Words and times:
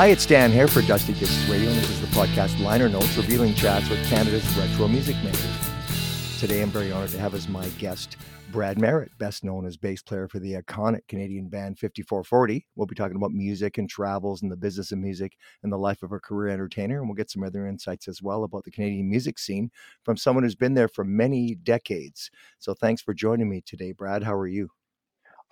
Hi, 0.00 0.06
it's 0.06 0.24
Dan 0.24 0.50
here 0.50 0.66
for 0.66 0.80
Dusty 0.80 1.12
Discs 1.12 1.46
Radio, 1.46 1.68
and 1.68 1.78
this 1.78 1.90
is 1.90 2.00
the 2.00 2.06
podcast 2.06 2.58
Liner 2.58 2.88
Notes, 2.88 3.14
revealing 3.18 3.52
chats 3.52 3.90
with 3.90 4.02
Canada's 4.08 4.56
retro 4.56 4.88
music 4.88 5.14
makers. 5.16 6.40
Today, 6.40 6.62
I'm 6.62 6.70
very 6.70 6.90
honored 6.90 7.10
to 7.10 7.18
have 7.18 7.34
as 7.34 7.50
my 7.50 7.68
guest 7.78 8.16
Brad 8.50 8.80
Merritt, 8.80 9.10
best 9.18 9.44
known 9.44 9.66
as 9.66 9.76
bass 9.76 10.00
player 10.00 10.26
for 10.26 10.38
the 10.38 10.54
iconic 10.54 11.06
Canadian 11.06 11.48
band 11.48 11.76
54-40. 11.76 12.64
We'll 12.76 12.86
be 12.86 12.94
talking 12.94 13.16
about 13.18 13.32
music 13.32 13.76
and 13.76 13.90
travels 13.90 14.40
and 14.40 14.50
the 14.50 14.56
business 14.56 14.90
of 14.90 14.96
music 14.96 15.36
and 15.64 15.70
the 15.70 15.76
life 15.76 16.02
of 16.02 16.12
a 16.12 16.18
career 16.18 16.50
entertainer. 16.50 17.00
And 17.00 17.06
we'll 17.06 17.14
get 17.14 17.30
some 17.30 17.44
other 17.44 17.66
insights 17.66 18.08
as 18.08 18.22
well 18.22 18.44
about 18.44 18.64
the 18.64 18.70
Canadian 18.70 19.10
music 19.10 19.38
scene 19.38 19.70
from 20.02 20.16
someone 20.16 20.44
who's 20.44 20.54
been 20.54 20.72
there 20.72 20.88
for 20.88 21.04
many 21.04 21.56
decades. 21.56 22.30
So 22.58 22.72
thanks 22.72 23.02
for 23.02 23.12
joining 23.12 23.50
me 23.50 23.60
today, 23.66 23.92
Brad. 23.92 24.22
How 24.22 24.32
are 24.32 24.48
you? 24.48 24.70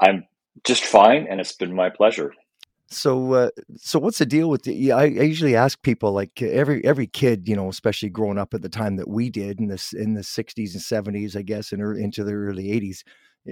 I'm 0.00 0.26
just 0.64 0.86
fine, 0.86 1.26
and 1.28 1.38
it's 1.38 1.52
been 1.52 1.74
my 1.74 1.90
pleasure. 1.90 2.32
So, 2.90 3.34
uh, 3.34 3.50
so 3.76 3.98
what's 3.98 4.18
the 4.18 4.24
deal 4.24 4.48
with 4.48 4.62
the? 4.62 4.92
I, 4.92 5.04
usually 5.04 5.54
ask 5.54 5.80
people 5.82 6.12
like 6.12 6.40
every 6.40 6.82
every 6.84 7.06
kid, 7.06 7.46
you 7.46 7.54
know, 7.54 7.68
especially 7.68 8.08
growing 8.08 8.38
up 8.38 8.54
at 8.54 8.62
the 8.62 8.70
time 8.70 8.96
that 8.96 9.08
we 9.08 9.28
did 9.28 9.60
in 9.60 9.68
this 9.68 9.92
in 9.92 10.14
the 10.14 10.22
'60s 10.22 10.72
and 10.72 11.14
'70s, 11.14 11.36
I 11.36 11.42
guess, 11.42 11.72
and 11.72 11.82
into 11.98 12.24
the 12.24 12.32
early 12.32 12.68
'80s. 12.68 13.02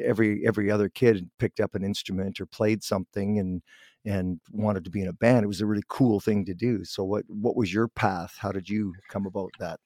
Every 0.03 0.47
every 0.47 0.71
other 0.71 0.89
kid 0.89 1.29
picked 1.39 1.61
up 1.61 1.75
an 1.75 1.85
instrument 1.85 2.41
or 2.41 2.47
played 2.47 2.83
something 2.83 3.39
and 3.39 3.63
and 4.07 4.41
wanted 4.53 4.85
to 4.85 4.91
be 4.91 5.03
in 5.03 5.09
a 5.09 5.13
band. 5.13 5.45
It 5.45 5.49
was 5.49 5.61
a 5.61 5.67
really 5.67 5.85
cool 5.87 6.19
thing 6.19 6.47
to 6.47 6.55
do. 6.55 6.85
So, 6.85 7.05
what 7.05 7.25
what 7.29 7.57
was 7.57 7.75
your 7.75 7.89
path? 7.89 8.37
How 8.39 8.53
did 8.53 8.71
you 8.71 8.95
come 9.11 9.27
about 9.27 9.51
that? 9.59 9.81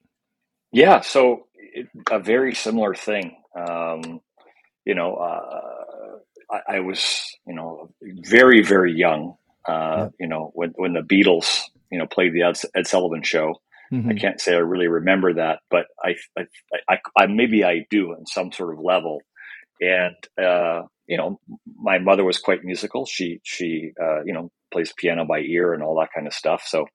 Yeah, 0.71 1.01
so 1.01 1.49
it, 1.57 1.89
a 2.09 2.21
very 2.21 2.55
similar 2.55 2.95
thing. 2.95 3.37
Um, 3.59 4.21
you 4.85 4.95
know, 4.95 5.17
uh, 5.17 6.55
I, 6.55 6.77
I 6.77 6.81
was 6.81 7.37
you 7.49 7.55
know 7.55 7.91
very 8.01 8.63
very 8.63 8.93
young 8.93 9.35
uh. 9.71 10.09
You 10.19 10.29
know, 10.29 10.51
when 10.55 10.73
when 10.77 10.93
the 10.93 11.01
Beatles, 11.01 11.63
you 11.91 11.99
know, 11.99 12.07
played 12.07 12.33
the 12.33 12.43
Ed, 12.43 12.57
Ed 12.75 12.87
Sullivan 12.87 13.23
Show. 13.23 13.55
Mm-hmm. 13.93 14.11
I 14.11 14.15
can't 14.15 14.41
say 14.41 14.55
I 14.55 14.59
really 14.59 14.87
remember 14.87 15.35
that, 15.35 15.59
but 15.69 15.87
I, 16.01 16.15
I, 16.39 16.43
I, 16.89 16.99
I, 17.19 17.27
maybe 17.27 17.65
I 17.65 17.87
do 17.91 18.13
on 18.13 18.25
some 18.25 18.53
sort 18.53 18.73
of 18.73 18.79
level. 18.79 19.21
And 19.81 20.15
uh, 20.41 20.83
you 21.09 21.17
know, 21.17 21.41
my 21.77 21.99
mother 21.99 22.23
was 22.23 22.39
quite 22.39 22.63
musical. 22.63 23.05
She 23.05 23.41
she 23.43 23.91
uh, 24.01 24.23
you 24.25 24.33
know 24.33 24.51
plays 24.73 24.93
piano 24.97 25.25
by 25.25 25.41
ear 25.41 25.75
and 25.75 25.83
all 25.83 25.99
that 25.99 26.11
kind 26.15 26.29
of 26.29 26.35
stuff. 26.35 26.63
So 26.67 26.87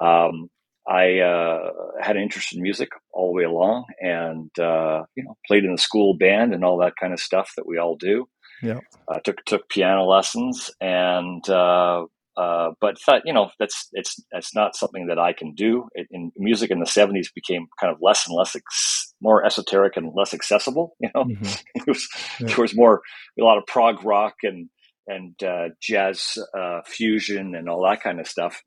um, 0.00 0.48
I 0.88 1.18
uh, 1.20 1.70
had 2.00 2.16
an 2.16 2.22
interest 2.22 2.54
in 2.54 2.62
music 2.62 2.90
all 3.12 3.28
the 3.28 3.36
way 3.36 3.44
along, 3.44 3.84
and 4.00 4.50
uh, 4.58 5.04
you 5.14 5.24
know, 5.24 5.36
played 5.46 5.64
in 5.64 5.72
the 5.72 5.78
school 5.78 6.14
band 6.16 6.54
and 6.54 6.64
all 6.64 6.78
that 6.78 6.94
kind 7.00 7.12
of 7.12 7.20
stuff 7.20 7.52
that 7.56 7.66
we 7.66 7.78
all 7.78 7.96
do. 7.96 8.28
Yeah. 8.62 8.78
Uh, 9.08 9.18
took 9.24 9.44
took 9.44 9.68
piano 9.68 10.04
lessons 10.04 10.70
and 10.80 11.48
uh, 11.48 12.04
uh, 12.36 12.70
but 12.80 12.98
thought 12.98 13.22
you 13.24 13.32
know 13.32 13.50
that's 13.58 13.88
it's 13.92 14.22
it's 14.30 14.54
not 14.54 14.74
something 14.76 15.08
that 15.08 15.18
I 15.18 15.32
can 15.32 15.54
do. 15.54 15.88
It, 15.94 16.06
in 16.10 16.32
music 16.36 16.70
in 16.70 16.78
the 16.78 16.86
'70s 16.86 17.26
became 17.34 17.66
kind 17.80 17.92
of 17.92 17.98
less 18.00 18.26
and 18.26 18.36
less 18.36 18.56
ex- 18.56 19.14
more 19.20 19.44
esoteric 19.44 19.96
and 19.96 20.12
less 20.14 20.32
accessible. 20.32 20.96
You 21.00 21.10
know, 21.14 21.24
mm-hmm. 21.24 21.44
it 21.74 21.86
was 21.86 22.08
yeah. 22.40 22.46
there 22.46 22.56
was 22.58 22.74
more 22.74 23.02
a 23.38 23.44
lot 23.44 23.58
of 23.58 23.66
prog 23.66 24.04
rock 24.04 24.34
and 24.44 24.70
and 25.06 25.34
uh, 25.42 25.70
jazz 25.80 26.38
uh, 26.56 26.80
fusion 26.86 27.54
and 27.54 27.68
all 27.68 27.84
that 27.88 28.02
kind 28.02 28.20
of 28.20 28.26
stuff. 28.26 28.62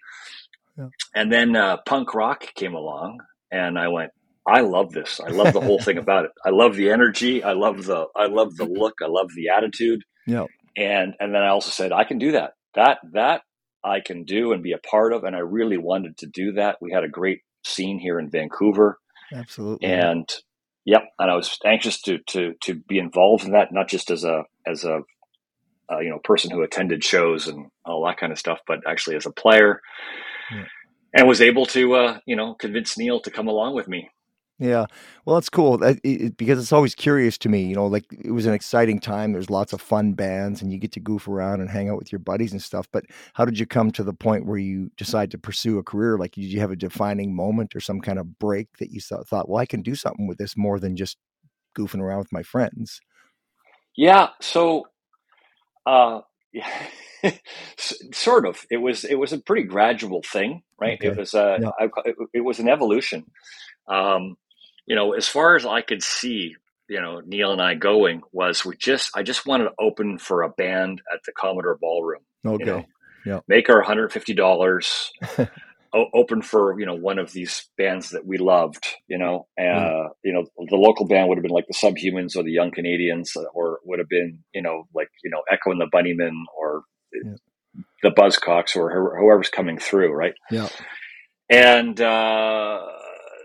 Yeah. 0.77 0.89
And 1.15 1.31
then 1.31 1.55
uh, 1.55 1.77
punk 1.85 2.13
rock 2.13 2.53
came 2.55 2.73
along, 2.73 3.19
and 3.51 3.79
I 3.79 3.87
went, 3.87 4.11
I 4.47 4.61
love 4.61 4.91
this. 4.91 5.19
I 5.19 5.29
love 5.29 5.53
the 5.53 5.61
whole 5.61 5.79
thing 5.79 5.97
about 6.05 6.25
it. 6.25 6.31
I 6.45 6.49
love 6.49 6.75
the 6.75 6.91
energy. 6.91 7.43
I 7.43 7.53
love 7.53 7.85
the 7.85 8.07
I 8.15 8.27
love 8.27 8.55
the 8.55 8.65
look. 8.65 8.95
I 9.01 9.07
love 9.07 9.29
the 9.35 9.49
attitude. 9.49 10.01
Yeah. 10.27 10.45
And 10.77 11.13
and 11.19 11.33
then 11.33 11.41
I 11.41 11.49
also 11.49 11.71
said 11.71 11.91
I 11.91 12.03
can 12.03 12.17
do 12.17 12.33
that. 12.33 12.51
That 12.75 12.99
that 13.13 13.41
I 13.83 13.99
can 13.99 14.23
do 14.23 14.51
and 14.51 14.63
be 14.63 14.73
a 14.73 14.77
part 14.79 15.13
of. 15.13 15.23
And 15.23 15.35
I 15.35 15.39
really 15.39 15.77
wanted 15.77 16.17
to 16.17 16.27
do 16.27 16.53
that. 16.53 16.77
We 16.81 16.91
had 16.91 17.03
a 17.03 17.09
great 17.09 17.41
scene 17.63 17.99
here 17.99 18.19
in 18.19 18.29
Vancouver. 18.29 18.97
Absolutely. 19.33 19.87
And 19.87 20.27
yep, 20.85 21.03
and 21.19 21.31
I 21.31 21.35
was 21.35 21.57
anxious 21.65 22.01
to 22.01 22.19
to 22.27 22.53
to 22.63 22.75
be 22.75 22.97
involved 22.97 23.45
in 23.45 23.51
that, 23.51 23.71
not 23.71 23.87
just 23.87 24.11
as 24.11 24.23
a 24.23 24.43
as 24.65 24.83
a 24.83 24.99
uh, 25.91 25.99
you 25.99 26.09
know 26.09 26.19
person 26.23 26.51
who 26.51 26.63
attended 26.63 27.03
shows 27.03 27.47
and 27.47 27.67
all 27.85 28.05
that 28.05 28.17
kind 28.17 28.31
of 28.31 28.39
stuff, 28.39 28.59
but 28.67 28.79
actually 28.87 29.15
as 29.15 29.25
a 29.25 29.31
player. 29.31 29.81
Yeah. 30.51 30.65
And 31.17 31.29
was 31.29 31.39
able 31.39 31.65
to, 31.67 31.95
uh, 31.95 32.19
you 32.25 32.35
know, 32.35 32.55
convince 32.55 32.97
Neil 32.97 33.21
to 33.21 33.31
come 33.31 33.47
along 33.47 33.73
with 33.73 33.87
me. 33.87 34.09
Yeah. 34.57 34.85
Well, 35.25 35.35
that's 35.35 35.49
cool 35.49 35.77
that, 35.79 35.99
it, 36.03 36.37
because 36.37 36.59
it's 36.59 36.71
always 36.71 36.95
curious 36.95 37.37
to 37.39 37.49
me. 37.49 37.63
You 37.63 37.75
know, 37.75 37.87
like 37.87 38.05
it 38.11 38.31
was 38.31 38.45
an 38.45 38.53
exciting 38.53 38.99
time. 38.99 39.33
There's 39.33 39.49
lots 39.49 39.73
of 39.73 39.81
fun 39.81 40.13
bands, 40.13 40.61
and 40.61 40.71
you 40.71 40.77
get 40.77 40.93
to 40.93 41.01
goof 41.01 41.27
around 41.27 41.59
and 41.59 41.69
hang 41.69 41.89
out 41.89 41.97
with 41.97 42.11
your 42.11 42.19
buddies 42.19 42.53
and 42.53 42.61
stuff. 42.61 42.87
But 42.91 43.05
how 43.33 43.43
did 43.43 43.59
you 43.59 43.65
come 43.65 43.91
to 43.91 44.03
the 44.03 44.13
point 44.13 44.45
where 44.45 44.57
you 44.57 44.91
decide 44.95 45.31
to 45.31 45.37
pursue 45.37 45.77
a 45.77 45.83
career? 45.83 46.17
Like, 46.17 46.31
did 46.31 46.45
you 46.45 46.61
have 46.61 46.71
a 46.71 46.77
defining 46.77 47.35
moment 47.35 47.75
or 47.75 47.81
some 47.81 47.99
kind 47.99 48.17
of 48.17 48.39
break 48.39 48.77
that 48.77 48.91
you 48.91 49.01
thought, 49.01 49.49
well, 49.49 49.59
I 49.59 49.65
can 49.65 49.81
do 49.81 49.93
something 49.93 50.25
with 50.25 50.37
this 50.37 50.55
more 50.55 50.79
than 50.79 50.95
just 50.95 51.17
goofing 51.77 51.99
around 51.99 52.19
with 52.19 52.31
my 52.31 52.43
friends? 52.43 53.01
Yeah. 53.97 54.29
So, 54.39 54.87
uh, 55.85 56.21
sort 57.77 58.45
of. 58.45 58.65
It 58.71 58.77
was 58.77 59.03
it 59.03 59.15
was 59.15 59.33
a 59.33 59.37
pretty 59.37 59.63
gradual 59.63 60.21
thing, 60.23 60.63
right? 60.79 60.97
Okay. 60.97 61.07
It 61.07 61.17
was 61.17 61.33
uh, 61.33 61.57
yeah. 61.61 61.69
I, 61.77 61.89
it, 62.05 62.15
it 62.35 62.41
was 62.41 62.59
an 62.59 62.69
evolution. 62.69 63.25
Um, 63.87 64.37
you 64.85 64.95
know, 64.95 65.13
as 65.13 65.27
far 65.27 65.55
as 65.55 65.65
I 65.65 65.81
could 65.81 66.03
see, 66.03 66.55
you 66.87 67.01
know, 67.01 67.21
Neil 67.25 67.51
and 67.51 67.61
I 67.61 67.73
going 67.73 68.21
was 68.31 68.65
we 68.65 68.75
just 68.77 69.11
I 69.15 69.23
just 69.23 69.45
wanted 69.45 69.65
to 69.65 69.73
open 69.79 70.17
for 70.17 70.43
a 70.43 70.49
band 70.49 71.01
at 71.13 71.21
the 71.25 71.31
Commodore 71.31 71.77
Ballroom. 71.79 72.21
Okay. 72.45 72.63
You 72.63 72.71
know, 72.71 72.85
yeah. 73.25 73.39
Make 73.47 73.69
our 73.69 73.81
hundred 73.81 74.11
fifty 74.11 74.33
dollars. 74.33 75.11
open 76.13 76.41
for 76.41 76.77
you 76.77 76.85
know 76.85 76.95
one 76.95 77.19
of 77.19 77.31
these 77.31 77.69
bands 77.77 78.09
that 78.09 78.25
we 78.25 78.37
loved. 78.37 78.85
You 79.07 79.17
know, 79.17 79.47
uh, 79.57 79.63
mm. 79.63 80.09
you 80.23 80.33
know 80.33 80.45
the 80.57 80.75
local 80.75 81.07
band 81.07 81.29
would 81.29 81.37
have 81.37 81.43
been 81.43 81.51
like 81.51 81.67
the 81.67 81.73
Subhumans 81.73 82.35
or 82.35 82.43
the 82.43 82.51
Young 82.51 82.71
Canadians, 82.71 83.35
or 83.53 83.79
would 83.85 83.99
have 83.99 84.09
been 84.09 84.39
you 84.53 84.61
know 84.61 84.87
like 84.93 85.09
you 85.23 85.29
know 85.29 85.41
Echo 85.51 85.71
and 85.71 85.81
the 85.81 85.89
Bunnymen 85.93 86.43
or 86.57 86.83
yeah. 87.13 87.35
the 88.03 88.11
Buzzcocks 88.11 88.75
or 88.75 88.91
whoever's 88.91 89.49
coming 89.49 89.77
through, 89.77 90.11
right? 90.13 90.33
Yeah. 90.51 90.69
And 91.49 91.99
uh, 92.01 92.81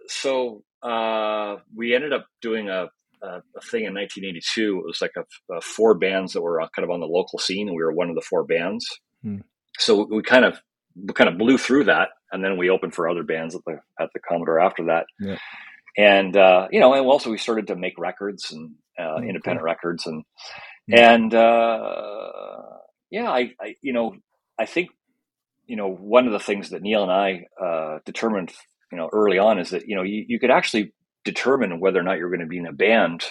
so 0.09 0.63
uh, 0.83 1.57
we 1.75 1.95
ended 1.95 2.13
up 2.13 2.27
doing 2.41 2.69
a, 2.69 2.89
a, 3.23 3.43
a, 3.57 3.61
thing 3.61 3.85
in 3.85 3.95
1982. 3.95 4.79
It 4.79 4.87
was 4.87 5.01
like 5.01 5.13
a, 5.17 5.55
a, 5.55 5.61
four 5.61 5.95
bands 5.95 6.33
that 6.33 6.43
were 6.43 6.61
uh, 6.61 6.69
kind 6.75 6.85
of 6.85 6.91
on 6.91 7.01
the 7.01 7.07
local 7.07 7.39
scene, 7.39 7.69
and 7.69 7.77
we 7.77 7.83
were 7.83 7.93
one 7.93 8.09
of 8.09 8.15
the 8.15 8.23
four 8.23 8.45
bands. 8.45 8.87
Hmm. 9.23 9.39
So 9.79 10.07
we 10.11 10.23
kind 10.23 10.45
of 10.45 10.61
we 10.97 11.13
kind 11.15 11.29
of 11.29 11.39
blew 11.39 11.59
through 11.59 11.85
that, 11.85 12.09
and 12.33 12.43
then 12.43 12.57
we 12.57 12.71
opened 12.71 12.95
for 12.95 13.09
other 13.09 13.23
bands 13.23 13.55
at 13.55 13.63
the 13.65 13.81
at 13.99 14.11
the 14.15 14.21
Commodore 14.21 14.61
after 14.61 14.87
that. 14.87 15.07
Yeah. 15.19 15.39
And 15.97 16.37
uh, 16.37 16.69
you 16.71 16.81
know, 16.81 16.95
and 16.95 17.07
also 17.07 17.31
we 17.31 17.39
started 17.39 17.67
to 17.69 17.77
make 17.77 17.99
records 17.99 18.53
and 18.53 18.75
uh, 18.99 19.17
oh, 19.17 19.23
independent 19.23 19.65
records, 19.65 20.07
and 20.07 20.25
yeah. 20.87 21.13
and 21.13 21.35
uh, 21.35 22.63
yeah, 23.11 23.31
I, 23.31 23.53
I, 23.61 23.75
you 23.83 23.93
know 23.93 24.15
I 24.59 24.67
think 24.67 24.91
you 25.67 25.77
know 25.77 25.89
one 25.89 26.27
of 26.27 26.33
the 26.33 26.39
things 26.39 26.71
that 26.71 26.83
Neil 26.83 27.03
and 27.03 27.13
I 27.13 27.47
uh, 27.63 27.99
determined 28.05 28.53
you 28.91 28.99
know 28.99 29.09
early 29.13 29.39
on 29.39 29.59
is 29.59 29.71
that 29.71 29.87
you 29.87 29.97
know 29.97 30.03
you, 30.03 30.25
you 30.29 30.39
could 30.39 30.51
actually 30.51 30.93
determine 31.25 31.81
whether 31.81 32.01
or 32.01 32.03
not 32.03 32.19
you're 32.19 32.31
going 32.31 32.41
to 32.41 32.47
be 32.47 32.59
in 32.59 32.67
a 32.67 32.73
band 32.73 33.25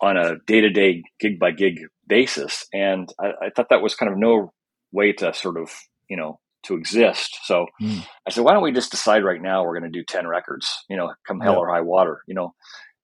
on 0.00 0.16
a 0.16 0.36
day-to-day 0.46 1.02
gig 1.20 1.38
by 1.38 1.50
gig 1.50 1.80
basis. 2.06 2.66
And 2.72 3.08
I, 3.20 3.46
I, 3.46 3.50
thought 3.50 3.68
that 3.70 3.80
was 3.80 3.94
kind 3.94 4.10
of 4.10 4.18
no 4.18 4.52
way 4.92 5.12
to 5.12 5.32
sort 5.32 5.58
of 5.58 5.70
you 6.08 6.16
know 6.16 6.40
to 6.64 6.76
exist. 6.76 7.38
So 7.44 7.66
mm. 7.80 8.04
i 8.26 8.30
said 8.30 8.44
why 8.44 8.52
don't 8.52 8.62
we 8.62 8.72
just 8.72 8.90
decide 8.90 9.24
right 9.24 9.40
now 9.40 9.64
we're 9.64 9.78
going 9.78 9.90
to 9.90 9.98
do 9.98 10.04
10 10.04 10.26
records 10.26 10.84
you 10.88 10.96
know 10.96 11.12
come 11.26 11.40
hell 11.40 11.54
yeah. 11.54 11.58
or 11.58 11.68
high 11.68 11.82
water 11.82 12.22
you 12.26 12.34
know? 12.34 12.54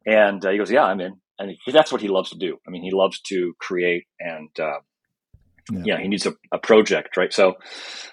And 0.07 0.45
uh, 0.45 0.51
he 0.51 0.59
goes 0.59 0.71
yeah 0.71 0.85
i'm 0.85 1.01
in. 1.01 1.21
And 1.39 1.57
that's 1.73 1.91
what 1.91 2.03
he 2.03 2.09
loves 2.09 2.31
to 2.31 2.39
do. 2.39 2.59
I 2.67 2.71
mean 2.71 2.83
he 2.83 2.91
loves 2.93 3.21
to 3.29 3.55
create 3.59 4.05
and 4.19 4.51
uh, 4.59 4.81
yeah. 5.71 5.83
yeah, 5.85 6.01
he 6.01 6.09
needs 6.09 6.27
a, 6.27 6.35
a 6.53 6.59
project, 6.59 7.17
right? 7.17 7.33
So, 7.33 7.55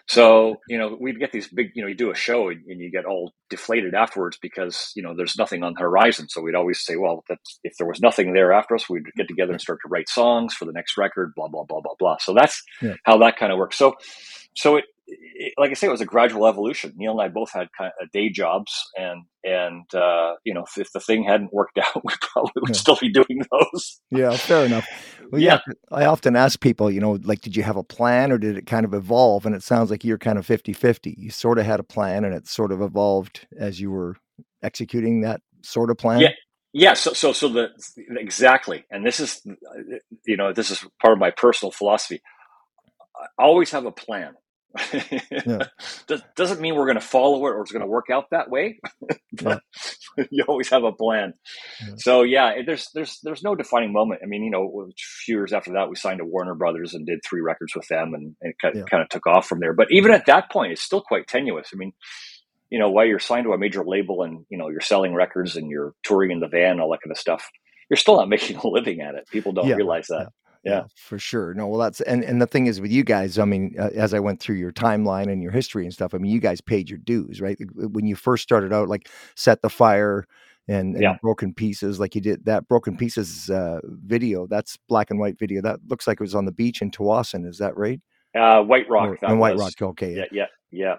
so 0.07 0.57
you 0.68 0.77
know, 0.77 0.98
we'd 1.00 1.19
get 1.19 1.31
these 1.31 1.48
big, 1.48 1.71
you 1.75 1.81
know, 1.81 1.88
you 1.88 1.95
do 1.95 2.12
a 2.12 2.15
show 2.15 2.50
and, 2.50 2.63
and, 2.68 2.80
you 2.80 2.92
get 2.92 3.06
all 3.06 3.33
deflated 3.50 3.94
afterwards 3.94 4.38
because 4.42 4.92
you 4.95 5.04
know 5.04 5.13
there's 5.15 5.38
nothing 5.38 5.63
on 5.63 5.74
the 5.74 5.81
horizon. 5.81 6.30
So 6.30 6.42
we'd 6.42 6.56
always 6.56 6.83
say, 6.83 6.95
well, 6.95 7.24
if 7.63 7.74
there 7.77 7.88
was 7.88 8.01
nothing 8.01 8.33
there 8.33 8.54
after 8.54 8.75
us, 8.75 8.89
we'd 8.89 9.04
get 9.15 9.27
together 9.27 9.51
and 9.51 9.62
start 9.62 9.80
to 9.83 9.89
write 9.89 10.09
songs 10.09 10.54
for 10.54 10.65
the 10.65 10.74
next 10.74 10.98
record, 10.98 11.33
blah 11.36 11.48
blah 11.48 11.63
blah 11.63 11.81
blah 11.81 11.95
blah. 12.00 12.18
So 12.19 12.33
that's 12.33 12.62
yeah. 12.81 12.95
how 13.04 13.18
that 13.19 13.38
kind 13.38 13.51
of 13.51 13.57
works. 13.57 13.77
So, 13.77 13.95
so 14.56 14.77
it, 14.77 14.86
it, 15.07 15.54
like 15.57 15.71
I 15.71 15.74
say, 15.74 15.88
it 15.88 15.92
was 15.92 16.01
a 16.01 16.06
gradual 16.06 16.48
evolution. 16.48 16.94
Neil 16.95 17.13
and 17.13 17.21
I 17.21 17.27
both 17.30 17.51
had 17.51 17.68
kind 17.77 17.92
of 18.01 18.12
day 18.12 18.30
jobs, 18.30 18.74
and 18.98 19.24
and 19.44 19.83
uh, 19.95 20.33
you 20.44 20.54
know, 20.54 20.63
if, 20.63 20.77
if, 20.77 20.92
the 20.92 21.00
thing 21.00 21.24
hadn't 21.24 21.54
worked 21.54 21.77
out, 21.77 22.04
we 22.04 22.13
probably 22.21 22.51
would 22.62 22.69
yeah. 22.69 22.80
still 22.80 22.98
be 23.00 23.12
doing 23.12 23.42
those. 23.51 24.01
Yeah, 24.12 24.36
fair 24.36 24.65
enough. 24.65 24.88
Well, 25.30 25.42
yeah. 25.42 25.59
yeah. 25.68 25.74
I 25.92 26.06
often 26.06 26.38
ask 26.38 26.62
people, 26.62 26.89
you 26.89 27.01
know, 27.01 27.19
like, 27.21 27.42
did 27.42 27.57
you 27.57 27.63
have 27.63 27.75
a 27.75 27.83
plan, 27.83 28.31
or 28.31 28.38
did 28.38 28.57
it 28.57 28.65
kind 28.65 28.86
of 28.86 28.94
evolve? 28.94 29.45
And 29.45 29.54
it 29.54 29.62
sounds 29.62 29.92
like 29.92 30.06
you're 30.06 30.18
kind 30.18 30.39
of 30.39 30.48
50-50. 30.48 31.15
You 31.18 31.31
sort 31.31 31.60
of 31.60 31.65
had 31.65 31.81
a 31.81 31.83
plan, 31.83 32.24
and 32.24 32.33
it 32.33 32.48
sort 32.48 32.71
of 32.71 32.81
evolved 32.81 33.45
as 33.60 33.81
you 33.81 33.92
were 33.92 34.15
executing 34.63 35.19
that 35.24 35.42
sort 35.63 35.92
of 35.92 35.98
plan. 35.98 36.21
Yeah. 36.21 36.30
Yeah, 36.71 36.94
so 36.94 37.13
so 37.13 37.33
so 37.33 37.50
the 37.50 37.69
exactly, 38.12 38.86
and 38.92 39.03
this 39.03 39.19
is 39.19 39.42
you 40.25 40.38
know 40.38 40.53
this 40.53 40.69
is 40.69 40.86
part 41.01 41.13
of 41.13 41.18
my 41.18 41.31
personal 41.31 41.71
philosophy. 41.71 42.21
I 43.39 43.44
always 43.44 43.71
have 43.71 43.86
a 43.86 43.92
plan 43.92 44.36
yeah. 45.45 45.59
Does, 46.07 46.21
doesn't 46.35 46.62
mean 46.62 46.75
we're 46.75 46.85
going 46.85 46.95
to 46.95 47.01
follow 47.01 47.45
it 47.47 47.51
or 47.51 47.62
it's 47.62 47.71
going 47.71 47.81
to 47.81 47.88
work 47.88 48.07
out 48.12 48.25
that 48.31 48.50
way, 48.50 48.79
but 49.33 49.62
yeah. 50.18 50.25
you 50.31 50.44
always 50.47 50.69
have 50.69 50.83
a 50.83 50.91
plan. 50.91 51.33
Yeah. 51.81 51.94
So 51.97 52.24
yeah, 52.24 52.62
there's 52.65 52.89
there's 52.94 53.19
there's 53.24 53.44
no 53.44 53.56
defining 53.56 53.91
moment. 53.91 54.21
I 54.24 54.27
mean, 54.27 54.44
you 54.44 54.51
know, 54.51 54.88
a 54.88 54.91
few 54.97 55.35
years 55.35 55.53
after 55.53 55.74
that, 55.74 55.89
we 55.89 55.95
signed 55.95 56.19
to 56.19 56.25
Warner 56.25 56.56
Brothers 56.56 56.94
and 56.94 57.06
did 57.06 57.19
three 57.27 57.41
records 57.41 57.75
with 57.75 57.88
them, 57.88 58.13
and, 58.13 58.35
and 58.41 58.51
it 58.51 58.56
kind, 58.62 58.77
of, 58.77 58.85
kind 58.88 59.03
of 59.03 59.09
took 59.09 59.27
off 59.27 59.47
from 59.47 59.59
there. 59.59 59.74
But 59.74 59.88
even 59.91 60.12
at 60.12 60.25
that 60.27 60.51
point, 60.51 60.71
it's 60.71 60.83
still 60.83 61.01
quite 61.01 61.27
tenuous. 61.27 61.69
I 61.74 61.77
mean, 61.77 61.94
you 62.69 62.79
know, 62.79 62.89
while 62.89 63.06
you're 63.06 63.19
signed 63.19 63.45
to 63.45 63.53
a 63.53 63.57
major 63.57 63.83
label 63.85 64.24
and 64.24 64.45
you 64.50 64.57
know 64.57 64.69
you're 64.69 64.81
selling 64.81 65.13
records 65.13 65.56
and 65.56 65.69
you're 65.69 65.94
touring 66.03 66.31
in 66.31 66.39
the 66.39 66.47
van, 66.47 66.79
all 66.79 66.91
that 66.91 67.01
kind 67.01 67.12
of 67.12 67.18
stuff, 67.18 67.50
you're 67.89 67.97
still 67.97 68.18
not 68.18 68.29
making 68.29 68.57
a 68.57 68.68
living 68.68 69.01
at 69.01 69.15
it. 69.15 69.27
People 69.29 69.51
don't 69.51 69.71
realize 69.71 70.07
that 70.07 70.31
yeah. 70.63 70.83
for 70.95 71.19
sure. 71.19 71.54
No 71.54 71.68
well 71.68 71.80
that's 71.80 72.01
and 72.01 72.24
and 72.24 72.42
the 72.42 72.48
thing 72.48 72.68
is 72.68 72.81
with 72.81 72.92
you 72.92 73.04
guys 73.04 73.38
i 73.39 73.45
mean 73.45 73.75
uh, 73.80 73.89
as 73.95 74.13
i 74.13 74.19
went 74.19 74.39
through 74.39 74.56
your 74.56 74.71
timeline 74.71 75.31
and 75.31 75.42
your 75.42 75.51
history 75.51 75.83
and 75.83 75.94
stuff 75.94 76.13
i 76.13 76.18
mean 76.18 76.31
you 76.31 76.39
guys 76.39 76.62
paid 76.62 76.89
your 76.89 77.00
dues 77.00 77.42
right? 77.42 77.57
When 77.75 78.06
you 78.06 78.15
first 78.15 78.44
started 78.44 78.74
out 78.74 78.88
like 78.88 79.09
set 79.36 79.62
the 79.62 79.69
fire 79.69 80.27
and, 80.68 80.95
and 80.95 81.04
yeah. 81.04 81.18
broken 81.21 81.54
pieces 81.54 82.00
like 82.00 82.15
you 82.15 82.21
did 82.21 82.45
that 82.45 82.68
broken 82.68 82.98
pieces 82.98 83.50
uh, 83.50 83.80
video 83.86 84.48
that's 84.48 84.77
black 84.88 85.09
and 85.09 85.19
white 85.19 85.39
video 85.39 85.62
that 85.62 85.80
looks 85.88 86.07
like 86.07 86.19
it 86.19 86.24
was 86.24 86.36
on 86.36 86.45
the 86.45 86.51
beach 86.51 86.81
in 86.81 86.92
Tsawwassen 86.92 87.48
is 87.48 87.57
that 87.60 87.77
right? 87.77 88.01
Uh, 88.36 88.62
white 88.62 88.89
rock 88.89 89.18
and 89.21 89.39
white 89.39 89.57
rock 89.57 89.74
okay 89.81 90.15
yeah 90.15 90.25
yeah 90.31 90.45
yeah. 90.71 90.95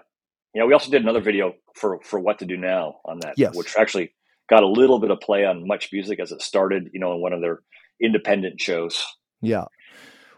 Yeah 0.53 0.65
we 0.65 0.73
also 0.73 0.89
did 0.89 1.03
another 1.03 1.21
video 1.21 1.53
for 1.75 1.99
for 2.01 2.19
what 2.19 2.39
to 2.39 2.45
do 2.45 2.57
now 2.57 2.95
on 3.05 3.19
that 3.19 3.35
yes. 3.37 3.55
which 3.55 3.75
actually 3.77 4.13
got 4.49 4.63
a 4.63 4.67
little 4.67 4.99
bit 4.99 5.11
of 5.11 5.19
play 5.19 5.45
on 5.45 5.67
much 5.67 5.89
music 5.93 6.19
as 6.19 6.31
it 6.31 6.41
started 6.41 6.89
you 6.91 6.99
know 6.99 7.13
in 7.13 7.21
one 7.21 7.33
of 7.33 7.41
their 7.41 7.59
independent 8.01 8.59
shows 8.59 9.05
yeah. 9.41 9.65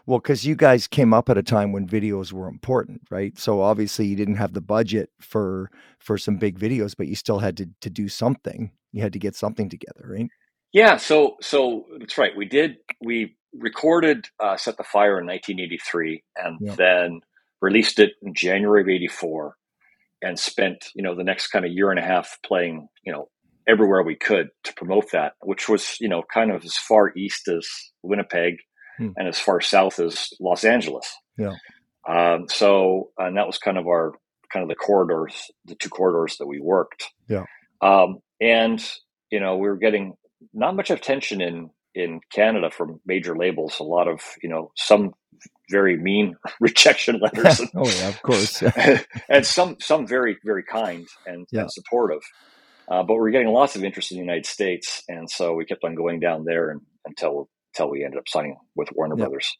Well, 0.06 0.18
because 0.18 0.44
you 0.44 0.56
guys 0.56 0.88
came 0.88 1.14
up 1.14 1.28
at 1.28 1.38
a 1.38 1.42
time 1.42 1.72
when 1.72 1.86
videos 1.86 2.32
were 2.32 2.48
important, 2.48 3.02
right? 3.10 3.38
So 3.38 3.60
obviously 3.60 4.06
you 4.06 4.16
didn't 4.16 4.36
have 4.36 4.52
the 4.52 4.60
budget 4.60 5.10
for 5.20 5.70
for 5.98 6.18
some 6.18 6.36
big 6.36 6.58
videos, 6.58 6.94
but 6.96 7.06
you 7.06 7.14
still 7.14 7.38
had 7.38 7.56
to 7.58 7.68
to 7.80 7.90
do 7.90 8.08
something. 8.08 8.72
You 8.92 9.02
had 9.02 9.12
to 9.12 9.18
get 9.18 9.36
something 9.36 9.68
together, 9.68 10.04
right? 10.04 10.28
Yeah. 10.72 10.96
So 10.96 11.36
so 11.40 11.86
that's 11.98 12.18
right. 12.18 12.32
We 12.36 12.46
did. 12.46 12.76
We 13.00 13.36
recorded 13.54 14.26
uh, 14.40 14.56
"Set 14.56 14.76
the 14.76 14.84
Fire" 14.84 15.20
in 15.20 15.26
1983, 15.26 16.22
and 16.36 16.58
yeah. 16.60 16.74
then 16.74 17.20
released 17.60 18.00
it 18.00 18.12
in 18.22 18.34
January 18.34 18.82
of 18.82 18.88
'84, 18.88 19.56
and 20.22 20.38
spent 20.38 20.86
you 20.94 21.02
know 21.02 21.14
the 21.14 21.24
next 21.24 21.48
kind 21.48 21.64
of 21.64 21.70
year 21.70 21.90
and 21.90 22.00
a 22.00 22.02
half 22.02 22.38
playing 22.44 22.88
you 23.04 23.12
know 23.12 23.28
everywhere 23.68 24.02
we 24.02 24.16
could 24.16 24.48
to 24.64 24.74
promote 24.74 25.12
that, 25.12 25.34
which 25.42 25.68
was 25.68 25.96
you 26.00 26.08
know 26.08 26.24
kind 26.32 26.50
of 26.50 26.64
as 26.64 26.76
far 26.76 27.12
east 27.16 27.46
as 27.46 27.68
Winnipeg 28.02 28.56
hmm. 29.02 29.12
and 29.16 29.28
as 29.28 29.38
far 29.38 29.60
south 29.60 29.98
as 29.98 30.30
Los 30.40 30.64
Angeles. 30.64 31.12
Yeah. 31.36 31.54
Um, 32.08 32.46
so, 32.48 33.10
and 33.18 33.36
that 33.36 33.46
was 33.46 33.58
kind 33.58 33.78
of 33.78 33.86
our 33.86 34.12
kind 34.52 34.62
of 34.62 34.68
the 34.68 34.74
corridors, 34.74 35.50
the 35.64 35.74
two 35.74 35.88
corridors 35.88 36.36
that 36.38 36.46
we 36.46 36.60
worked. 36.60 37.04
Yeah. 37.28 37.44
Um, 37.80 38.18
and 38.40 38.84
you 39.30 39.40
know, 39.40 39.56
we 39.56 39.68
were 39.68 39.76
getting 39.76 40.14
not 40.52 40.76
much 40.76 40.90
attention 40.90 41.40
in 41.40 41.70
in 41.94 42.20
Canada 42.32 42.70
from 42.70 43.00
major 43.06 43.36
labels. 43.36 43.78
A 43.80 43.84
lot 43.84 44.08
of 44.08 44.20
you 44.42 44.48
know 44.48 44.72
some 44.76 45.12
very 45.70 45.96
mean 45.96 46.36
rejection 46.60 47.18
letters. 47.20 47.60
oh 47.74 47.88
yeah, 47.88 48.08
of 48.08 48.22
course. 48.22 48.62
and 49.28 49.46
some 49.46 49.76
some 49.80 50.06
very 50.06 50.36
very 50.44 50.64
kind 50.64 51.06
and, 51.26 51.46
yeah. 51.50 51.62
and 51.62 51.72
supportive. 51.72 52.22
Uh, 52.88 53.02
but 53.02 53.14
we 53.14 53.28
are 53.28 53.32
getting 53.32 53.48
lots 53.48 53.76
of 53.76 53.84
interest 53.84 54.10
in 54.10 54.18
the 54.18 54.22
United 54.22 54.44
States, 54.44 55.02
and 55.08 55.30
so 55.30 55.54
we 55.54 55.64
kept 55.64 55.84
on 55.84 55.94
going 55.94 56.18
down 56.18 56.44
there 56.44 56.70
and, 56.70 56.80
until 57.06 57.48
until 57.74 57.90
we 57.90 58.04
ended 58.04 58.18
up 58.18 58.28
signing 58.28 58.56
with 58.74 58.88
Warner 58.94 59.16
yep. 59.16 59.28
Brothers. 59.28 59.56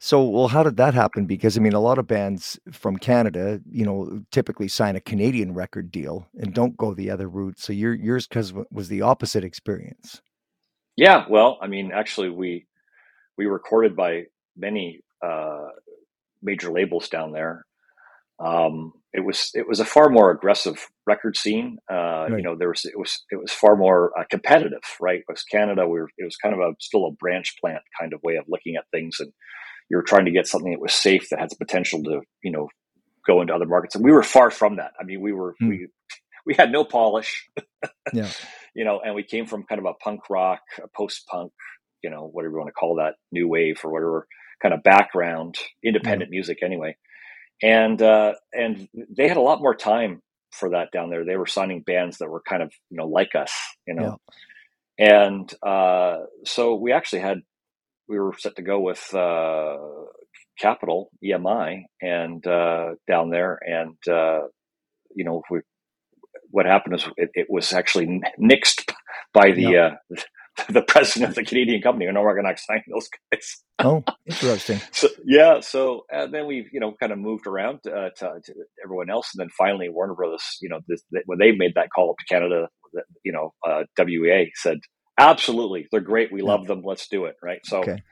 So, 0.00 0.22
well, 0.28 0.48
how 0.48 0.62
did 0.62 0.76
that 0.76 0.94
happen? 0.94 1.26
Because 1.26 1.56
I 1.56 1.60
mean, 1.60 1.72
a 1.72 1.80
lot 1.80 1.98
of 1.98 2.06
bands 2.06 2.58
from 2.70 2.98
Canada, 2.98 3.60
you 3.68 3.84
know, 3.84 4.22
typically 4.30 4.68
sign 4.68 4.94
a 4.94 5.00
Canadian 5.00 5.54
record 5.54 5.90
deal 5.90 6.28
and 6.38 6.54
don't 6.54 6.76
go 6.76 6.94
the 6.94 7.10
other 7.10 7.28
route. 7.28 7.58
So, 7.58 7.72
your 7.72 7.94
yours 7.94 8.28
because 8.28 8.52
was 8.70 8.88
the 8.88 9.02
opposite 9.02 9.42
experience. 9.42 10.22
Yeah, 10.96 11.24
well, 11.28 11.58
I 11.60 11.66
mean, 11.66 11.90
actually, 11.92 12.30
we 12.30 12.66
we 13.36 13.46
recorded 13.46 13.96
by 13.96 14.24
many 14.56 15.00
uh, 15.24 15.66
major 16.42 16.70
labels 16.70 17.08
down 17.08 17.32
there, 17.32 17.66
um, 18.38 18.92
it 19.12 19.24
was 19.24 19.50
it 19.54 19.66
was 19.66 19.80
a 19.80 19.84
far 19.84 20.10
more 20.10 20.30
aggressive 20.30 20.88
record 21.06 21.36
scene. 21.36 21.78
Uh, 21.90 22.26
right. 22.28 22.30
You 22.36 22.42
know, 22.42 22.56
there 22.56 22.68
was 22.68 22.84
it 22.84 22.98
was 22.98 23.24
it 23.30 23.36
was 23.36 23.52
far 23.52 23.76
more 23.76 24.12
uh, 24.18 24.24
competitive, 24.30 24.82
right? 25.00 25.22
Because 25.26 25.42
Canada, 25.44 25.86
we 25.86 26.00
were, 26.00 26.10
it 26.18 26.24
was 26.24 26.36
kind 26.36 26.54
of 26.54 26.60
a 26.60 26.72
still 26.80 27.06
a 27.06 27.12
branch 27.12 27.56
plant 27.60 27.82
kind 27.98 28.12
of 28.12 28.22
way 28.22 28.36
of 28.36 28.44
looking 28.48 28.76
at 28.76 28.84
things, 28.90 29.16
and 29.20 29.32
you 29.90 29.96
were 29.96 30.02
trying 30.02 30.26
to 30.26 30.30
get 30.30 30.46
something 30.46 30.72
that 30.72 30.80
was 30.80 30.92
safe 30.92 31.28
that 31.30 31.40
had 31.40 31.50
the 31.50 31.56
potential 31.56 32.02
to 32.04 32.20
you 32.42 32.50
know 32.50 32.68
go 33.26 33.40
into 33.40 33.54
other 33.54 33.66
markets, 33.66 33.94
and 33.94 34.04
we 34.04 34.12
were 34.12 34.22
far 34.22 34.50
from 34.50 34.76
that. 34.76 34.92
I 35.00 35.04
mean, 35.04 35.22
we 35.22 35.32
were 35.32 35.54
hmm. 35.58 35.68
we 35.68 35.88
we 36.46 36.54
had 36.54 36.70
no 36.70 36.84
polish, 36.84 37.48
yeah, 38.12 38.30
you 38.74 38.84
know, 38.84 39.00
and 39.02 39.14
we 39.14 39.22
came 39.22 39.46
from 39.46 39.64
kind 39.64 39.78
of 39.78 39.86
a 39.86 39.94
punk 39.94 40.28
rock, 40.28 40.60
a 40.82 40.88
post 40.88 41.26
punk, 41.28 41.52
you 42.02 42.10
know, 42.10 42.28
whatever 42.30 42.52
you 42.52 42.58
want 42.58 42.68
to 42.68 42.72
call 42.72 42.96
that, 42.96 43.14
new 43.32 43.48
wave 43.48 43.80
or 43.84 43.90
whatever 43.90 44.26
kind 44.60 44.74
of 44.74 44.82
background, 44.82 45.56
independent 45.84 46.30
music 46.30 46.58
anyway 46.64 46.96
and 47.62 48.00
uh, 48.00 48.32
and 48.52 48.88
they 49.16 49.28
had 49.28 49.36
a 49.36 49.42
lot 49.42 49.60
more 49.60 49.74
time 49.74 50.22
for 50.52 50.70
that 50.70 50.90
down 50.92 51.10
there. 51.10 51.24
They 51.24 51.36
were 51.36 51.46
signing 51.46 51.82
bands 51.82 52.18
that 52.18 52.28
were 52.28 52.42
kind 52.48 52.62
of 52.62 52.72
you 52.90 52.96
know 52.96 53.06
like 53.06 53.34
us, 53.34 53.52
you 53.86 53.94
know, 53.94 54.18
yeah. 54.98 55.26
and 55.26 55.54
uh, 55.62 56.24
so 56.44 56.74
we 56.74 56.92
actually 56.92 57.20
had 57.20 57.38
we 58.08 58.18
were 58.18 58.34
set 58.38 58.56
to 58.56 58.62
go 58.62 58.80
with 58.80 59.12
uh, 59.14 59.76
Capitol 60.58 61.10
EMI 61.24 61.82
and 62.00 62.46
uh, 62.46 62.94
down 63.06 63.30
there, 63.30 63.58
and 63.64 63.96
uh, 64.08 64.46
you 65.14 65.24
know 65.24 65.42
we, 65.50 65.60
what 66.50 66.66
happened 66.66 66.94
is 66.94 67.06
it, 67.16 67.30
it 67.34 67.46
was 67.50 67.72
actually 67.72 68.20
nixed 68.40 68.92
by 69.32 69.52
the 69.52 69.62
yeah. 69.62 69.94
The 70.68 70.82
president 70.82 71.30
of 71.30 71.34
the 71.36 71.44
Canadian 71.44 71.82
company, 71.82 72.06
and 72.06 72.20
we're 72.20 72.40
going 72.40 72.54
to 72.54 72.60
sign 72.60 72.82
those 72.92 73.08
guys. 73.32 73.62
oh, 73.78 74.04
interesting. 74.26 74.80
So 74.92 75.08
yeah, 75.24 75.60
so 75.60 76.04
and 76.10 76.32
then 76.32 76.46
we've, 76.46 76.66
you 76.72 76.80
know 76.80 76.94
kind 77.00 77.12
of 77.12 77.18
moved 77.18 77.46
around 77.46 77.80
uh, 77.86 78.10
to, 78.16 78.40
to, 78.44 78.54
everyone 78.84 79.10
else, 79.10 79.30
and 79.34 79.40
then 79.40 79.50
finally 79.56 79.88
Warner 79.88 80.14
Brothers, 80.14 80.58
you 80.60 80.68
know, 80.68 80.80
this, 80.88 81.02
when 81.26 81.38
they 81.38 81.52
made 81.52 81.74
that 81.76 81.88
call 81.94 82.10
up 82.10 82.16
to 82.18 82.34
Canada, 82.34 82.68
you 83.24 83.32
know, 83.32 83.54
uh, 83.66 83.84
WEA 83.98 84.50
said 84.54 84.78
absolutely, 85.18 85.86
they're 85.90 86.00
great, 86.00 86.32
we 86.32 86.42
love 86.42 86.66
them, 86.66 86.82
let's 86.84 87.08
do 87.08 87.24
it, 87.26 87.36
right? 87.42 87.60
So. 87.64 87.80
Okay. 87.80 88.02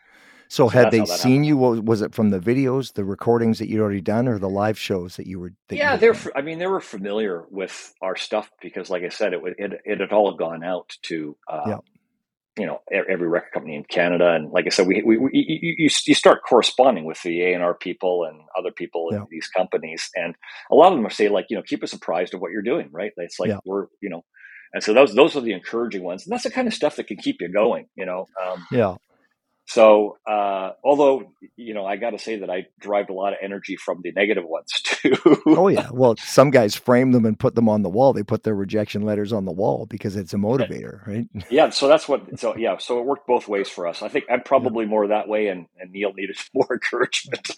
So, 0.48 0.66
so 0.66 0.69
had 0.69 0.93
they 0.93 1.04
seen 1.06 1.43
happened. 1.43 1.46
you? 1.46 1.56
Was 1.56 2.02
it 2.02 2.14
from 2.14 2.31
the 2.31 2.38
videos, 2.38 2.93
the 2.93 3.04
recordings 3.04 3.58
that 3.58 3.69
you'd 3.69 3.81
already 3.81 4.00
done, 4.00 4.28
or 4.28 4.38
the 4.38 4.48
live 4.48 4.78
shows 4.78 5.16
that 5.16 5.26
you 5.26 5.40
were? 5.40 5.50
That 5.66 5.76
yeah, 5.76 5.96
they're. 5.96 6.14
I 6.37 6.43
mean, 6.43 6.60
they 6.60 6.69
were 6.69 6.81
familiar 6.81 7.43
with 7.50 7.93
our 8.00 8.15
stuff 8.15 8.48
because, 8.62 8.88
like 8.88 9.03
I 9.03 9.08
said, 9.08 9.32
it 9.32 9.41
it, 9.58 9.72
it 9.84 9.98
had 9.98 10.12
all 10.12 10.36
gone 10.36 10.62
out 10.62 10.93
to 11.06 11.36
uh, 11.50 11.65
yeah 11.67 11.79
you 12.58 12.67
know 12.67 12.81
every 12.91 13.29
record 13.29 13.53
company 13.53 13.77
in 13.77 13.84
Canada, 13.84 14.32
and 14.32 14.51
like 14.51 14.67
I 14.67 14.70
said, 14.70 14.86
we, 14.86 15.03
we, 15.03 15.19
we 15.19 15.31
you, 15.32 15.91
you, 16.05 16.15
start 16.15 16.43
corresponding 16.48 17.05
with 17.05 17.22
the 17.22 17.43
A 17.43 17.53
and 17.53 17.63
R 17.63 17.75
people 17.75 18.25
and 18.25 18.41
other 18.56 18.70
people 18.70 19.08
yeah. 19.10 19.19
in 19.19 19.27
these 19.31 19.48
companies, 19.48 20.10
and 20.15 20.34
a 20.70 20.75
lot 20.75 20.93
of 20.93 20.98
them 20.98 21.10
say 21.10 21.29
like 21.29 21.46
you 21.51 21.56
know 21.56 21.63
keep 21.63 21.82
us 21.82 21.93
apprised 21.93 22.34
of 22.34 22.41
what 22.41 22.53
you're 22.53 22.63
doing, 22.63 22.89
right? 22.93 23.13
It's 23.19 23.39
like 23.39 23.51
yeah. 23.51 23.58
we're 23.65 23.86
you 24.01 24.08
know, 24.08 24.25
and 24.72 24.82
so 24.82 24.94
those 24.94 25.15
those 25.15 25.36
are 25.36 25.43
the 25.43 25.53
encouraging 25.53 26.03
ones, 26.03 26.25
and 26.25 26.32
that's 26.32 26.44
the 26.44 26.51
kind 26.51 26.67
of 26.67 26.75
stuff 26.75 26.96
that 26.96 27.06
can 27.06 27.19
keep 27.19 27.41
you 27.41 27.48
going, 27.48 27.89
you 27.94 28.06
know. 28.06 28.27
Um, 28.43 28.67
yeah. 28.70 28.96
So, 29.67 30.19
uh, 30.27 30.73
although 30.85 31.32
you 31.56 31.75
know, 31.75 31.85
I 31.85 31.96
got 31.96 32.11
to 32.11 32.19
say 32.19 32.39
that 32.39 32.51
I 32.51 32.67
derived 32.81 33.11
a 33.11 33.13
lot 33.13 33.32
of 33.32 33.39
energy 33.43 33.77
from 33.77 34.01
the 34.03 34.13
negative 34.13 34.44
ones 34.46 34.70
too. 34.85 35.15
oh 35.46 35.69
yeah, 35.69 35.89
well, 35.93 36.15
some 36.19 36.51
guys 36.51 36.77
frame 36.77 37.13
them 37.13 37.25
and 37.25 37.39
put 37.39 37.55
them 37.56 37.69
on 37.69 37.82
the 37.82 37.89
wall. 37.89 38.13
They 38.13 38.23
put 38.23 38.44
their 38.44 38.55
rejection 38.55 39.03
letters 39.03 39.32
on 39.32 39.44
the 39.44 39.53
wall 39.53 39.87
because 39.87 40.17
it's 40.17 40.32
a 40.32 40.37
motivator, 40.37 41.05
right? 41.06 41.27
Yeah, 41.51 41.70
so 41.70 41.89
that's 41.89 42.08
what. 42.08 42.39
So 42.39 42.56
yeah, 42.56 42.79
so 42.79 43.01
it 43.01 43.06
worked 43.06 43.27
both 43.27 43.49
ways 43.49 43.69
for 43.69 43.87
us. 43.87 44.03
I 44.03 44.08
think 44.08 44.27
I'm 44.31 44.43
probably 44.43 44.85
yeah. 44.85 44.91
more 44.91 45.08
that 45.08 45.29
way, 45.29 45.49
and, 45.49 45.67
and 45.81 45.91
Neil 45.91 46.13
needed 46.13 46.37
more 46.55 46.69
encouragement. 46.70 47.51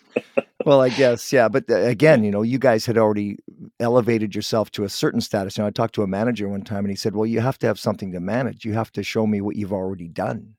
well, 0.64 0.80
I 0.80 0.88
guess 0.88 1.30
yeah, 1.32 1.48
but 1.48 1.68
uh, 1.70 1.76
again, 1.76 2.24
you 2.24 2.30
know, 2.32 2.42
you 2.42 2.58
guys 2.58 2.86
had 2.86 2.96
already 2.96 3.36
elevated 3.80 4.34
yourself 4.34 4.70
to 4.72 4.84
a 4.84 4.88
certain 4.88 5.20
status. 5.20 5.58
You 5.58 5.62
know, 5.62 5.68
I 5.68 5.72
talked 5.72 5.94
to 5.96 6.02
a 6.02 6.06
manager 6.06 6.48
one 6.48 6.62
time, 6.62 6.84
and 6.84 6.90
he 6.90 6.96
said, 6.96 7.14
"Well, 7.14 7.26
you 7.26 7.40
have 7.40 7.58
to 7.58 7.66
have 7.66 7.78
something 7.78 8.12
to 8.12 8.20
manage. 8.20 8.64
You 8.64 8.72
have 8.72 8.92
to 8.92 9.02
show 9.02 9.26
me 9.26 9.40
what 9.40 9.56
you've 9.56 9.72
already 9.72 10.08
done." 10.08 10.54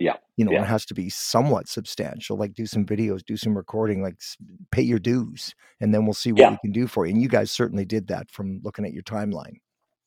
Yeah. 0.00 0.16
You 0.36 0.46
know, 0.46 0.52
yeah. 0.52 0.62
it 0.62 0.66
has 0.66 0.86
to 0.86 0.94
be 0.94 1.10
somewhat 1.10 1.68
substantial. 1.68 2.36
Like 2.36 2.54
do 2.54 2.66
some 2.66 2.86
videos, 2.86 3.24
do 3.24 3.36
some 3.36 3.56
recording, 3.56 4.02
like 4.02 4.16
pay 4.72 4.82
your 4.82 4.98
dues, 4.98 5.54
and 5.80 5.94
then 5.94 6.06
we'll 6.06 6.14
see 6.14 6.32
what 6.32 6.40
yeah. 6.40 6.50
we 6.50 6.58
can 6.62 6.72
do 6.72 6.86
for 6.86 7.06
you. 7.06 7.12
And 7.12 7.22
you 7.22 7.28
guys 7.28 7.50
certainly 7.50 7.84
did 7.84 8.08
that 8.08 8.30
from 8.30 8.60
looking 8.64 8.86
at 8.86 8.92
your 8.92 9.02
timeline. 9.02 9.60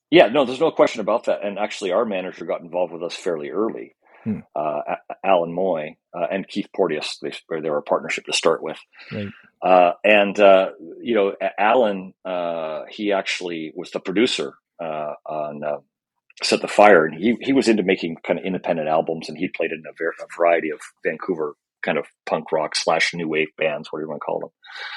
Yeah, 0.09 0.27
no, 0.27 0.45
there's 0.45 0.59
no 0.59 0.71
question 0.71 1.01
about 1.01 1.25
that. 1.25 1.43
And 1.43 1.57
actually, 1.57 1.91
our 1.91 2.05
manager 2.05 2.45
got 2.45 2.61
involved 2.61 2.91
with 2.91 3.03
us 3.03 3.15
fairly 3.15 3.49
early. 3.49 3.95
Hmm. 4.23 4.39
Uh, 4.55 4.81
Alan 5.23 5.53
Moy 5.53 5.97
uh, 6.13 6.27
and 6.31 6.47
Keith 6.47 6.67
Porteous, 6.75 7.19
they, 7.21 7.31
they 7.49 7.69
were 7.69 7.79
a 7.79 7.83
partnership 7.83 8.25
to 8.25 8.33
start 8.33 8.63
with. 8.63 8.77
Right. 9.11 9.27
Uh, 9.61 9.93
and, 10.03 10.39
uh, 10.39 10.71
you 11.01 11.15
know, 11.15 11.33
Alan, 11.57 12.13
uh, 12.25 12.81
he 12.89 13.11
actually 13.11 13.73
was 13.75 13.91
the 13.91 13.99
producer 13.99 14.53
uh, 14.81 15.13
on 15.25 15.61
set 16.41 16.61
the 16.61 16.67
fire 16.67 17.05
and 17.05 17.15
he 17.15 17.37
he 17.41 17.53
was 17.53 17.67
into 17.67 17.83
making 17.83 18.17
kind 18.25 18.39
of 18.39 18.45
independent 18.45 18.87
albums 18.87 19.29
and 19.29 19.37
he 19.37 19.47
played 19.47 19.71
in 19.71 19.83
a, 19.87 19.93
ver- 19.97 20.13
a 20.19 20.37
variety 20.37 20.69
of 20.69 20.79
Vancouver 21.05 21.55
kind 21.83 21.97
of 21.97 22.05
punk 22.25 22.51
rock 22.51 22.75
slash 22.75 23.13
new 23.13 23.27
wave 23.27 23.49
bands, 23.57 23.91
whatever 23.91 24.05
you 24.05 24.09
want 24.09 24.21
to 24.21 24.25
call 24.25 24.39
them. 24.39 24.49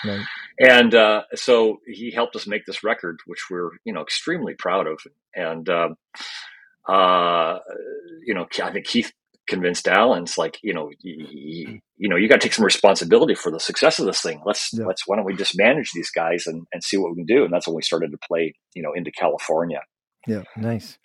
Right. 0.04 0.26
And 0.58 0.94
uh, 0.94 1.22
so 1.34 1.80
he 1.86 2.10
helped 2.12 2.36
us 2.36 2.46
make 2.46 2.64
this 2.64 2.82
record, 2.82 3.18
which 3.26 3.44
we're 3.50 3.70
you 3.84 3.92
know 3.92 4.02
extremely 4.02 4.54
proud 4.54 4.86
of. 4.86 4.98
And 5.34 5.68
um, 5.68 5.96
uh, 6.88 7.58
you 8.24 8.34
know, 8.34 8.46
I 8.62 8.72
think 8.72 8.86
Keith 8.86 9.12
convinced 9.46 9.86
Alan's 9.86 10.36
like, 10.36 10.58
you 10.62 10.74
know, 10.74 10.90
you, 11.00 11.80
you 11.96 12.08
know, 12.08 12.16
you 12.16 12.28
got 12.28 12.40
to 12.40 12.46
take 12.46 12.54
some 12.54 12.64
responsibility 12.64 13.34
for 13.34 13.50
the 13.50 13.60
success 13.60 13.98
of 13.98 14.06
this 14.06 14.20
thing. 14.20 14.40
Let's 14.44 14.70
yeah. 14.72 14.86
let's 14.86 15.06
why 15.06 15.16
don't 15.16 15.24
we 15.24 15.36
just 15.36 15.58
manage 15.58 15.90
these 15.92 16.10
guys 16.10 16.46
and 16.46 16.66
and 16.72 16.82
see 16.82 16.96
what 16.96 17.10
we 17.10 17.16
can 17.16 17.26
do? 17.26 17.44
And 17.44 17.52
that's 17.52 17.66
when 17.66 17.76
we 17.76 17.82
started 17.82 18.12
to 18.12 18.18
play, 18.26 18.54
you 18.74 18.82
know, 18.82 18.92
into 18.92 19.10
California. 19.10 19.80
Yeah, 20.26 20.42
nice. 20.56 20.98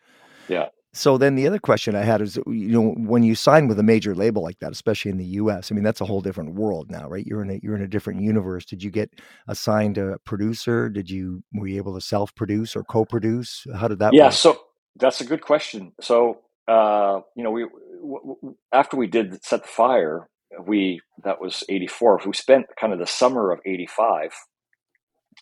Yeah. 0.48 0.67
So 0.93 1.17
then 1.17 1.36
the 1.36 1.48
other 1.48 1.60
question 1.60 1.95
I 1.95 2.03
had 2.03 2.21
is, 2.21 2.38
you 2.48 2.69
know, 2.69 2.91
when 2.98 3.24
you 3.24 3.33
sign 3.33 3.69
with 3.69 3.79
a 3.79 3.83
major 3.83 4.13
label 4.13 4.43
like 4.43 4.60
that, 4.60 4.74
especially 4.74 5.12
in 5.12 5.17
the 5.17 5.25
U.S., 5.25 5.71
I 5.71 5.75
mean, 5.75 5.86
that's 5.86 6.01
a 6.01 6.05
whole 6.05 6.19
different 6.19 6.55
world 6.55 6.91
now, 6.91 7.07
right? 7.07 7.25
You're 7.25 7.41
in 7.41 7.50
a 7.50 7.60
you're 7.63 7.75
in 7.75 7.81
a 7.81 7.88
different 7.88 8.21
universe. 8.21 8.65
Did 8.65 8.83
you 8.83 8.91
get 8.91 9.10
assigned 9.48 9.98
a 9.98 10.17
producer? 10.25 10.89
Did 10.89 11.10
you 11.10 11.43
were 11.53 11.67
you 11.67 11.77
able 11.77 11.95
to 11.95 12.01
self 12.01 12.36
produce 12.36 12.75
or 12.75 12.83
co 12.83 13.05
produce? 13.05 13.65
How 13.74 13.88
did 13.88 14.00
that? 14.00 14.13
Yeah, 14.13 14.25
work? 14.25 14.33
so 14.33 14.62
that's 14.98 15.21
a 15.21 15.25
good 15.25 15.41
question. 15.41 15.93
So 16.01 16.39
uh, 16.67 17.21
you 17.38 17.43
know, 17.43 17.51
we 17.51 17.63
w- 18.01 18.36
w- 18.41 18.55
after 18.74 18.98
we 18.98 19.07
did 19.07 19.43
set 19.45 19.62
the 19.62 19.69
fire, 19.69 20.27
we 20.65 21.00
that 21.24 21.39
was 21.39 21.63
eighty 21.69 21.88
four. 21.88 22.19
We 22.25 22.33
spent 22.33 22.65
kind 22.77 22.91
of 22.91 23.00
the 23.00 23.07
summer 23.07 23.51
of 23.51 23.62
eighty 23.65 23.88
five, 23.88 24.33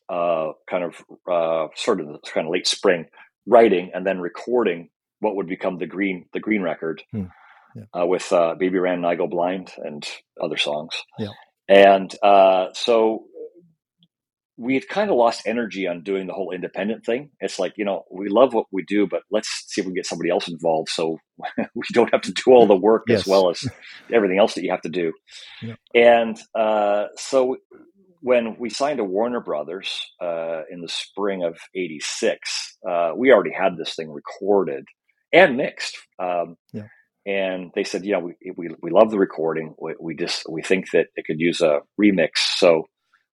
uh, 0.10 0.52
kind 0.70 0.84
of 0.84 0.96
uh, 1.32 1.70
sort 1.76 2.02
of 2.02 2.08
the 2.08 2.20
kind 2.32 2.46
of 2.46 2.52
late 2.54 2.68
spring 2.68 3.08
writing 3.50 3.92
and 3.94 4.06
then 4.06 4.20
recording 4.20 4.90
what 5.20 5.36
would 5.36 5.48
become 5.48 5.78
the 5.78 5.88
green 5.88 6.26
the 6.34 6.40
green 6.40 6.62
record 6.62 7.04
hmm. 7.12 7.26
yeah. 7.76 8.02
uh, 8.02 8.06
with 8.06 8.32
uh, 8.32 8.56
baby 8.56 8.78
ran 8.78 8.96
and 8.96 9.08
i 9.08 9.16
go 9.16 9.28
blind 9.28 9.72
and 9.78 10.08
other 10.42 10.58
songs 10.58 10.94
yeah. 11.18 11.30
and 11.68 12.16
uh, 12.24 12.68
so 12.74 13.26
we 14.58 14.74
had 14.74 14.90
kind 14.90 15.10
of 15.10 15.16
lost 15.16 15.44
energy 15.46 15.88
on 15.88 16.04
doing 16.04 16.28
the 16.28 16.34
whole 16.34 16.52
independent 16.52 17.06
thing 17.06 17.30
it's 17.40 17.58
like 17.58 17.74
you 17.78 17.86
know 17.86 18.04
we 18.12 18.30
love 18.30 18.54
what 18.54 18.66
we 18.72 18.84
do 18.84 19.08
but 19.08 19.24
let's 19.32 19.50
see 19.68 19.82
if 19.82 19.86
we 19.86 19.92
can 19.92 19.96
get 19.96 20.06
somebody 20.06 20.30
else 20.30 20.48
involved 20.48 20.90
so 20.90 21.18
we 21.58 21.84
don't 21.94 22.12
have 22.12 22.22
to 22.22 22.32
do 22.32 22.52
all 22.52 22.68
the 22.68 22.76
work 22.76 23.04
yes. 23.08 23.22
as 23.22 23.28
well 23.28 23.50
as 23.50 23.64
everything 24.14 24.38
else 24.38 24.54
that 24.54 24.64
you 24.64 24.72
have 24.72 24.82
to 24.82 24.90
do 24.90 25.12
yeah. 25.62 25.76
and 25.96 26.40
uh, 26.56 27.06
so 27.16 27.58
when 28.22 28.58
we 28.60 28.70
signed 28.70 28.98
to 28.98 29.04
Warner 29.04 29.40
Brothers 29.40 29.90
uh, 30.22 30.62
in 30.70 30.82
the 30.82 30.90
spring 30.90 31.44
of 31.44 31.58
'86, 31.76 32.78
uh, 32.88 33.12
we 33.16 33.32
already 33.32 33.54
had 33.54 33.78
this 33.78 33.96
thing 33.96 34.12
recorded 34.12 34.86
and 35.32 35.58
mixed. 35.58 35.98
Um, 36.20 36.56
yeah. 36.74 36.88
And 37.26 37.72
they 37.76 37.84
said, 37.84 38.06
"Yeah, 38.06 38.20
we, 38.20 38.34
we 38.56 38.70
we 38.82 38.92
love 38.92 39.12
the 39.12 39.20
recording. 39.20 39.76
We, 39.80 39.96
we, 40.00 40.16
just 40.16 40.44
we 40.50 40.62
think 40.62 40.92
that 40.92 41.08
it 41.16 41.26
could 41.26 41.40
use 41.40 41.62
a 41.62 41.82
remix." 42.02 42.32
So 42.58 42.88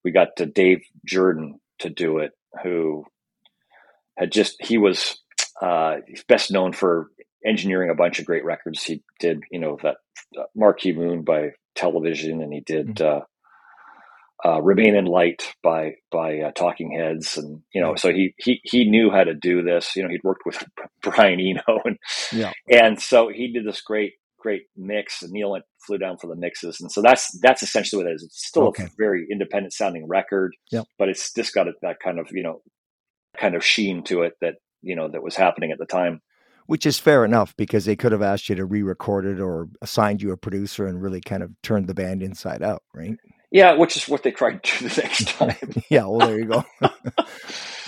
we 0.05 0.11
got 0.11 0.37
to 0.37 0.47
Dave 0.47 0.83
Jerden 1.09 1.55
to 1.81 1.91
do 1.91 2.19
it, 2.19 2.33
who 2.63 3.05
had 4.19 4.33
just 4.33 4.57
he 4.61 4.79
was 4.79 5.19
uh, 5.63 5.97
best 6.29 6.51
known 6.51 6.73
for 6.73 7.09
engineering 7.45 7.91
a 7.91 7.95
bunch 7.95 8.19
of 8.19 8.27
great 8.27 8.45
records. 8.45 8.83
He 8.83 9.03
did, 9.21 9.41
you 9.51 9.61
know, 9.61 9.79
that 9.83 9.97
uh, 10.39 10.45
Marquee 10.55 10.93
Moon 10.93 11.23
by 11.23 11.51
Television, 11.75 12.43
and 12.43 12.53
he 12.53 12.61
did. 12.61 12.97
Mm-hmm. 12.97 13.23
Uh, 14.45 14.61
"Remain 14.61 14.95
in 14.95 15.07
Light" 15.07 15.55
by 15.63 15.95
by 16.11 16.41
uh, 16.41 16.53
Talking 16.53 16.93
Heads, 16.93 17.39
and 17.39 17.63
you 17.73 17.81
know, 17.81 17.95
so 17.97 18.13
he 18.13 18.35
he 18.39 18.61
he 18.65 18.89
knew 18.89 19.11
how 19.11 19.25
to 19.25 19.35
do 19.35 19.63
this. 19.63 19.97
You 19.97 20.03
know, 20.03 20.09
he'd 20.09 20.25
worked 20.25 20.45
with 20.45 20.63
Brian 21.03 21.41
Eno, 21.41 21.81
and 21.85 21.97
yeah, 22.33 22.53
and 22.71 23.01
so 23.01 23.29
he 23.29 23.53
did 23.53 23.67
this 23.67 23.81
great 23.81 24.15
great 24.39 24.67
mix. 24.77 25.23
And 25.23 25.33
Neil 25.33 25.51
went, 25.51 25.65
flew 25.85 25.99
down 25.99 26.19
for 26.19 26.27
the 26.29 26.37
mixes, 26.37 26.81
and 26.81 26.93
so 26.93 27.03
that's 27.03 27.37
that's 27.41 27.63
essentially 27.63 28.03
what 28.03 28.11
it 28.11 28.15
is. 28.15 28.25
It's 28.25 28.47
still 28.47 28.69
okay. 28.69 28.85
a 28.85 28.91
very 28.97 29.27
independent 29.31 29.73
sounding 29.73 30.07
record, 30.07 30.55
yeah, 30.71 30.83
but 30.99 31.09
it's 31.09 31.33
just 31.33 31.55
got 31.55 31.69
a, 31.69 31.73
that 31.83 31.99
kind 32.05 32.19
of 32.19 32.29
you 32.31 32.43
know 32.43 32.63
kind 33.37 33.55
of 33.55 33.65
sheen 33.65 34.03
to 34.05 34.23
it 34.23 34.35
that 34.41 34.55
you 34.83 34.97
know 34.97 35.09
that 35.09 35.23
was 35.23 35.37
happening 35.37 35.73
at 35.73 35.79
the 35.79 35.87
time. 35.87 36.21
Which 36.67 36.85
is 36.85 36.99
fair 36.99 37.25
enough 37.25 37.55
because 37.57 37.85
they 37.85 37.95
could 37.95 38.11
have 38.11 38.23
asked 38.23 38.49
you 38.49 38.57
to 38.57 38.65
re-record 38.65 39.25
it 39.25 39.41
or 39.41 39.69
assigned 39.81 40.21
you 40.21 40.33
a 40.33 40.37
producer 40.37 40.87
and 40.89 41.01
really 41.01 41.21
kind 41.21 41.45
of 41.45 41.51
turned 41.63 41.87
the 41.87 41.95
band 41.95 42.25
inside 42.25 42.61
out, 42.61 42.83
right? 42.93 43.15
Yeah, 43.57 43.73
which 43.73 43.97
is 43.97 44.07
what 44.07 44.23
they 44.23 44.33
tried 44.33 44.63
to 44.63 44.79
do 44.79 44.89
the 44.91 45.01
next 45.01 45.29
time. 45.39 45.57
yeah, 45.89 46.05
well, 46.05 46.19
there 46.19 46.39
you 46.39 46.45
go. 46.45 46.65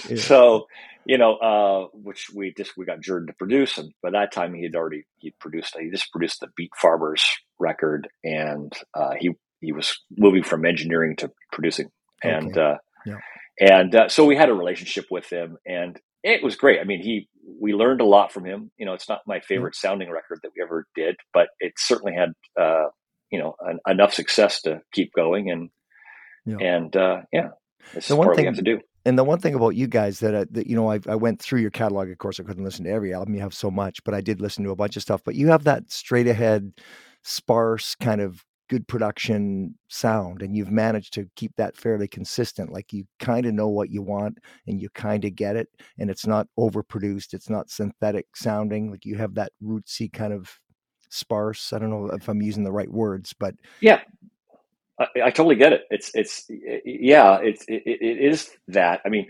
yeah. 0.09 0.17
So, 0.17 0.67
you 1.05 1.19
know, 1.19 1.37
uh, 1.37 1.89
which 1.93 2.31
we 2.35 2.55
just 2.57 2.73
we 2.79 2.87
got 2.87 3.03
Jerden 3.03 3.27
to 3.27 3.35
produce, 3.35 3.77
and 3.77 3.93
by 4.03 4.13
that 4.13 4.33
time 4.33 4.55
he 4.55 4.63
had 4.63 4.75
already 4.75 5.05
he 5.19 5.35
produced 5.39 5.77
he 5.79 5.91
just 5.91 6.11
produced 6.11 6.41
the 6.41 6.49
Beat 6.57 6.71
Farmers 6.75 7.23
record, 7.59 8.09
and 8.25 8.73
uh, 8.95 9.13
he 9.19 9.33
he 9.61 9.73
was 9.73 9.99
moving 10.17 10.43
from 10.43 10.65
engineering 10.65 11.17
to 11.17 11.31
producing, 11.53 11.91
and 12.25 12.57
okay. 12.57 12.61
uh, 12.63 12.77
yeah. 13.05 13.19
and 13.61 13.95
uh, 13.95 14.09
so 14.09 14.25
we 14.25 14.37
had 14.37 14.49
a 14.49 14.55
relationship 14.55 15.05
with 15.11 15.31
him, 15.31 15.59
and 15.67 16.01
it 16.25 16.43
was 16.43 16.57
great. 16.57 16.81
I 16.81 16.85
mean, 16.85 17.03
he 17.03 17.29
we 17.61 17.75
learned 17.75 18.01
a 18.01 18.07
lot 18.07 18.33
from 18.33 18.47
him. 18.47 18.71
You 18.79 18.87
know, 18.87 18.95
it's 18.95 19.09
not 19.11 19.21
my 19.27 19.41
favorite 19.41 19.77
sounding 19.77 20.11
record 20.11 20.39
that 20.43 20.53
we 20.57 20.63
ever 20.63 20.87
did, 20.95 21.17
but 21.35 21.49
it 21.61 21.75
certainly 21.77 22.15
had 22.15 22.33
uh, 22.59 22.87
you 23.31 23.39
know 23.39 23.55
an, 23.61 23.79
enough 23.87 24.15
success 24.15 24.63
to 24.63 24.81
keep 24.93 25.13
going 25.15 25.51
and 25.51 25.71
yeah. 26.47 26.57
and 26.61 26.97
uh, 26.97 27.23
yeah, 27.33 27.49
it's 27.95 28.09
the 28.09 28.17
one 28.17 28.35
thing 28.35 28.45
we 28.45 28.47
have 28.47 28.57
to 28.57 28.63
do. 28.63 28.81
And 29.05 29.19
the 29.19 29.25
one 29.25 29.39
thing 29.39 29.55
about 29.55 29.75
you 29.75 29.87
guys 29.87 30.21
that, 30.21 30.35
uh, 30.35 30.45
that 30.51 30.67
you 30.67 30.77
know, 30.77 30.91
I, 30.91 31.01
I 31.09 31.15
went 31.15 31.41
through 31.41 31.61
your 31.61 31.71
catalog. 31.71 32.11
Of 32.11 32.19
course, 32.19 32.39
I 32.39 32.43
couldn't 32.43 32.65
listen 32.65 32.85
to 32.85 32.91
every 32.91 33.15
album. 33.15 33.35
You 33.35 33.41
have 33.41 33.55
so 33.55 33.71
much, 33.71 34.05
but 34.05 34.13
I 34.13 34.21
did 34.21 34.41
listen 34.41 34.65
to 34.65 34.71
a 34.71 34.77
bunch 34.77 34.97
of 34.97 35.03
stuff. 35.03 35.23
But 35.25 35.35
you 35.35 35.49
have 35.49 35.65
that 35.65 35.91
straight 35.91 36.27
ahead, 36.27 36.73
sparse 37.23 37.95
kind 37.95 38.21
of 38.21 38.45
good 38.69 38.87
production 38.87 39.77
sound, 39.89 40.43
and 40.43 40.55
you've 40.55 40.71
managed 40.71 41.15
to 41.15 41.27
keep 41.37 41.53
that 41.57 41.77
fairly 41.77 42.07
consistent. 42.07 42.71
Like 42.71 42.93
you 42.93 43.05
kind 43.19 43.47
of 43.47 43.55
know 43.55 43.69
what 43.69 43.91
you 43.91 44.03
want, 44.03 44.39
and 44.67 44.81
you 44.81 44.91
kind 44.91 45.25
of 45.25 45.35
get 45.35 45.57
it, 45.57 45.69
and 45.99 46.11
it's 46.11 46.27
not 46.27 46.49
overproduced. 46.59 47.33
It's 47.33 47.49
not 47.49 47.71
synthetic 47.71 48.27
sounding. 48.35 48.91
Like 48.91 49.07
you 49.07 49.17
have 49.17 49.35
that 49.35 49.53
rootsy 49.63 50.13
kind 50.13 50.35
of 50.35 50.59
sparse. 51.11 51.73
I 51.73 51.79
don't 51.79 51.91
know 51.91 52.07
if 52.09 52.29
I'm 52.29 52.43
using 52.43 52.65
the 52.65 52.73
right 52.73 52.91
words, 52.91 53.33
but 53.33 53.55
yeah, 53.81 54.01
I, 54.99 55.07
I 55.25 55.31
totally 55.31 55.57
get 55.57 55.73
it. 55.73 55.85
It's 55.91 56.11
it's 56.15 56.45
yeah, 56.49 57.39
it's 57.43 57.65
it, 57.69 57.83
it 57.85 58.19
is 58.19 58.51
that. 58.69 59.01
I 59.05 59.09
mean, 59.09 59.29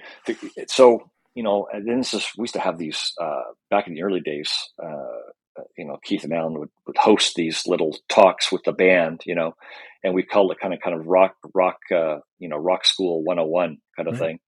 so 0.66 1.10
you 1.34 1.42
know, 1.42 1.68
and 1.72 1.86
then 1.86 1.98
this 1.98 2.14
is 2.14 2.26
we 2.36 2.44
used 2.44 2.54
to 2.54 2.60
have 2.60 2.78
these 2.78 3.12
uh, 3.20 3.42
back 3.70 3.86
in 3.86 3.94
the 3.94 4.02
early 4.02 4.20
days. 4.20 4.52
Uh, 4.82 5.62
you 5.76 5.84
know, 5.84 5.98
Keith 6.04 6.22
and 6.22 6.32
Alan 6.32 6.58
would, 6.58 6.70
would 6.86 6.96
host 6.96 7.34
these 7.34 7.66
little 7.66 7.96
talks 8.08 8.52
with 8.52 8.62
the 8.62 8.72
band, 8.72 9.22
you 9.26 9.34
know, 9.34 9.54
and 10.04 10.14
we 10.14 10.22
called 10.22 10.52
it 10.52 10.60
kind 10.60 10.72
of 10.72 10.80
kind 10.80 10.98
of 10.98 11.06
rock 11.06 11.34
rock 11.54 11.78
uh, 11.94 12.18
you 12.38 12.48
know 12.48 12.56
rock 12.56 12.84
school 12.84 13.22
101 13.22 13.78
kind 13.96 14.08
of 14.08 14.20
right. 14.20 14.20
thing. 14.20 14.40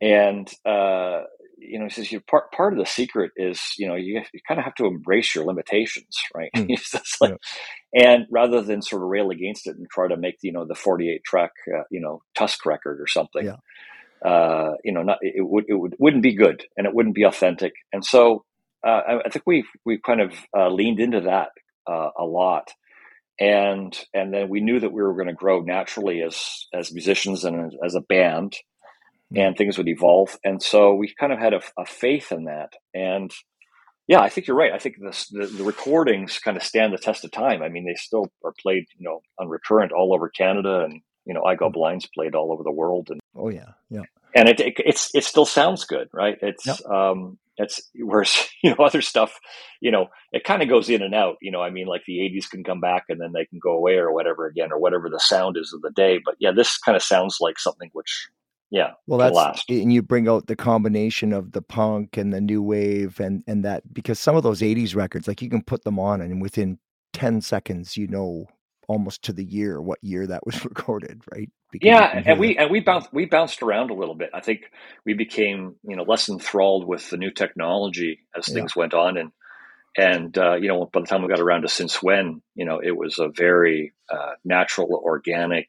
And 0.00 0.50
uh, 0.64 1.24
you 1.60 1.78
know, 1.78 1.86
he 1.86 1.90
says, 1.90 2.12
you 2.12 2.20
part 2.20 2.52
part 2.52 2.72
of 2.72 2.78
the 2.78 2.86
secret 2.86 3.32
is, 3.36 3.60
you 3.78 3.88
know, 3.88 3.94
you, 3.94 4.22
you 4.32 4.40
kind 4.46 4.58
of 4.58 4.64
have 4.64 4.74
to 4.76 4.86
embrace 4.86 5.34
your 5.34 5.44
limitations, 5.44 6.16
right? 6.34 6.50
Mm. 6.58 7.20
like, 7.20 7.36
yeah. 7.92 8.12
And 8.12 8.26
rather 8.30 8.62
than 8.62 8.82
sort 8.82 9.02
of 9.02 9.08
rail 9.08 9.30
against 9.30 9.66
it 9.66 9.76
and 9.76 9.88
try 9.88 10.08
to 10.08 10.16
make, 10.16 10.36
you 10.42 10.52
know, 10.52 10.66
the 10.66 10.74
48 10.74 11.22
track, 11.24 11.52
uh, 11.72 11.84
you 11.90 12.00
know, 12.00 12.22
Tusk 12.36 12.66
record 12.66 13.00
or 13.00 13.06
something, 13.06 13.46
yeah. 13.46 14.28
uh, 14.28 14.74
you 14.84 14.92
know, 14.92 15.02
not, 15.02 15.18
it 15.22 15.46
would, 15.46 15.64
it 15.68 15.74
would, 15.74 15.94
wouldn't 15.98 16.22
be 16.22 16.34
good 16.34 16.64
and 16.76 16.86
it 16.86 16.94
wouldn't 16.94 17.14
be 17.14 17.22
authentic. 17.22 17.72
And 17.92 18.04
so, 18.04 18.44
uh, 18.86 18.90
I, 18.90 19.20
I, 19.26 19.28
think 19.30 19.44
we, 19.46 19.64
we 19.84 19.98
kind 19.98 20.20
of, 20.20 20.34
uh, 20.56 20.68
leaned 20.68 21.00
into 21.00 21.22
that, 21.22 21.50
uh, 21.86 22.10
a 22.18 22.24
lot. 22.24 22.72
And, 23.40 23.98
and 24.12 24.34
then 24.34 24.48
we 24.48 24.60
knew 24.60 24.80
that 24.80 24.92
we 24.92 25.00
were 25.00 25.14
going 25.14 25.28
to 25.28 25.32
grow 25.32 25.60
naturally 25.60 26.22
as, 26.22 26.66
as 26.74 26.92
musicians 26.92 27.44
and 27.44 27.72
as 27.84 27.94
a 27.94 28.00
band 28.00 28.56
and 29.34 29.56
things 29.56 29.76
would 29.76 29.88
evolve. 29.88 30.38
And 30.44 30.62
so 30.62 30.94
we 30.94 31.12
kind 31.18 31.32
of 31.32 31.38
had 31.38 31.54
a, 31.54 31.60
a 31.76 31.84
faith 31.84 32.32
in 32.32 32.44
that. 32.44 32.74
And 32.94 33.32
yeah, 34.06 34.20
I 34.20 34.30
think 34.30 34.46
you're 34.46 34.56
right. 34.56 34.72
I 34.72 34.78
think 34.78 34.96
the, 34.98 35.26
the, 35.32 35.46
the, 35.46 35.64
recordings 35.64 36.38
kind 36.38 36.56
of 36.56 36.62
stand 36.62 36.94
the 36.94 36.98
test 36.98 37.24
of 37.24 37.30
time. 37.30 37.62
I 37.62 37.68
mean, 37.68 37.84
they 37.84 37.94
still 37.94 38.32
are 38.42 38.54
played, 38.58 38.86
you 38.96 39.04
know, 39.04 39.20
on 39.38 39.48
recurrent 39.48 39.92
all 39.92 40.14
over 40.14 40.30
Canada, 40.30 40.82
and 40.84 41.02
you 41.26 41.34
know, 41.34 41.44
I 41.44 41.56
Go 41.56 41.68
Blind's 41.68 42.08
played 42.14 42.34
all 42.34 42.50
over 42.50 42.62
the 42.62 42.72
world. 42.72 43.08
And 43.10 43.20
oh 43.36 43.50
yeah, 43.50 43.72
yeah. 43.90 44.04
And 44.34 44.48
it, 44.48 44.60
it 44.60 44.74
it's 44.78 45.10
it 45.14 45.24
still 45.24 45.44
sounds 45.44 45.84
good, 45.84 46.08
right? 46.14 46.38
It's 46.40 46.66
yep. 46.66 46.80
um, 46.86 47.38
it's 47.58 47.82
whereas 47.96 48.48
you 48.62 48.70
know 48.70 48.82
other 48.82 49.02
stuff, 49.02 49.38
you 49.82 49.90
know, 49.90 50.06
it 50.32 50.42
kind 50.42 50.62
of 50.62 50.70
goes 50.70 50.88
in 50.88 51.02
and 51.02 51.14
out. 51.14 51.36
You 51.42 51.50
know, 51.50 51.60
I 51.60 51.68
mean, 51.68 51.86
like 51.86 52.04
the 52.06 52.18
'80s 52.20 52.48
can 52.48 52.64
come 52.64 52.80
back 52.80 53.04
and 53.10 53.20
then 53.20 53.32
they 53.32 53.44
can 53.44 53.58
go 53.62 53.72
away 53.72 53.96
or 53.96 54.10
whatever 54.10 54.46
again, 54.46 54.72
or 54.72 54.78
whatever 54.78 55.10
the 55.10 55.20
sound 55.20 55.58
is 55.58 55.74
of 55.74 55.82
the 55.82 55.90
day. 55.90 56.18
But 56.24 56.36
yeah, 56.38 56.52
this 56.52 56.78
kind 56.78 56.96
of 56.96 57.02
sounds 57.02 57.36
like 57.40 57.58
something 57.58 57.90
which 57.92 58.28
yeah 58.70 58.92
well 59.06 59.18
that's 59.18 59.34
last. 59.34 59.70
and 59.70 59.92
you 59.92 60.02
bring 60.02 60.28
out 60.28 60.46
the 60.46 60.56
combination 60.56 61.32
of 61.32 61.52
the 61.52 61.62
punk 61.62 62.16
and 62.16 62.32
the 62.32 62.40
new 62.40 62.62
wave 62.62 63.18
and 63.20 63.42
and 63.46 63.64
that 63.64 63.82
because 63.92 64.18
some 64.18 64.36
of 64.36 64.42
those 64.42 64.60
80s 64.60 64.94
records 64.94 65.26
like 65.28 65.42
you 65.42 65.50
can 65.50 65.62
put 65.62 65.84
them 65.84 65.98
on 65.98 66.20
and 66.20 66.42
within 66.42 66.78
10 67.12 67.40
seconds 67.40 67.96
you 67.96 68.06
know 68.06 68.46
almost 68.88 69.22
to 69.24 69.32
the 69.32 69.44
year 69.44 69.80
what 69.80 69.98
year 70.02 70.26
that 70.26 70.44
was 70.46 70.64
recorded 70.64 71.22
right 71.32 71.50
because 71.70 71.86
yeah 71.86 72.22
and 72.24 72.38
we 72.38 72.56
and 72.56 72.70
we 72.70 72.80
bounced 72.80 73.12
we 73.12 73.26
bounced 73.26 73.62
around 73.62 73.90
a 73.90 73.94
little 73.94 74.14
bit 74.14 74.30
i 74.34 74.40
think 74.40 74.70
we 75.04 75.14
became 75.14 75.76
you 75.82 75.96
know 75.96 76.04
less 76.04 76.28
enthralled 76.28 76.86
with 76.86 77.08
the 77.10 77.16
new 77.16 77.30
technology 77.30 78.20
as 78.36 78.46
things 78.46 78.72
yeah. 78.74 78.80
went 78.80 78.94
on 78.94 79.16
and 79.16 79.32
and 79.98 80.38
uh, 80.38 80.54
you 80.54 80.68
know, 80.68 80.88
by 80.92 81.00
the 81.00 81.06
time 81.06 81.22
we 81.22 81.28
got 81.28 81.40
around 81.40 81.62
to 81.62 81.68
since 81.68 82.00
when, 82.00 82.40
you 82.54 82.64
know, 82.64 82.78
it 82.78 82.96
was 82.96 83.18
a 83.18 83.28
very 83.28 83.92
uh, 84.08 84.32
natural, 84.44 84.88
organic 84.92 85.66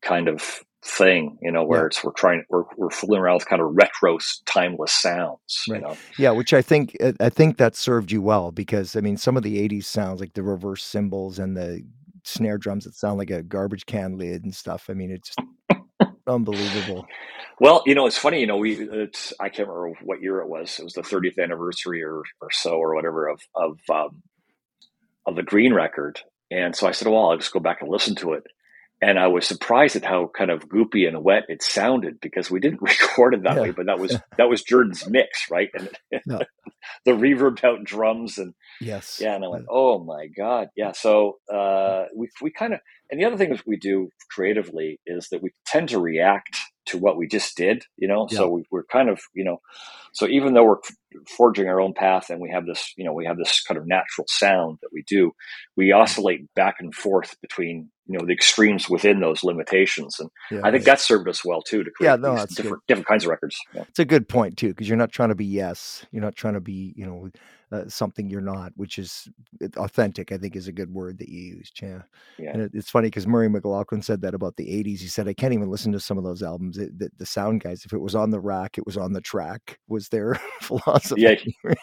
kind 0.00 0.28
of 0.28 0.62
thing, 0.84 1.38
you 1.42 1.50
know, 1.50 1.64
where 1.64 1.80
yeah. 1.80 1.86
it's 1.86 2.04
we're 2.04 2.12
trying 2.12 2.44
we're 2.48 2.64
we're 2.76 2.90
fooling 2.90 3.20
around 3.20 3.34
with 3.34 3.46
kind 3.46 3.60
of 3.60 3.68
retro, 3.72 4.18
timeless 4.46 4.92
sounds, 4.92 5.64
right. 5.68 5.80
you 5.80 5.86
know. 5.86 5.96
Yeah, 6.18 6.30
which 6.30 6.52
I 6.52 6.62
think 6.62 6.96
I 7.20 7.28
think 7.28 7.56
that 7.56 7.76
served 7.76 8.12
you 8.12 8.22
well 8.22 8.52
because 8.52 8.96
I 8.96 9.00
mean, 9.00 9.16
some 9.16 9.36
of 9.36 9.42
the 9.42 9.68
'80s 9.68 9.84
sounds 9.84 10.20
like 10.20 10.34
the 10.34 10.42
reverse 10.42 10.84
cymbals 10.84 11.38
and 11.38 11.56
the 11.56 11.82
snare 12.24 12.58
drums 12.58 12.84
that 12.84 12.94
sound 12.94 13.18
like 13.18 13.30
a 13.30 13.42
garbage 13.42 13.86
can 13.86 14.18
lid 14.18 14.44
and 14.44 14.54
stuff. 14.54 14.88
I 14.88 14.94
mean, 14.94 15.10
it's 15.10 15.34
unbelievable. 16.26 17.06
Well, 17.60 17.82
you 17.86 17.94
know, 17.94 18.06
it's 18.06 18.18
funny. 18.18 18.40
You 18.40 18.46
know, 18.46 18.58
we 18.58 18.74
it's 18.74 19.32
I 19.40 19.48
can't 19.48 19.68
remember 19.68 19.98
what 20.04 20.22
year 20.22 20.40
it 20.40 20.48
was. 20.48 20.78
It 20.78 20.84
was 20.84 20.92
the 20.92 21.02
30th 21.02 21.42
anniversary 21.42 22.02
or 22.02 22.22
or 22.40 22.50
so 22.50 22.76
or 22.76 22.94
whatever 22.94 23.28
of 23.28 23.40
of 23.54 23.78
um, 23.92 24.22
of 25.26 25.34
the 25.34 25.42
Green 25.42 25.74
record. 25.74 26.20
And 26.50 26.74
so 26.74 26.86
I 26.86 26.92
said, 26.92 27.08
well, 27.08 27.30
I'll 27.30 27.36
just 27.36 27.52
go 27.52 27.60
back 27.60 27.82
and 27.82 27.90
listen 27.90 28.14
to 28.16 28.32
it 28.32 28.44
and 29.00 29.18
I 29.18 29.28
was 29.28 29.46
surprised 29.46 29.96
at 29.96 30.04
how 30.04 30.30
kind 30.36 30.50
of 30.50 30.68
goopy 30.68 31.06
and 31.06 31.22
wet 31.22 31.44
it 31.48 31.62
sounded 31.62 32.20
because 32.20 32.50
we 32.50 32.60
didn't 32.60 32.82
record 32.82 33.34
it 33.34 33.42
that 33.44 33.56
yeah. 33.56 33.62
way, 33.62 33.70
but 33.70 33.86
that 33.86 33.98
was 33.98 34.18
that 34.36 34.48
was 34.48 34.62
Jerden's 34.62 35.08
mix, 35.08 35.50
right? 35.50 35.70
And 35.74 35.88
no. 36.26 36.40
the 37.04 37.12
reverbed 37.12 37.64
out 37.64 37.84
drums 37.84 38.38
and 38.38 38.54
yes, 38.80 39.20
yeah. 39.22 39.34
And 39.34 39.44
I 39.44 39.48
went, 39.48 39.66
oh 39.68 40.02
my 40.02 40.26
god, 40.26 40.68
yeah. 40.76 40.92
So 40.92 41.38
uh, 41.52 42.04
we 42.16 42.28
we 42.40 42.50
kind 42.50 42.74
of 42.74 42.80
and 43.10 43.20
the 43.20 43.24
other 43.24 43.36
thing 43.36 43.50
that 43.50 43.66
we 43.66 43.76
do 43.76 44.10
creatively 44.30 45.00
is 45.06 45.28
that 45.30 45.42
we 45.42 45.50
tend 45.66 45.90
to 45.90 45.98
react 45.98 46.56
to 46.88 46.98
what 46.98 47.16
we 47.16 47.26
just 47.26 47.56
did, 47.56 47.84
you 47.96 48.08
know. 48.08 48.26
Yeah. 48.30 48.38
So 48.38 48.48
we, 48.48 48.64
we're 48.70 48.84
kind 48.84 49.08
of, 49.08 49.20
you 49.34 49.44
know, 49.44 49.58
so 50.12 50.26
even 50.26 50.54
though 50.54 50.64
we're 50.64 50.76
forging 51.36 51.68
our 51.68 51.80
own 51.80 51.94
path 51.94 52.30
and 52.30 52.40
we 52.40 52.50
have 52.50 52.66
this, 52.66 52.92
you 52.96 53.04
know, 53.04 53.12
we 53.12 53.24
have 53.26 53.38
this 53.38 53.62
kind 53.62 53.78
of 53.78 53.86
natural 53.86 54.26
sound 54.28 54.78
that 54.82 54.90
we 54.92 55.04
do, 55.06 55.32
we 55.76 55.92
oscillate 55.92 56.52
back 56.54 56.76
and 56.80 56.94
forth 56.94 57.36
between, 57.40 57.90
you 58.06 58.18
know, 58.18 58.26
the 58.26 58.32
extremes 58.32 58.88
within 58.88 59.20
those 59.20 59.44
limitations, 59.44 60.18
and 60.18 60.30
yeah, 60.50 60.60
I 60.64 60.70
think 60.70 60.84
that 60.84 61.00
served 61.00 61.28
us 61.28 61.44
well 61.44 61.62
too 61.62 61.84
to 61.84 61.90
create 61.90 62.10
yeah, 62.10 62.16
no, 62.16 62.44
different 62.46 62.82
different 62.88 63.06
kinds 63.06 63.24
of 63.24 63.30
records. 63.30 63.56
Yeah. 63.74 63.84
It's 63.88 63.98
a 63.98 64.04
good 64.04 64.28
point 64.28 64.56
too 64.56 64.68
because 64.68 64.88
you're 64.88 64.96
not 64.96 65.12
trying 65.12 65.28
to 65.28 65.34
be 65.34 65.44
yes, 65.44 66.06
you're 66.10 66.22
not 66.22 66.34
trying 66.34 66.54
to 66.54 66.60
be, 66.60 66.94
you 66.96 67.04
know 67.04 67.30
uh, 67.70 67.88
something 67.88 68.30
you're 68.30 68.40
not, 68.40 68.72
which 68.76 68.98
is 68.98 69.28
authentic. 69.76 70.32
I 70.32 70.38
think 70.38 70.56
is 70.56 70.68
a 70.68 70.72
good 70.72 70.92
word 70.92 71.18
that 71.18 71.28
you 71.28 71.56
used. 71.56 71.80
Yeah, 71.82 72.02
yeah. 72.38 72.50
And 72.52 72.62
it, 72.62 72.72
it's 72.74 72.90
funny 72.90 73.08
because 73.08 73.26
Murray 73.26 73.48
McLauchlan 73.48 74.02
said 74.02 74.22
that 74.22 74.34
about 74.34 74.56
the 74.56 74.66
'80s. 74.66 75.00
He 75.00 75.08
said, 75.08 75.28
"I 75.28 75.34
can't 75.34 75.52
even 75.52 75.70
listen 75.70 75.92
to 75.92 76.00
some 76.00 76.18
of 76.18 76.24
those 76.24 76.42
albums. 76.42 76.78
It, 76.78 76.98
the, 76.98 77.10
the, 77.18 77.26
sound 77.26 77.60
guys, 77.60 77.84
if 77.84 77.92
it 77.92 78.00
was 78.00 78.14
on 78.14 78.30
the 78.30 78.40
rack, 78.40 78.78
it 78.78 78.86
was 78.86 78.96
on 78.96 79.12
the 79.12 79.20
track." 79.20 79.78
Was 79.88 80.08
their 80.08 80.40
philosophy? 80.62 81.22
Yeah, 81.22 81.74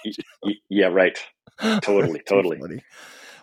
yeah, 0.69 0.87
right. 0.87 1.17
Totally, 1.81 2.21
totally. 2.27 2.81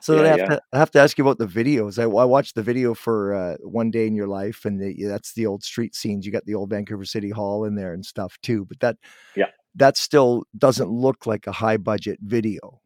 So 0.03 0.17
yeah, 0.17 0.23
then 0.23 0.27
I 0.27 0.29
have, 0.31 0.39
yeah. 0.39 0.47
to, 0.47 0.63
I 0.73 0.79
have 0.81 0.91
to 0.91 0.99
ask 0.99 1.17
you 1.17 1.25
about 1.25 1.39
the 1.39 1.47
videos. 1.47 1.97
I, 1.97 2.03
I 2.03 2.25
watched 2.25 2.57
the 2.57 2.63
video 2.63 2.93
for 2.93 3.35
uh, 3.35 3.57
One 3.61 3.93
Day 3.93 4.09
in 4.09 4.17
Your 4.17 4.27
Life, 4.27 4.65
and 4.65 4.81
the, 4.81 5.05
that's 5.05 5.33
the 5.33 5.47
old 5.47 5.63
street 5.63 5.95
scenes. 5.95 6.27
You 6.27 6.33
got 6.33 6.45
the 6.45 6.57
old 6.57 6.71
Vancouver 6.71 7.05
City 7.05 7.31
Hall 7.31 7.65
in 7.65 7.77
there 7.77 7.95
and 7.95 8.05
stuff 8.05 8.37
too. 8.43 8.65
But 8.65 8.81
that, 8.81 8.97
yeah, 9.37 9.47
that 9.75 9.97
still 9.97 10.45
doesn't 10.57 10.91
look 10.91 11.27
like 11.27 11.47
a 11.47 11.53
high 11.53 11.77
budget 11.77 12.19
video, 12.23 12.81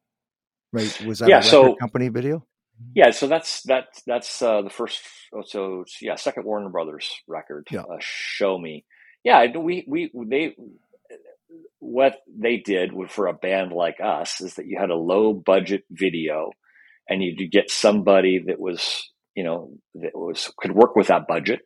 right? 0.73 1.05
Was 1.07 1.21
that 1.21 1.29
yeah, 1.29 1.39
a 1.39 1.43
so, 1.43 1.75
company 1.77 2.09
video? 2.09 2.47
Yeah, 2.95 3.11
so 3.11 3.27
that's 3.27 3.63
that 3.63 3.87
that's 4.07 4.43
uh, 4.43 4.63
the 4.63 4.71
first. 4.71 5.01
Oh, 5.35 5.43
so 5.45 5.85
yeah, 6.01 6.17
second 6.17 6.45
Warner 6.45 6.69
Brothers 6.69 7.11
record. 7.27 7.67
Yeah. 7.71 7.83
Uh, 7.83 7.97
Show 8.01 8.59
me. 8.59 8.85
Yeah, 9.25 9.47
we 9.57 9.85
we 9.89 10.11
they 10.15 10.55
what 11.79 12.19
they 12.29 12.59
did 12.59 12.93
for 13.09 13.27
a 13.27 13.33
band 13.33 13.73
like 13.73 13.97
us 14.03 14.41
is 14.41 14.55
that 14.55 14.67
you 14.67 14.79
had 14.79 14.91
a 14.91 14.97
low 14.97 15.33
budget 15.33 15.85
video, 15.91 16.51
and 17.09 17.23
you 17.23 17.49
get 17.49 17.71
somebody 17.71 18.45
that 18.47 18.61
was 18.61 19.11
you 19.35 19.45
know 19.45 19.71
that 19.95 20.15
was 20.15 20.53
could 20.59 20.73
work 20.73 20.97
with 20.97 21.09
that 21.09 21.27
budget 21.27 21.61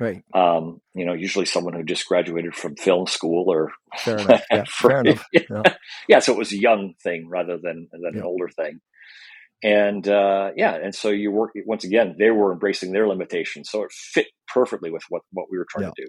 Right. 0.00 0.22
Um, 0.34 0.80
you 0.94 1.04
know, 1.04 1.12
usually 1.12 1.46
someone 1.46 1.74
who 1.74 1.84
just 1.84 2.06
graduated 2.06 2.54
from 2.54 2.76
film 2.76 3.06
school 3.06 3.44
or 3.48 3.72
fair 3.96 4.18
enough. 4.18 4.42
Yeah, 4.50 4.64
fair 4.68 5.00
enough. 5.00 5.24
Yeah. 5.32 5.62
yeah. 6.08 6.18
So 6.18 6.32
it 6.32 6.38
was 6.38 6.52
a 6.52 6.58
young 6.58 6.94
thing 7.02 7.28
rather 7.28 7.58
than 7.58 7.88
than 7.92 8.14
yeah. 8.14 8.20
an 8.20 8.22
older 8.22 8.48
thing. 8.48 8.80
And 9.62 10.06
uh, 10.06 10.50
yeah, 10.56 10.74
and 10.74 10.94
so 10.94 11.08
you 11.08 11.30
work 11.30 11.52
once 11.64 11.84
again. 11.84 12.16
They 12.18 12.30
were 12.30 12.52
embracing 12.52 12.92
their 12.92 13.08
limitations, 13.08 13.70
so 13.70 13.84
it 13.84 13.92
fit 13.92 14.26
perfectly 14.52 14.90
with 14.90 15.02
what 15.08 15.22
what 15.32 15.46
we 15.50 15.56
were 15.56 15.66
trying 15.70 15.90
to 15.96 16.02
do. 16.02 16.08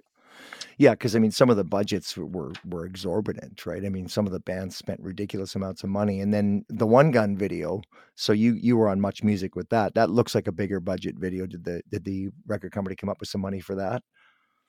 Yeah, 0.78 0.92
because 0.92 1.16
I 1.16 1.20
mean, 1.20 1.32
some 1.32 1.50
of 1.50 1.58
the 1.58 1.64
budgets 1.64 2.18
were 2.18 2.52
were 2.66 2.86
exorbitant, 2.86 3.66
right? 3.66 3.86
I 3.86 3.90
mean, 3.90 4.08
some 4.08 4.26
of 4.26 4.32
the 4.32 4.40
bands 4.40 4.76
spent 4.76 5.00
ridiculous 5.02 5.56
amounts 5.56 5.84
of 5.84 5.90
money, 5.90 6.20
and 6.20 6.34
then 6.34 6.66
the 6.70 6.88
One 6.88 7.12
Gun 7.12 7.38
video. 7.38 7.82
So 8.16 8.34
you 8.34 8.54
you 8.54 8.78
were 8.78 8.90
on 8.90 9.00
Much 9.00 9.24
Music 9.24 9.56
with 9.56 9.70
that. 9.70 9.96
That 9.96 10.10
looks 10.10 10.36
like 10.36 10.48
a 10.48 10.52
bigger 10.52 10.80
budget 10.80 11.16
video. 11.18 11.46
Did 11.46 11.64
the 11.64 11.82
did 11.90 12.04
the 12.04 12.30
record 12.48 12.72
company 12.72 12.96
come 12.96 13.10
up 13.10 13.20
with 13.20 13.30
some 13.30 13.42
money 13.42 13.60
for 13.60 13.76
that? 13.76 14.04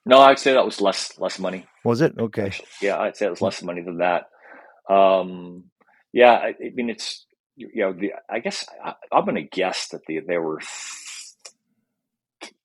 No, 0.04 0.20
I'd 0.20 0.38
say 0.38 0.52
that 0.52 0.64
was 0.64 0.80
less 0.80 1.18
less 1.18 1.38
money. 1.38 1.66
Was 1.84 2.00
it 2.00 2.14
okay? 2.18 2.52
Yeah, 2.80 2.98
I'd 2.98 3.16
say 3.16 3.26
it 3.26 3.30
was 3.30 3.42
less 3.42 3.62
money 3.62 3.82
than 3.82 3.98
that. 3.98 4.26
Um, 4.88 5.64
yeah, 6.12 6.32
I, 6.32 6.48
I 6.48 6.70
mean, 6.74 6.90
it's 6.90 7.26
you 7.56 7.70
know, 7.74 7.92
the, 7.92 8.12
I 8.30 8.38
guess 8.38 8.66
I, 8.84 8.94
am 9.12 9.24
going 9.24 9.36
to 9.36 9.42
guess 9.42 9.88
that 9.88 10.02
the, 10.06 10.20
there 10.26 10.42
were 10.42 10.60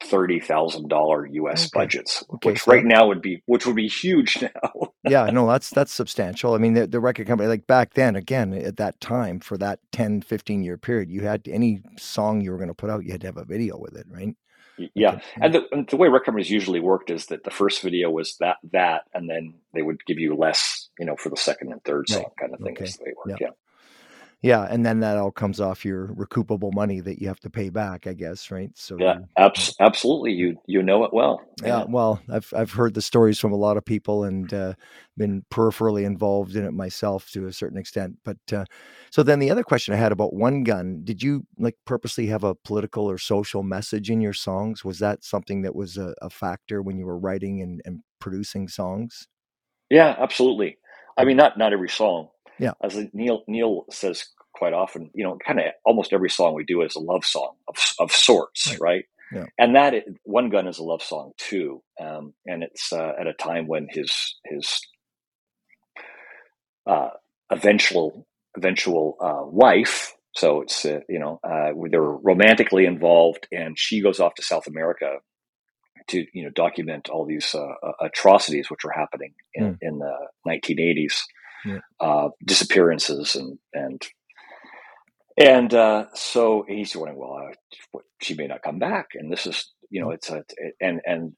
thirty 0.04 0.40
thousand 0.40 0.90
dollar 0.90 1.26
U.S. 1.26 1.66
Okay. 1.66 1.70
budgets, 1.74 2.24
okay, 2.34 2.52
which 2.52 2.64
so 2.64 2.72
right 2.72 2.84
now 2.84 3.08
would 3.08 3.22
be 3.22 3.42
which 3.46 3.66
would 3.66 3.76
be 3.76 3.88
huge 3.88 4.42
now. 4.42 4.92
yeah, 5.08 5.26
no, 5.26 5.48
that's 5.48 5.70
that's 5.70 5.92
substantial. 5.92 6.54
I 6.54 6.58
mean, 6.58 6.74
the, 6.74 6.88
the, 6.88 7.00
record 7.00 7.28
company, 7.28 7.50
like 7.50 7.68
back 7.68 7.94
then, 7.94 8.16
again 8.16 8.54
at 8.54 8.78
that 8.78 9.00
time 9.00 9.40
for 9.40 9.58
that 9.58 9.80
10, 9.92 10.22
15 10.22 10.64
year 10.64 10.78
period, 10.78 11.10
you 11.10 11.22
had 11.22 11.48
any 11.48 11.82
song 11.98 12.42
you 12.42 12.52
were 12.52 12.58
going 12.58 12.68
to 12.68 12.74
put 12.74 12.90
out, 12.90 13.04
you 13.04 13.12
had 13.12 13.22
to 13.22 13.28
have 13.28 13.38
a 13.38 13.46
video 13.46 13.78
with 13.78 13.96
it, 13.96 14.06
right? 14.10 14.36
Yeah, 14.96 15.20
and 15.40 15.54
the, 15.54 15.64
and 15.72 15.88
the 15.88 15.98
way 15.98 16.08
record 16.08 16.26
companies 16.26 16.50
usually 16.50 16.80
worked 16.80 17.12
is 17.12 17.28
that 17.28 17.44
the 17.44 17.52
first 17.52 17.82
video 17.82 18.10
was 18.10 18.38
that 18.38 18.58
that, 18.72 19.04
and 19.14 19.30
then 19.30 19.56
they 19.74 19.82
would 19.82 20.04
give 20.06 20.18
you 20.18 20.36
less, 20.36 20.90
you 20.98 21.06
know, 21.06 21.16
for 21.16 21.30
the 21.30 21.38
second 21.38 21.72
and 21.72 21.84
third 21.84 22.10
song 22.10 22.24
right. 22.24 22.38
kind 22.40 22.54
of 22.54 22.60
thing. 22.60 22.74
Okay. 22.74 22.86
Is 22.86 22.98
the 22.98 23.04
way 23.04 23.12
it 23.12 23.18
worked. 23.18 23.42
Yeah. 23.42 23.48
yeah. 23.48 23.54
Yeah, 24.44 24.66
and 24.68 24.84
then 24.84 25.02
that 25.02 25.18
all 25.18 25.30
comes 25.30 25.60
off 25.60 25.86
your 25.86 26.08
recoupable 26.08 26.74
money 26.74 27.00
that 27.00 27.22
you 27.22 27.28
have 27.28 27.40
to 27.42 27.50
pay 27.50 27.70
back, 27.70 28.08
I 28.08 28.14
guess, 28.14 28.50
right? 28.50 28.72
So 28.74 28.98
yeah, 29.00 29.20
abs- 29.38 29.76
absolutely. 29.80 30.32
You 30.32 30.58
you 30.66 30.82
know 30.82 31.04
it 31.04 31.14
well. 31.14 31.42
Yeah. 31.62 31.68
yeah. 31.68 31.86
well, 31.88 32.20
I've 32.28 32.52
I've 32.56 32.72
heard 32.72 32.96
the 32.96 33.04
stories 33.04 33.38
from 33.38 33.52
a 33.52 33.58
lot 33.58 33.78
of 33.78 33.86
people 33.86 34.24
and 34.24 34.52
uh, 34.52 34.74
been 35.16 35.46
peripherally 35.52 36.06
involved 36.06 36.56
in 36.56 36.66
it 36.66 36.72
myself 36.72 37.30
to 37.34 37.46
a 37.46 37.54
certain 37.54 37.78
extent. 37.78 38.16
But 38.26 38.38
uh, 38.52 38.66
so 39.12 39.22
then 39.22 39.38
the 39.38 39.52
other 39.52 39.64
question 39.64 39.94
I 39.94 39.98
had 39.98 40.12
about 40.12 40.34
One 40.34 40.64
Gun, 40.64 41.02
did 41.04 41.22
you 41.22 41.46
like 41.60 41.76
purposely 41.86 42.26
have 42.28 42.44
a 42.44 42.56
political 42.56 43.06
or 43.06 43.20
social 43.20 43.62
message 43.62 44.10
in 44.10 44.22
your 44.22 44.34
songs? 44.34 44.84
Was 44.84 44.98
that 45.00 45.24
something 45.24 45.62
that 45.62 45.76
was 45.76 45.98
a, 45.98 46.16
a 46.20 46.32
factor 46.32 46.82
when 46.82 46.98
you 46.98 47.06
were 47.06 47.20
writing 47.20 47.62
and, 47.62 47.80
and 47.86 48.00
producing 48.20 48.68
songs? 48.68 49.28
Yeah, 49.92 50.16
absolutely. 50.18 50.80
I 51.16 51.26
mean, 51.26 51.38
not 51.38 51.60
not 51.60 51.74
every 51.74 51.90
song, 51.90 52.30
yeah. 52.62 52.74
As 52.84 52.96
Neil 53.12 53.44
Neil 53.48 53.86
says 53.90 54.28
quite 54.54 54.74
often, 54.74 55.10
you 55.16 55.24
know, 55.24 55.38
kind 55.46 55.60
of 55.60 55.66
almost 55.84 56.14
every 56.14 56.30
song 56.30 56.54
we 56.54 56.64
do 56.64 56.84
is 56.84 56.96
a 56.96 57.00
love 57.00 57.26
song 57.26 57.56
of, 57.68 57.76
of 58.00 58.12
sorts, 58.12 58.70
right? 58.74 58.80
right? 58.80 59.06
Yeah. 59.34 59.46
And 59.58 59.76
that 59.76 59.96
one 60.24 60.50
gun 60.50 60.68
is 60.68 60.78
a 60.78 60.84
love 60.84 61.02
song 61.02 61.32
too, 61.38 61.82
um, 62.00 62.34
and 62.46 62.62
it's 62.62 62.94
uh, 62.94 63.14
at 63.20 63.26
a 63.26 63.34
time 63.34 63.68
when 63.68 63.88
his 63.90 64.36
his 64.46 64.80
uh, 66.86 67.10
eventual 67.50 68.28
eventual 68.56 69.18
uh, 69.20 69.44
wife. 69.48 70.14
So 70.36 70.62
it's 70.62 70.86
uh, 70.86 71.00
you 71.10 71.18
know 71.18 71.40
uh, 71.44 71.72
they're 71.90 72.02
romantically 72.02 72.86
involved, 72.86 73.48
and 73.52 73.80
she 73.80 74.02
goes 74.02 74.20
off 74.20 74.36
to 74.36 74.44
South 74.44 74.68
America 74.68 75.16
to 76.10 76.28
you 76.34 76.44
know 76.44 76.52
document 76.52 77.10
all 77.10 77.26
these 77.26 77.56
uh, 77.56 77.74
atrocities 78.02 78.70
which 78.70 78.84
were 78.84 78.92
happening 78.92 79.34
in, 79.56 79.64
mm. 79.64 79.78
in 79.82 79.98
the 79.98 80.14
1980s 80.48 81.24
yeah. 81.66 81.80
uh, 82.00 82.30
disappearances 82.46 83.36
and 83.36 83.58
and 83.74 84.02
and 85.38 85.74
uh, 85.74 86.06
so 86.14 86.66
he's 86.68 86.96
wondering, 86.96 87.18
well, 87.18 87.50
uh, 87.96 88.00
she 88.22 88.36
may 88.36 88.48
not 88.48 88.62
come 88.62 88.80
back, 88.80 89.10
and 89.16 89.32
this 89.32 89.48
is 89.48 89.72
you 89.90 90.02
know 90.02 90.12
it's 90.12 90.30
a 90.30 90.44
and 90.80 91.02
and 91.06 91.34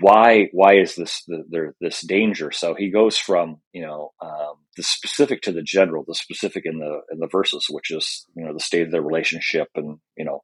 why 0.00 0.48
why 0.52 0.74
is 0.74 0.94
this 0.94 1.22
the, 1.26 1.44
there 1.48 1.74
this 1.80 2.00
danger? 2.00 2.50
So 2.52 2.74
he 2.74 2.90
goes 2.90 3.16
from 3.18 3.60
you 3.72 3.82
know 3.82 4.12
um, 4.20 4.56
the 4.76 4.82
specific 4.82 5.42
to 5.42 5.52
the 5.52 5.62
general, 5.62 6.04
the 6.06 6.14
specific 6.14 6.64
in 6.66 6.78
the 6.78 7.00
in 7.12 7.18
the 7.18 7.28
verses, 7.30 7.66
which 7.70 7.90
is 7.90 8.26
you 8.34 8.44
know 8.44 8.52
the 8.52 8.60
state 8.60 8.82
of 8.82 8.90
the 8.90 9.02
relationship 9.02 9.68
and 9.74 9.98
you 10.16 10.24
know 10.24 10.42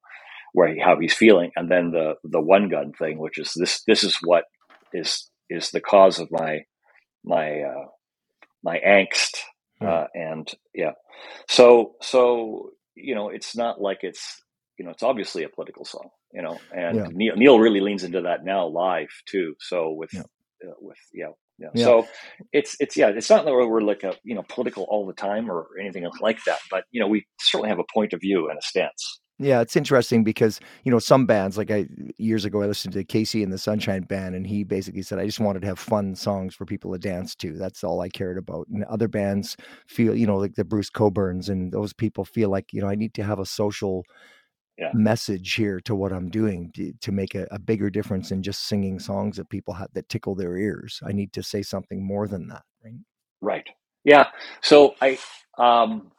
where 0.53 0.73
he, 0.73 0.81
how 0.81 0.99
he's 0.99 1.15
feeling, 1.15 1.51
and 1.57 1.71
then 1.71 1.91
the 1.93 2.15
the 2.25 2.41
one 2.41 2.69
gun 2.69 2.93
thing, 2.93 3.19
which 3.19 3.39
is 3.39 3.53
this 3.57 3.83
this 3.87 4.05
is 4.05 4.17
what 4.23 4.45
is 4.93 5.29
is 5.49 5.71
the 5.71 5.81
cause 5.81 6.19
of 6.19 6.29
my 6.31 6.61
my 7.25 7.61
uh, 7.63 7.87
my 8.63 8.79
angst 8.79 9.37
hmm. 9.81 9.87
uh, 9.87 10.05
and 10.15 10.53
yeah 10.75 10.93
so 11.49 11.95
so 12.01 12.71
you 12.95 13.15
know 13.15 13.29
it's 13.29 13.57
not 13.57 13.81
like 13.81 13.99
it's 14.03 14.43
you 14.79 14.85
know 14.85 14.91
it's 14.91 15.03
obviously 15.03 15.45
a 15.45 15.49
political 15.49 15.85
song 15.85 16.09
you 16.33 16.43
know 16.43 16.59
and 16.75 16.97
yeah. 16.97 17.07
neil, 17.11 17.37
neil 17.37 17.59
really 17.59 17.81
leans 17.81 18.05
into 18.05 18.23
that 18.23 18.45
now 18.45 18.67
live 18.67 19.11
too 19.27 19.55
so 19.61 19.93
with 19.93 20.11
yeah. 20.13 20.21
uh, 20.21 20.75
with 20.81 20.99
yeah, 21.13 21.27
yeah. 21.61 21.69
yeah. 21.75 21.85
So 21.85 22.09
it's 22.53 22.77
it's 22.81 22.97
yeah, 22.97 23.09
it's 23.09 23.31
not 23.31 23.45
that 23.45 23.53
we're 23.53 23.83
like 23.83 24.03
a 24.03 24.15
you 24.25 24.35
know 24.35 24.45
political 24.49 24.85
all 24.89 25.07
the 25.07 25.13
time 25.13 25.51
or 25.51 25.69
anything 25.79 26.09
like 26.21 26.43
that, 26.47 26.59
but 26.71 26.85
you 26.91 27.01
know 27.01 27.07
we 27.07 27.27
certainly 27.39 27.69
have 27.69 27.79
a 27.79 27.93
point 27.93 28.13
of 28.13 28.21
view 28.21 28.49
and 28.49 28.59
a 28.59 28.63
stance. 28.63 29.21
Yeah, 29.43 29.63
it's 29.63 29.75
interesting 29.75 30.23
because 30.23 30.61
you 30.85 30.93
know 30.93 30.99
some 30.99 31.25
bands 31.25 31.57
like 31.57 31.71
I 31.71 31.87
years 32.19 32.45
ago 32.45 32.61
I 32.61 32.67
listened 32.67 32.93
to 32.93 33.05
KC 33.05 33.43
and 33.43 33.51
the 33.51 33.57
Sunshine 33.57 34.03
Band 34.03 34.35
and 34.35 34.47
he 34.47 34.65
basically 34.65 35.01
said 35.01 35.19
I 35.19 35.25
just 35.25 35.41
wanted 35.41 35.61
to 35.61 35.67
have 35.67 35.79
fun 35.79 36.15
songs 36.15 36.55
for 36.55 36.67
people 36.67 36.93
to 36.93 36.99
dance 36.99 37.35
to. 37.37 37.57
That's 37.57 37.83
all 37.83 38.03
I 38.03 38.11
cared 38.11 38.37
about. 38.37 38.69
And 38.69 38.85
other 38.85 39.09
bands 39.09 39.57
feel 39.87 40.15
you 40.15 40.27
know 40.27 40.37
like 40.37 40.57
the 40.57 40.65
Bruce 40.65 40.91
Cockburns 40.91 41.49
and 41.49 41.73
those 41.73 41.95
people 41.95 42.23
feel 42.23 42.51
like 42.51 42.75
you 42.75 42.83
know 42.83 42.89
I 42.89 42.95
need 42.95 43.15
to 43.15 43.25
have 43.25 43.39
a 43.39 43.47
social 43.47 44.05
yeah. 44.77 44.91
message 44.93 45.55
here 45.55 45.81
to 45.81 45.95
what 45.95 46.13
I'm 46.13 46.29
doing 46.29 46.71
to, 46.75 46.93
to 47.01 47.11
make 47.11 47.35
a, 47.35 47.47
a, 47.51 47.59
bigger 47.59 47.89
difference 47.89 48.31
than 48.31 48.43
just 48.43 48.67
singing 48.67 48.99
songs 48.99 49.37
that 49.37 49.49
people 49.49 49.75
have 49.75 49.89
that 49.93 50.09
tickle 50.11 50.35
their 50.35 50.57
ears. 50.57 51.01
I 51.05 51.13
need 51.13 51.33
to 51.35 51.43
say 51.43 51.63
something 51.63 52.03
more 52.03 52.29
than 52.29 52.49
that. 52.49 52.63
Right. 52.85 52.95
Right. 53.41 53.67
Yeah. 54.05 54.29
So 54.61 54.97
I 55.01 55.19
um 55.57 56.13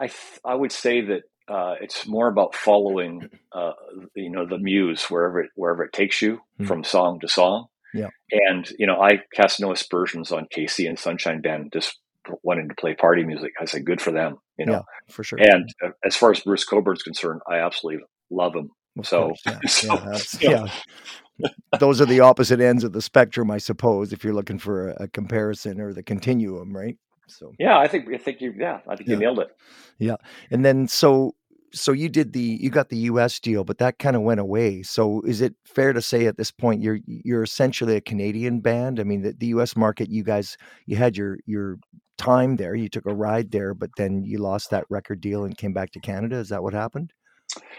I 0.00 0.10
I 0.46 0.54
would 0.54 0.72
say 0.72 1.02
that 1.02 1.24
uh, 1.52 1.74
it's 1.82 2.06
more 2.06 2.28
about 2.28 2.54
following, 2.54 3.28
uh, 3.52 3.72
you 4.14 4.30
know, 4.30 4.46
the 4.46 4.58
muse 4.58 5.10
wherever 5.10 5.40
it, 5.40 5.50
wherever 5.54 5.84
it 5.84 5.92
takes 5.92 6.22
you 6.22 6.36
mm-hmm. 6.36 6.64
from 6.64 6.82
song 6.82 7.20
to 7.20 7.28
song. 7.28 7.66
Yeah. 7.92 8.08
And 8.30 8.66
you 8.78 8.86
know, 8.86 9.00
I 9.00 9.20
cast 9.34 9.60
no 9.60 9.70
aspersions 9.70 10.32
on 10.32 10.46
KC 10.46 10.88
and 10.88 10.98
Sunshine 10.98 11.42
Band 11.42 11.70
just 11.72 11.98
wanting 12.42 12.68
to 12.70 12.74
play 12.74 12.94
party 12.94 13.22
music. 13.22 13.52
I 13.60 13.66
said, 13.66 13.84
good 13.84 14.00
for 14.00 14.12
them, 14.12 14.38
you 14.58 14.64
know, 14.64 14.72
yeah, 14.72 14.82
for 15.10 15.24
sure. 15.24 15.38
And 15.40 15.68
uh, 15.84 15.90
as 16.04 16.16
far 16.16 16.30
as 16.30 16.40
Bruce 16.40 16.64
Cockburn's 16.64 17.02
concerned, 17.02 17.42
I 17.46 17.56
absolutely 17.56 18.04
love 18.30 18.54
him. 18.54 18.70
Of 18.98 19.06
so, 19.06 19.34
yeah, 19.46 19.58
so, 19.66 19.94
yeah, 20.40 20.66
yeah. 21.38 21.48
those 21.78 22.00
are 22.00 22.06
the 22.06 22.20
opposite 22.20 22.60
ends 22.60 22.84
of 22.84 22.92
the 22.92 23.02
spectrum, 23.02 23.50
I 23.50 23.58
suppose, 23.58 24.12
if 24.12 24.24
you're 24.24 24.34
looking 24.34 24.58
for 24.58 24.88
a, 24.88 25.04
a 25.04 25.08
comparison 25.08 25.80
or 25.80 25.92
the 25.92 26.02
continuum, 26.02 26.74
right? 26.74 26.96
So 27.26 27.52
yeah, 27.58 27.78
I 27.78 27.88
think 27.88 28.12
I 28.12 28.18
think 28.18 28.40
you 28.40 28.54
yeah 28.56 28.80
I 28.86 28.96
think 28.96 29.08
you 29.08 29.16
nailed 29.16 29.38
it. 29.38 29.48
Yeah, 29.98 30.16
and 30.50 30.64
then 30.64 30.86
so 30.88 31.34
so 31.74 31.92
you 31.92 32.08
did 32.08 32.32
the 32.32 32.58
you 32.60 32.70
got 32.70 32.88
the 32.88 32.98
U.S. 32.98 33.40
deal, 33.40 33.64
but 33.64 33.78
that 33.78 33.98
kind 33.98 34.16
of 34.16 34.22
went 34.22 34.40
away. 34.40 34.82
So 34.82 35.22
is 35.22 35.40
it 35.40 35.54
fair 35.64 35.92
to 35.92 36.02
say 36.02 36.26
at 36.26 36.36
this 36.36 36.50
point 36.50 36.82
you're 36.82 36.98
you're 37.06 37.42
essentially 37.42 37.96
a 37.96 38.00
Canadian 38.00 38.60
band? 38.60 39.00
I 39.00 39.04
mean, 39.04 39.22
the, 39.22 39.32
the 39.32 39.46
U.S. 39.48 39.76
market, 39.76 40.10
you 40.10 40.22
guys 40.22 40.56
you 40.86 40.96
had 40.96 41.16
your 41.16 41.38
your 41.46 41.78
time 42.18 42.56
there, 42.56 42.74
you 42.74 42.88
took 42.88 43.06
a 43.06 43.14
ride 43.14 43.50
there, 43.50 43.74
but 43.74 43.90
then 43.96 44.22
you 44.24 44.38
lost 44.38 44.70
that 44.70 44.84
record 44.90 45.20
deal 45.20 45.44
and 45.44 45.56
came 45.56 45.72
back 45.72 45.92
to 45.92 46.00
Canada. 46.00 46.36
Is 46.36 46.50
that 46.50 46.62
what 46.62 46.74
happened? 46.74 47.12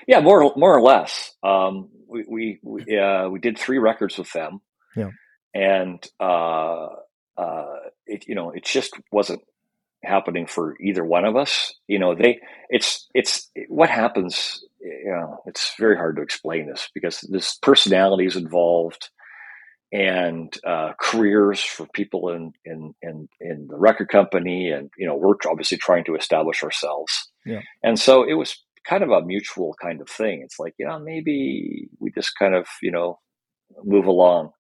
Yeah, 0.08 0.20
more 0.20 0.54
more 0.56 0.76
or 0.76 0.82
less. 0.82 1.34
Um, 1.44 1.90
we 2.08 2.26
we 2.28 2.60
we, 2.64 2.98
uh, 2.98 3.30
we 3.30 3.40
did 3.40 3.58
three 3.58 3.80
records 3.80 4.18
with 4.18 4.32
them. 4.34 4.62
Yeah, 4.96 5.10
and 5.54 6.06
uh, 6.20 6.88
uh, 7.38 7.76
it 8.06 8.28
you 8.28 8.36
know 8.36 8.52
it 8.52 8.66
just 8.66 8.94
wasn't 9.12 9.42
happening 10.04 10.48
for 10.48 10.76
either 10.80 11.04
one 11.04 11.26
of 11.26 11.36
us. 11.36 11.74
You 11.88 12.00
know, 12.00 12.16
they 12.16 12.39
it's 12.70 13.08
it's 13.13 13.50
what 13.68 13.89
happens. 13.89 14.63
You 14.82 15.12
know, 15.12 15.39
it's 15.46 15.74
very 15.80 15.96
hard 15.96 16.18
to 16.18 16.22
explain 16.22 16.68
this 16.68 16.89
because 16.94 17.22
there's 17.22 17.58
personalities 17.62 18.36
involved 18.36 19.10
and 19.92 20.52
uh, 20.66 20.94
careers 21.00 21.62
for 21.62 21.86
people 21.94 22.30
in, 22.30 22.52
in 22.66 22.94
in 23.02 23.30
in 23.39 23.68
the 23.70 23.78
record 23.78 24.10
company, 24.10 24.72
and 24.72 24.89
you 24.98 25.06
know, 25.06 25.16
we're 25.16 25.36
obviously 25.48 25.78
trying 25.78 26.04
to 26.06 26.16
establish 26.16 26.63
ourselves. 26.63 27.32
Yeah. 27.46 27.62
And 27.84 28.00
so 28.00 28.24
it 28.24 28.34
was 28.34 28.58
kind 28.86 29.04
of 29.04 29.12
a 29.12 29.22
mutual 29.22 29.76
kind 29.82 30.02
of 30.02 30.10
thing. 30.10 30.42
It's 30.44 30.60
like, 30.60 30.74
you 30.78 30.88
know, 30.88 31.00
maybe 31.00 31.89
we 32.00 32.12
just 32.12 32.38
kind 32.38 32.56
of, 32.56 32.68
you 32.82 32.92
know, 32.92 33.20
move 33.84 34.06
along 34.06 34.52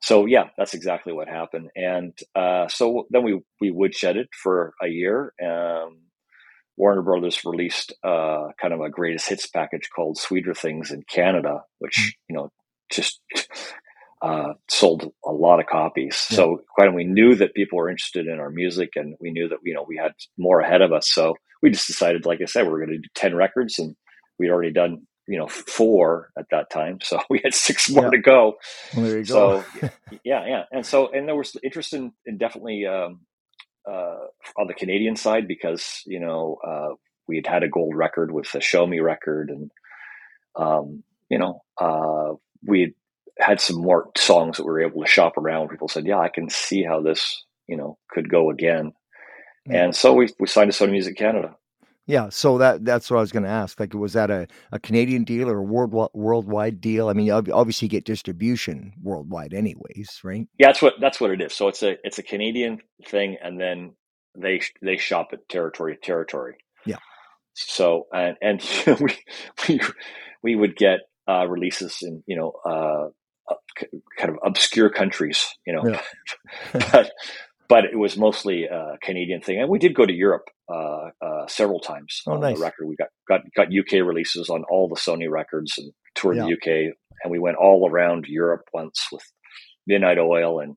so 0.00 0.26
yeah, 0.26 0.44
that's 0.56 0.74
exactly 0.74 1.12
what 1.12 1.28
happened. 1.28 1.68
And 1.76 2.18
uh, 2.34 2.68
so 2.68 3.06
then 3.10 3.22
we 3.22 3.40
we 3.60 3.70
it 4.16 4.28
for 4.42 4.72
a 4.82 4.88
year. 4.88 5.32
Um, 5.42 5.98
Warner 6.76 7.02
Brothers 7.02 7.44
released 7.44 7.92
uh, 8.02 8.48
kind 8.60 8.72
of 8.72 8.80
a 8.80 8.88
greatest 8.88 9.28
hits 9.28 9.46
package 9.46 9.90
called 9.94 10.16
Sweeter 10.16 10.54
Things 10.54 10.90
in 10.90 11.02
Canada, 11.02 11.62
which 11.78 11.96
mm. 11.96 12.10
you 12.28 12.36
know 12.36 12.50
just 12.90 13.20
uh, 14.22 14.54
sold 14.68 15.12
a 15.24 15.30
lot 15.30 15.60
of 15.60 15.66
copies. 15.66 16.26
Yeah. 16.30 16.36
So 16.36 16.62
quite 16.74 16.92
we 16.94 17.04
knew 17.04 17.34
that 17.34 17.54
people 17.54 17.76
were 17.76 17.90
interested 17.90 18.26
in 18.26 18.40
our 18.40 18.50
music, 18.50 18.90
and 18.96 19.14
we 19.20 19.30
knew 19.30 19.48
that 19.48 19.58
you 19.62 19.74
know 19.74 19.84
we 19.86 19.98
had 19.98 20.12
more 20.38 20.60
ahead 20.60 20.80
of 20.80 20.92
us. 20.92 21.12
So 21.12 21.34
we 21.62 21.70
just 21.70 21.86
decided, 21.86 22.24
like 22.24 22.40
I 22.40 22.46
said, 22.46 22.62
we 22.62 22.72
are 22.72 22.78
going 22.78 22.88
to 22.88 22.98
do 22.98 23.08
ten 23.14 23.36
records, 23.36 23.78
and 23.78 23.94
we'd 24.38 24.50
already 24.50 24.72
done 24.72 25.06
you 25.26 25.38
know 25.38 25.46
four 25.46 26.30
at 26.38 26.46
that 26.50 26.70
time 26.70 26.98
so 27.02 27.20
we 27.30 27.40
had 27.42 27.54
six 27.54 27.88
more 27.90 28.04
yeah. 28.04 28.10
to 28.10 28.18
go 28.18 28.54
well, 28.94 29.06
there 29.06 29.18
you 29.18 29.24
so 29.24 29.64
go. 29.80 29.88
yeah 30.24 30.46
yeah 30.46 30.62
and 30.72 30.84
so 30.84 31.10
and 31.12 31.28
there 31.28 31.36
was 31.36 31.56
interest 31.62 31.94
in, 31.94 32.12
in 32.26 32.38
definitely 32.38 32.86
um, 32.86 33.20
uh, 33.88 34.26
on 34.58 34.66
the 34.66 34.74
canadian 34.74 35.16
side 35.16 35.46
because 35.46 36.02
you 36.06 36.20
know 36.20 36.58
uh, 36.66 36.94
we 37.28 37.36
had 37.36 37.46
had 37.46 37.62
a 37.62 37.68
gold 37.68 37.94
record 37.94 38.32
with 38.32 38.50
the 38.52 38.60
show 38.60 38.86
me 38.86 39.00
record 39.00 39.50
and 39.50 39.70
um, 40.56 41.02
you 41.28 41.38
know 41.38 41.62
uh, 41.80 42.34
we 42.66 42.94
had 43.38 43.60
some 43.60 43.80
more 43.80 44.10
songs 44.16 44.56
that 44.56 44.64
we 44.64 44.70
were 44.70 44.82
able 44.82 45.02
to 45.02 45.08
shop 45.08 45.36
around 45.38 45.68
people 45.68 45.88
said 45.88 46.06
yeah 46.06 46.18
i 46.18 46.28
can 46.28 46.50
see 46.50 46.82
how 46.82 47.00
this 47.00 47.44
you 47.66 47.76
know 47.76 47.96
could 48.10 48.28
go 48.28 48.50
again 48.50 48.86
mm-hmm. 49.66 49.74
and 49.74 49.96
so 49.96 50.12
we, 50.12 50.28
we 50.38 50.46
signed 50.46 50.70
to 50.72 50.84
sony 50.84 50.90
music 50.90 51.16
canada 51.16 51.54
yeah, 52.10 52.28
so 52.28 52.58
that 52.58 52.84
that's 52.84 53.08
what 53.08 53.18
I 53.18 53.20
was 53.20 53.30
going 53.30 53.44
to 53.44 53.48
ask. 53.48 53.78
Like, 53.78 53.94
was 53.94 54.14
that 54.14 54.32
a, 54.32 54.48
a 54.72 54.80
Canadian 54.80 55.22
deal 55.22 55.48
or 55.48 55.58
a 55.58 55.62
world 55.62 56.10
worldwide 56.12 56.80
deal? 56.80 57.08
I 57.08 57.12
mean, 57.12 57.30
obviously, 57.30 57.86
you 57.86 57.90
get 57.90 58.04
distribution 58.04 58.94
worldwide, 59.00 59.54
anyways, 59.54 60.20
right? 60.24 60.48
Yeah, 60.58 60.66
that's 60.66 60.82
what 60.82 60.94
that's 61.00 61.20
what 61.20 61.30
it 61.30 61.40
is. 61.40 61.54
So 61.54 61.68
it's 61.68 61.84
a 61.84 61.96
it's 62.02 62.18
a 62.18 62.24
Canadian 62.24 62.80
thing, 63.06 63.36
and 63.40 63.60
then 63.60 63.94
they 64.36 64.60
they 64.82 64.96
shop 64.96 65.32
it 65.32 65.48
territory 65.48 65.94
to 65.94 66.00
territory. 66.00 66.56
Yeah. 66.84 66.96
So 67.54 68.08
and 68.12 68.36
and 68.42 68.60
we 69.00 69.16
we 69.68 69.80
we 70.42 70.56
would 70.56 70.74
get 70.74 71.00
uh, 71.28 71.46
releases 71.46 71.98
in 72.02 72.24
you 72.26 72.36
know 72.36 72.52
uh, 72.68 73.54
kind 74.18 74.30
of 74.30 74.38
obscure 74.44 74.90
countries, 74.90 75.46
you 75.64 75.74
know, 75.74 75.86
yeah. 75.86 76.02
but 76.92 77.12
but 77.68 77.84
it 77.84 77.96
was 77.96 78.16
mostly 78.16 78.64
a 78.64 78.96
Canadian 79.00 79.40
thing, 79.40 79.60
and 79.60 79.70
we 79.70 79.78
did 79.78 79.94
go 79.94 80.04
to 80.04 80.12
Europe 80.12 80.48
uh, 80.72 81.10
uh, 81.20 81.46
several 81.46 81.80
times 81.80 82.22
oh, 82.26 82.32
on 82.32 82.40
nice. 82.40 82.56
the 82.56 82.62
record. 82.62 82.86
We 82.86 82.96
got, 82.96 83.08
got 83.28 83.40
got 83.56 83.68
UK 83.68 84.06
releases 84.06 84.48
on 84.50 84.64
all 84.70 84.88
the 84.88 85.00
Sony 85.00 85.30
records 85.30 85.74
and 85.78 85.92
toured 86.14 86.36
yeah. 86.36 86.44
the 86.44 86.52
UK, 86.52 86.94
and 87.24 87.30
we 87.30 87.38
went 87.38 87.56
all 87.56 87.88
around 87.88 88.26
Europe 88.28 88.64
once 88.72 89.06
with 89.12 89.22
Midnight 89.86 90.18
Oil 90.18 90.60
and 90.60 90.76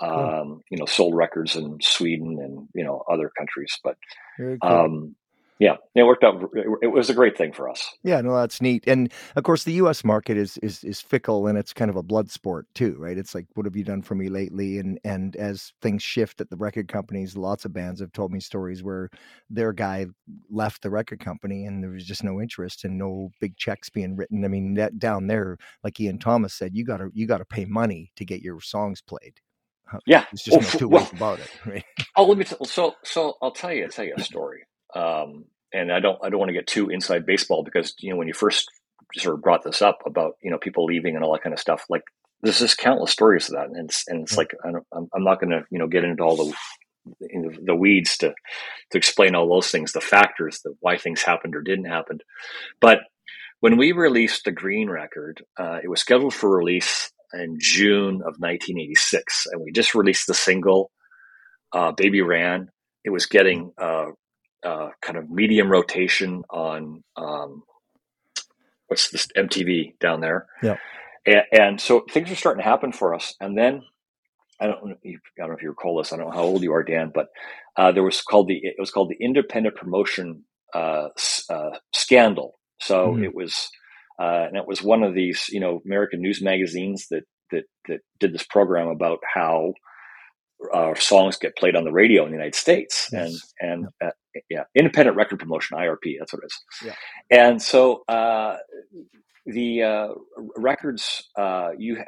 um, 0.00 0.10
cool. 0.10 0.60
you 0.70 0.78
know 0.78 0.86
sold 0.86 1.14
records 1.14 1.56
in 1.56 1.78
Sweden 1.80 2.38
and 2.40 2.68
you 2.74 2.84
know 2.84 3.02
other 3.10 3.30
countries. 3.38 3.72
But 3.82 3.96
cool. 4.36 4.58
um, 4.62 5.16
yeah, 5.62 5.76
it 5.94 6.02
worked 6.02 6.24
out. 6.24 6.42
It 6.82 6.88
was 6.88 7.08
a 7.08 7.14
great 7.14 7.38
thing 7.38 7.52
for 7.52 7.70
us. 7.70 7.88
Yeah, 8.02 8.20
no, 8.20 8.34
that's 8.34 8.60
neat. 8.60 8.82
And 8.88 9.12
of 9.36 9.44
course, 9.44 9.62
the 9.62 9.74
U.S. 9.74 10.02
market 10.02 10.36
is 10.36 10.58
is 10.58 10.82
is 10.82 11.00
fickle, 11.00 11.46
and 11.46 11.56
it's 11.56 11.72
kind 11.72 11.88
of 11.88 11.94
a 11.94 12.02
blood 12.02 12.32
sport 12.32 12.66
too, 12.74 12.96
right? 12.98 13.16
It's 13.16 13.32
like, 13.32 13.46
what 13.54 13.64
have 13.64 13.76
you 13.76 13.84
done 13.84 14.02
for 14.02 14.16
me 14.16 14.28
lately? 14.28 14.78
And 14.78 14.98
and 15.04 15.36
as 15.36 15.72
things 15.80 16.02
shift 16.02 16.40
at 16.40 16.50
the 16.50 16.56
record 16.56 16.88
companies, 16.88 17.36
lots 17.36 17.64
of 17.64 17.72
bands 17.72 18.00
have 18.00 18.10
told 18.10 18.32
me 18.32 18.40
stories 18.40 18.82
where 18.82 19.08
their 19.50 19.72
guy 19.72 20.06
left 20.50 20.82
the 20.82 20.90
record 20.90 21.20
company, 21.20 21.64
and 21.64 21.80
there 21.80 21.90
was 21.90 22.06
just 22.06 22.24
no 22.24 22.40
interest 22.40 22.82
and 22.82 22.98
no 22.98 23.30
big 23.40 23.56
checks 23.56 23.88
being 23.88 24.16
written. 24.16 24.44
I 24.44 24.48
mean, 24.48 24.74
that 24.74 24.98
down 24.98 25.28
there, 25.28 25.58
like 25.84 26.00
Ian 26.00 26.18
Thomas 26.18 26.54
said, 26.54 26.74
you 26.74 26.84
got 26.84 26.96
to 26.96 27.10
you 27.14 27.28
got 27.28 27.38
to 27.38 27.44
pay 27.44 27.66
money 27.66 28.10
to 28.16 28.24
get 28.24 28.42
your 28.42 28.60
songs 28.60 29.00
played. 29.00 29.34
Yeah, 30.06 30.24
there's 30.32 30.42
just 30.42 30.56
oh, 30.56 30.60
no 30.60 30.78
two 30.80 30.88
well, 30.88 31.04
ways 31.04 31.12
about 31.12 31.38
it. 31.38 31.50
Right? 31.66 31.84
Oh, 32.16 32.24
let 32.24 32.36
me. 32.36 32.44
T- 32.46 32.56
so 32.64 32.94
so 33.04 33.36
I'll 33.40 33.52
tell 33.52 33.72
you. 33.72 33.84
I'll 33.84 33.90
tell 33.90 34.04
you 34.04 34.14
a 34.16 34.22
story. 34.24 34.64
Um, 34.94 35.44
and 35.72 35.92
I 35.92 36.00
don't 36.00 36.18
I 36.22 36.30
don't 36.30 36.38
want 36.38 36.50
to 36.50 36.54
get 36.54 36.66
too 36.66 36.90
inside 36.90 37.26
baseball 37.26 37.62
because 37.64 37.94
you 37.98 38.10
know 38.10 38.16
when 38.16 38.28
you 38.28 38.34
first 38.34 38.70
sort 39.16 39.34
of 39.34 39.42
brought 39.42 39.64
this 39.64 39.82
up 39.82 40.00
about 40.06 40.36
you 40.42 40.50
know 40.50 40.58
people 40.58 40.84
leaving 40.84 41.14
and 41.16 41.24
all 41.24 41.32
that 41.32 41.42
kind 41.42 41.52
of 41.52 41.60
stuff 41.60 41.84
like 41.88 42.02
there's 42.42 42.58
just 42.60 42.78
countless 42.78 43.10
stories 43.12 43.48
of 43.48 43.56
that 43.56 43.66
and 43.66 43.88
it's 43.90 44.04
and 44.08 44.22
it's 44.22 44.36
like 44.36 44.54
I 44.64 44.68
am 44.68 45.08
I'm 45.14 45.24
not 45.24 45.40
going 45.40 45.50
to 45.50 45.64
you 45.70 45.78
know 45.78 45.86
get 45.86 46.04
into 46.04 46.22
all 46.22 46.36
the 46.36 46.54
the 47.64 47.74
weeds 47.74 48.16
to 48.18 48.32
to 48.90 48.98
explain 48.98 49.34
all 49.34 49.48
those 49.48 49.70
things 49.70 49.92
the 49.92 50.00
factors 50.00 50.60
the 50.64 50.74
why 50.80 50.96
things 50.96 51.22
happened 51.22 51.56
or 51.56 51.62
didn't 51.62 51.86
happen. 51.86 52.20
But 52.80 53.00
when 53.60 53.76
we 53.76 53.92
released 53.92 54.44
the 54.44 54.52
green 54.52 54.88
record 54.88 55.42
uh, 55.58 55.78
it 55.82 55.88
was 55.88 56.00
scheduled 56.00 56.34
for 56.34 56.56
release 56.56 57.10
in 57.34 57.56
June 57.58 58.16
of 58.16 58.36
1986 58.38 59.46
and 59.50 59.62
we 59.62 59.72
just 59.72 59.94
released 59.94 60.26
the 60.26 60.34
single 60.34 60.90
uh, 61.72 61.92
baby 61.92 62.22
ran. 62.22 62.70
It 63.04 63.10
was 63.10 63.26
getting 63.26 63.72
uh, 63.78 64.10
uh, 64.64 64.90
kind 65.00 65.18
of 65.18 65.30
medium 65.30 65.70
rotation 65.70 66.42
on 66.50 67.02
um, 67.16 67.62
what's 68.88 69.10
this 69.10 69.28
MTV 69.36 69.98
down 69.98 70.20
there. 70.20 70.46
Yeah. 70.62 70.76
And, 71.24 71.42
and, 71.52 71.80
so 71.80 72.04
things 72.10 72.30
are 72.30 72.36
starting 72.36 72.62
to 72.62 72.68
happen 72.68 72.92
for 72.92 73.14
us. 73.14 73.34
And 73.40 73.56
then 73.56 73.82
I 74.60 74.66
don't, 74.66 74.86
know, 74.86 74.96
I 75.04 75.16
don't 75.38 75.48
know 75.48 75.54
if 75.54 75.62
you 75.62 75.70
recall 75.70 75.98
this. 75.98 76.12
I 76.12 76.16
don't 76.16 76.26
know 76.26 76.34
how 76.34 76.42
old 76.42 76.62
you 76.62 76.72
are, 76.72 76.82
Dan, 76.82 77.10
but 77.12 77.28
uh, 77.76 77.92
there 77.92 78.02
was 78.02 78.20
called 78.22 78.48
the 78.48 78.58
it 78.62 78.76
was 78.78 78.90
called 78.90 79.10
the 79.10 79.24
Independent 79.24 79.76
Promotion 79.76 80.44
uh, 80.74 81.08
uh 81.50 81.70
Scandal. 81.92 82.58
So 82.80 83.08
mm-hmm. 83.08 83.24
it 83.24 83.34
was, 83.34 83.68
uh, 84.20 84.46
and 84.48 84.56
it 84.56 84.66
was 84.66 84.82
one 84.82 85.02
of 85.02 85.14
these 85.14 85.48
you 85.48 85.60
know 85.60 85.80
American 85.84 86.20
news 86.20 86.42
magazines 86.42 87.06
that 87.10 87.24
that 87.50 87.64
that 87.88 88.00
did 88.20 88.32
this 88.32 88.44
program 88.44 88.88
about 88.88 89.18
how 89.34 89.72
uh, 90.72 90.94
songs 90.94 91.36
get 91.36 91.56
played 91.56 91.76
on 91.76 91.84
the 91.84 91.92
radio 91.92 92.24
in 92.24 92.30
the 92.30 92.36
United 92.36 92.54
States, 92.54 93.08
yes. 93.12 93.52
and 93.60 93.70
and 93.70 93.88
yeah. 94.00 94.08
Uh, 94.08 94.10
yeah. 94.50 94.62
independent 94.74 95.16
record 95.16 95.38
promotion 95.38 95.76
(IRP). 95.76 96.16
That's 96.18 96.32
what 96.32 96.42
it 96.42 96.46
is. 96.46 96.86
Yeah. 96.86 96.94
And 97.30 97.60
so 97.60 98.04
uh, 98.08 98.56
the 99.46 99.82
uh, 99.82 100.08
records 100.56 101.28
uh, 101.36 101.70
you, 101.76 101.98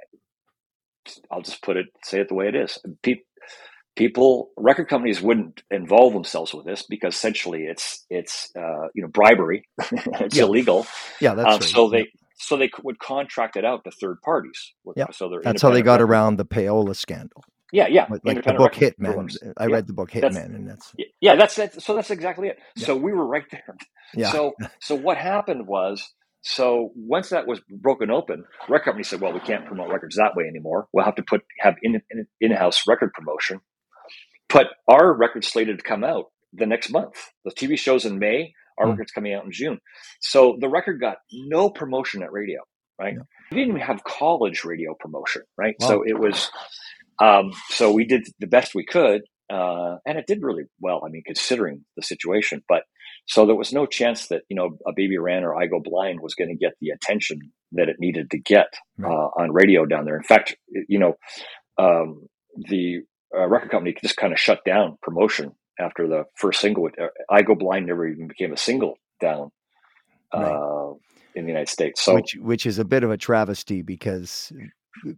I'll 1.31 1.43
just 1.43 1.63
put 1.63 1.77
it, 1.77 1.87
say 2.03 2.21
it 2.21 2.29
the 2.29 2.35
way 2.35 2.49
it 2.49 2.55
is. 2.55 2.79
People, 3.03 3.25
people, 3.97 4.51
record 4.57 4.89
companies 4.89 5.21
wouldn't 5.21 5.63
involve 5.71 6.13
themselves 6.13 6.55
with 6.55 6.65
this 6.67 6.85
because 6.89 7.15
essentially 7.15 7.65
it's 7.65 8.05
it's 8.11 8.51
uh, 8.57 8.89
you 8.95 9.03
know 9.03 9.09
bribery, 9.09 9.65
it's 9.81 10.37
yeah. 10.37 10.45
illegal. 10.45 10.87
Yeah, 11.21 11.35
that's 11.35 11.49
um, 11.49 11.61
right. 11.61 11.63
So 11.63 11.89
they 11.89 12.09
so 12.37 12.57
they 12.57 12.71
would 12.83 12.99
contract 12.99 13.57
it 13.57 13.65
out 13.65 13.85
to 13.85 13.91
third 13.91 14.21
parties. 14.23 14.73
Yeah, 14.97 15.07
so 15.13 15.41
that's 15.43 15.63
how 15.63 15.71
they 15.71 15.83
got 15.83 16.01
around 16.01 16.37
the 16.37 16.45
payola 16.45 16.95
scandal. 16.95 17.45
Yeah, 17.75 17.89
yeah. 17.89 18.07
Like 18.23 18.45
the 18.45 18.53
book 18.53 18.75
Hit 18.77 18.95
Men. 19.01 19.29
I 19.57 19.67
yeah. 19.67 19.75
read 19.75 19.89
the 19.89 19.93
book 19.93 20.11
Hit 20.13 20.23
Men, 20.23 20.33
that's, 20.33 20.47
and 20.47 20.71
that's 20.71 20.95
yeah, 21.21 21.35
that's. 21.35 21.85
So 21.85 21.97
that's 21.97 22.11
exactly 22.13 22.47
it. 22.47 22.59
Yeah. 22.77 22.87
So 22.87 22.97
we 22.97 23.13
were 23.13 23.27
right 23.27 23.45
there. 23.51 23.77
Yeah. 24.15 24.31
So 24.31 24.55
so 24.81 24.95
what 24.95 25.17
happened 25.17 25.67
was, 25.67 26.09
so 26.43 26.93
once 26.95 27.31
that 27.31 27.49
was 27.49 27.61
broken 27.69 28.13
open, 28.13 28.45
record 28.69 28.85
company 28.85 29.03
said, 29.03 29.21
"Well, 29.21 29.33
we 29.33 29.41
can't 29.41 29.67
promote 29.67 29.91
records 29.91 30.15
that 30.17 30.37
way 30.37 30.45
anymore. 30.45 30.87
We'll 30.93 31.05
have 31.05 31.17
to 31.17 31.25
put 31.25 31.43
have 31.59 31.75
in 31.83 32.01
in, 32.11 32.27
in-house 32.41 32.87
record 32.87 33.13
promotion." 33.13 33.61
But 34.49 34.69
our 34.87 35.13
record 35.13 35.45
slated 35.45 35.79
to 35.79 35.85
come 35.85 36.05
out 36.05 36.27
the 36.53 36.67
next 36.67 36.93
month. 36.93 37.17
The 37.45 37.51
TV 37.51 37.77
shows 37.77 38.05
in 38.05 38.21
May. 38.21 38.55
Our 38.79 38.87
mm. 38.87 38.91
record's 38.91 39.11
coming 39.11 39.35
out 39.35 39.45
in 39.45 39.51
June. 39.51 39.81
So 40.21 40.57
the 40.61 40.69
record 40.69 41.01
got 41.01 41.17
no 41.33 41.71
promotion 41.71 42.23
at 42.23 42.31
radio. 42.31 42.61
Right. 43.01 43.15
Yeah. 43.15 43.23
We 43.51 43.59
didn't 43.59 43.71
even 43.71 43.81
have 43.81 44.05
college 44.05 44.65
radio 44.65 44.95
promotion. 45.01 45.43
Right. 45.59 45.75
Wow. 45.81 45.89
So 45.89 46.03
it 46.07 46.17
was 46.17 46.53
um, 47.21 47.53
so 47.71 47.93
we 47.93 48.05
did 48.05 48.27
the 48.39 48.47
best 48.47 48.75
we 48.75 48.85
could, 48.85 49.23
uh, 49.53 49.97
and 50.07 50.19
it 50.19 50.27
did 50.27 50.43
really 50.43 50.65
well. 50.81 51.03
I 51.05 51.11
mean, 51.11 51.23
considering 51.27 51.85
the 51.97 52.03
situation, 52.03 52.63
but 52.69 52.83
so 53.27 53.47
there 53.47 53.55
was 53.55 53.73
no 53.73 53.87
chance 53.87 54.29
that 54.29 54.43
you 54.49 54.57
know 54.57 54.79
a 54.87 54.93
baby 54.95 55.19
ran 55.19 55.45
or 55.45 55.55
I 55.55 55.67
go 55.67 55.81
blind 55.81 56.21
was 56.21 56.35
going 56.35 56.51
to 56.51 56.57
get 56.57 56.75
the 56.81 56.91
attention 56.91 57.53
that 57.73 57.89
it 57.89 57.97
needed 57.99 58.31
to 58.31 58.39
get 58.39 58.75
uh, 59.03 59.09
on 59.09 59.53
radio 59.53 59.87
down 59.87 60.05
there. 60.05 60.17
In 60.17 60.23
fact, 60.23 60.57
you 60.89 60.99
know, 60.99 61.15
um, 61.79 62.27
the 62.57 63.01
uh, 63.37 63.47
record 63.49 63.71
company 63.71 63.95
just 64.01 64.17
kind 64.17 64.33
of 64.33 64.39
shut 64.39 64.65
down 64.65 64.99
promotion 65.03 65.53
after 65.79 66.09
the 66.09 66.25
first 66.37 66.61
single. 66.61 66.89
Uh, 67.01 67.07
I 67.31 67.43
go 67.43 67.55
blind 67.55 67.87
never 67.87 68.07
even 68.07 68.29
became 68.29 68.53
a 68.53 68.57
single 68.57 68.95
down. 69.21 69.51
Right. 70.33 70.51
Uh, 70.51 70.95
in 71.37 71.45
the 71.45 71.51
United 71.51 71.69
States, 71.69 72.01
so 72.01 72.15
which 72.15 72.37
which 72.41 72.65
is 72.65 72.79
a 72.79 72.85
bit 72.85 73.03
of 73.03 73.11
a 73.11 73.17
travesty 73.17 73.83
because 73.83 74.53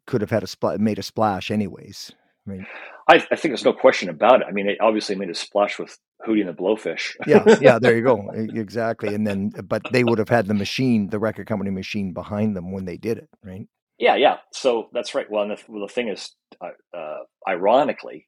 could 0.06 0.20
have 0.20 0.30
had 0.30 0.42
a 0.42 0.46
spl- 0.46 0.78
made 0.78 0.98
a 0.98 1.02
splash 1.02 1.50
anyways. 1.50 2.12
I 2.46 2.50
mean, 2.50 2.66
I, 3.08 3.14
I, 3.16 3.36
think 3.36 3.50
there's 3.50 3.64
no 3.64 3.72
question 3.72 4.08
about 4.08 4.40
it. 4.40 4.46
I 4.48 4.52
mean, 4.52 4.68
it 4.68 4.78
obviously 4.80 5.16
made 5.16 5.30
a 5.30 5.34
splash 5.34 5.78
with 5.78 5.98
Hootie 6.26 6.40
and 6.40 6.48
the 6.48 6.52
Blowfish. 6.52 7.14
yeah, 7.26 7.44
yeah, 7.60 7.78
there 7.78 7.96
you 7.96 8.02
go, 8.02 8.30
exactly. 8.34 9.14
And 9.14 9.26
then, 9.26 9.50
but 9.64 9.82
they 9.92 10.04
would 10.04 10.18
have 10.18 10.28
had 10.28 10.46
the 10.46 10.54
machine, 10.54 11.10
the 11.10 11.18
record 11.18 11.46
company 11.46 11.70
machine, 11.70 12.12
behind 12.12 12.56
them 12.56 12.72
when 12.72 12.84
they 12.84 12.96
did 12.96 13.18
it, 13.18 13.28
right? 13.44 13.66
Yeah, 13.98 14.16
yeah. 14.16 14.36
So 14.52 14.88
that's 14.92 15.14
right. 15.14 15.30
Well, 15.30 15.48
the, 15.48 15.58
well, 15.68 15.86
the 15.86 15.92
thing 15.92 16.08
is, 16.08 16.34
uh, 16.60 16.96
uh, 16.96 17.18
ironically, 17.48 18.26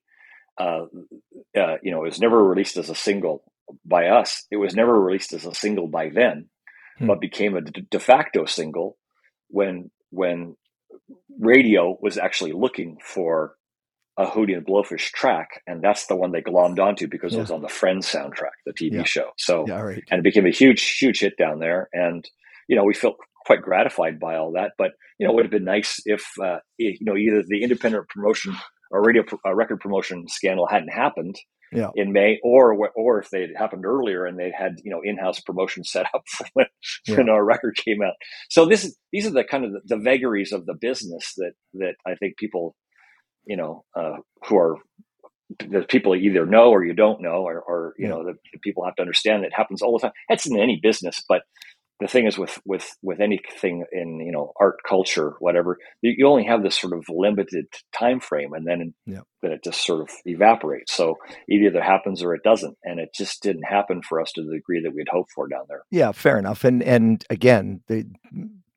uh, 0.59 0.87
uh, 1.57 1.77
you 1.83 1.91
know, 1.93 2.05
it 2.05 2.09
was 2.09 2.21
never 2.21 2.43
released 2.43 2.77
as 2.77 2.91
a 2.91 2.95
single 2.95 3.45
by 3.85 4.07
us. 4.07 4.47
It 4.51 4.57
was 4.57 4.75
never 4.75 4.99
released 4.99 5.33
as 5.33 5.45
a 5.45 5.55
single 5.55 5.87
by 5.87 6.09
then, 6.09 6.49
hmm. 6.99 7.07
but 7.07 7.21
became 7.21 7.57
a 7.57 7.61
de-, 7.61 7.83
de 7.83 8.01
facto 8.01 8.47
single 8.47 8.97
when 9.49 9.91
when 10.11 10.57
radio 11.39 11.97
was 12.01 12.19
actually 12.19 12.53
looking 12.53 12.99
for 13.03 13.55
a 14.17 14.27
Hootie 14.27 14.57
and 14.57 14.67
Blowfish 14.67 15.13
track, 15.13 15.63
and 15.67 15.81
that's 15.81 16.07
the 16.07 16.17
one 16.17 16.33
they 16.33 16.43
glommed 16.43 16.81
onto 16.81 17.07
because 17.07 17.33
yeah. 17.33 17.39
it 17.39 17.43
was 17.43 17.51
on 17.53 17.63
the 17.63 17.69
Friends 17.69 18.11
soundtrack, 18.11 18.57
the 18.67 18.73
TV 18.73 18.95
yeah. 18.95 19.03
show. 19.05 19.31
So, 19.37 19.65
yeah, 19.69 19.81
right. 19.81 20.03
and 20.11 20.19
it 20.19 20.25
became 20.25 20.47
a 20.47 20.51
huge, 20.51 20.83
huge 20.99 21.21
hit 21.21 21.37
down 21.39 21.61
there. 21.61 21.89
And 21.93 22.29
you 22.69 22.77
know, 22.77 22.85
we 22.85 22.95
felt 22.95 23.17
quite 23.47 23.63
gratified 23.63 24.21
by 24.21 24.37
all 24.37 24.53
that. 24.53 24.73
But 24.77 24.93
you 25.19 25.27
know, 25.27 25.33
it 25.33 25.37
would 25.37 25.45
have 25.45 25.53
been 25.53 25.65
nice 25.65 26.01
if 26.05 26.27
uh, 26.43 26.59
you 26.77 26.99
know 27.01 27.17
either 27.17 27.43
the 27.47 27.63
independent 27.63 28.09
promotion 28.09 28.57
or 28.91 29.05
radio 29.05 29.25
uh, 29.47 29.55
record 29.55 29.81
promotion 29.81 30.27
scandal 30.29 30.67
hadn't 30.67 30.93
happened, 30.93 31.37
yeah. 31.73 31.91
in 31.95 32.13
May, 32.13 32.39
or 32.43 32.91
or 32.95 33.21
if 33.21 33.31
they 33.31 33.43
had 33.43 33.51
happened 33.57 33.85
earlier 33.85 34.25
and 34.27 34.39
they 34.39 34.53
had 34.57 34.77
you 34.85 34.91
know 34.91 35.01
in-house 35.03 35.41
promotion 35.41 35.85
set 35.85 36.07
up 36.15 36.23
when, 36.55 36.67
yeah. 37.07 37.17
when 37.17 37.29
our 37.29 37.45
record 37.45 37.77
came 37.77 38.03
out. 38.03 38.15
So 38.51 38.67
this 38.67 38.85
is 38.85 38.97
these 39.13 39.27
are 39.27 39.31
the 39.31 39.45
kind 39.45 39.65
of 39.65 39.73
the, 39.73 39.81
the, 39.85 39.97
vagaries 39.97 40.53
of 40.53 40.67
the 40.67 40.75
business 40.75 41.33
that 41.37 41.53
that 41.75 41.95
I 42.07 42.15
think 42.15 42.37
people 42.37 42.75
you 43.47 43.57
know 43.57 43.85
uh, 43.99 44.17
who 44.47 44.57
are 44.57 44.77
the 45.59 45.85
people 45.89 46.15
either 46.15 46.45
know 46.45 46.71
or 46.71 46.85
you 46.85 46.95
don't 46.95 47.23
know, 47.23 47.47
or, 47.47 47.61
or 47.61 47.95
you 47.99 48.07
yeah. 48.07 48.15
know 48.15 48.25
the, 48.25 48.35
the, 48.53 48.59
people 48.61 48.85
have 48.85 48.97
to 48.97 49.03
understand 49.03 49.45
that 49.45 49.53
happens 49.53 49.83
all 49.83 49.93
the 49.93 50.01
time. 50.01 50.13
That's 50.29 50.47
in 50.47 50.59
any 50.59 50.79
business, 50.83 51.23
but 51.29 51.43
the 52.01 52.09
thing 52.09 52.27
is 52.27 52.39
with 52.39 52.59
with 52.65 52.97
with 53.03 53.21
anything 53.21 53.85
in 53.93 54.21
you 54.21 54.33
know 54.33 54.53
art 54.61 54.77
culture 54.87 55.35
whatever 55.41 55.79
you, 56.03 56.15
you 56.19 56.27
only 56.27 56.45
have 56.45 56.63
this 56.63 56.79
sort 56.79 56.93
of 56.93 57.05
limited 57.09 57.67
time 57.93 58.21
frame 58.21 58.53
and 58.53 58.67
then 58.67 58.95
yeah. 59.07 59.21
then 59.43 59.53
it 59.53 59.65
just 59.65 59.85
sort 59.85 60.01
of 60.01 60.11
evaporates 60.25 60.93
so 60.93 61.17
it 61.47 61.63
either 61.63 61.83
happens 61.83 62.23
or 62.23 62.35
it 62.35 62.43
doesn't 62.43 62.77
and 62.85 63.01
it 63.01 63.11
just 63.15 63.43
didn't 63.43 63.65
happen 63.65 64.03
for 64.03 64.21
us 64.21 64.33
to 64.33 64.43
the 64.43 64.55
degree 64.55 64.81
that 64.83 64.95
we'd 64.95 65.09
hoped 65.11 65.31
for 65.35 65.49
down 65.49 65.65
there 65.69 65.83
yeah 65.91 66.13
fair 66.13 66.39
enough 66.39 66.65
and 66.65 66.83
and 66.83 67.25
again 67.31 67.81
the 67.89 68.07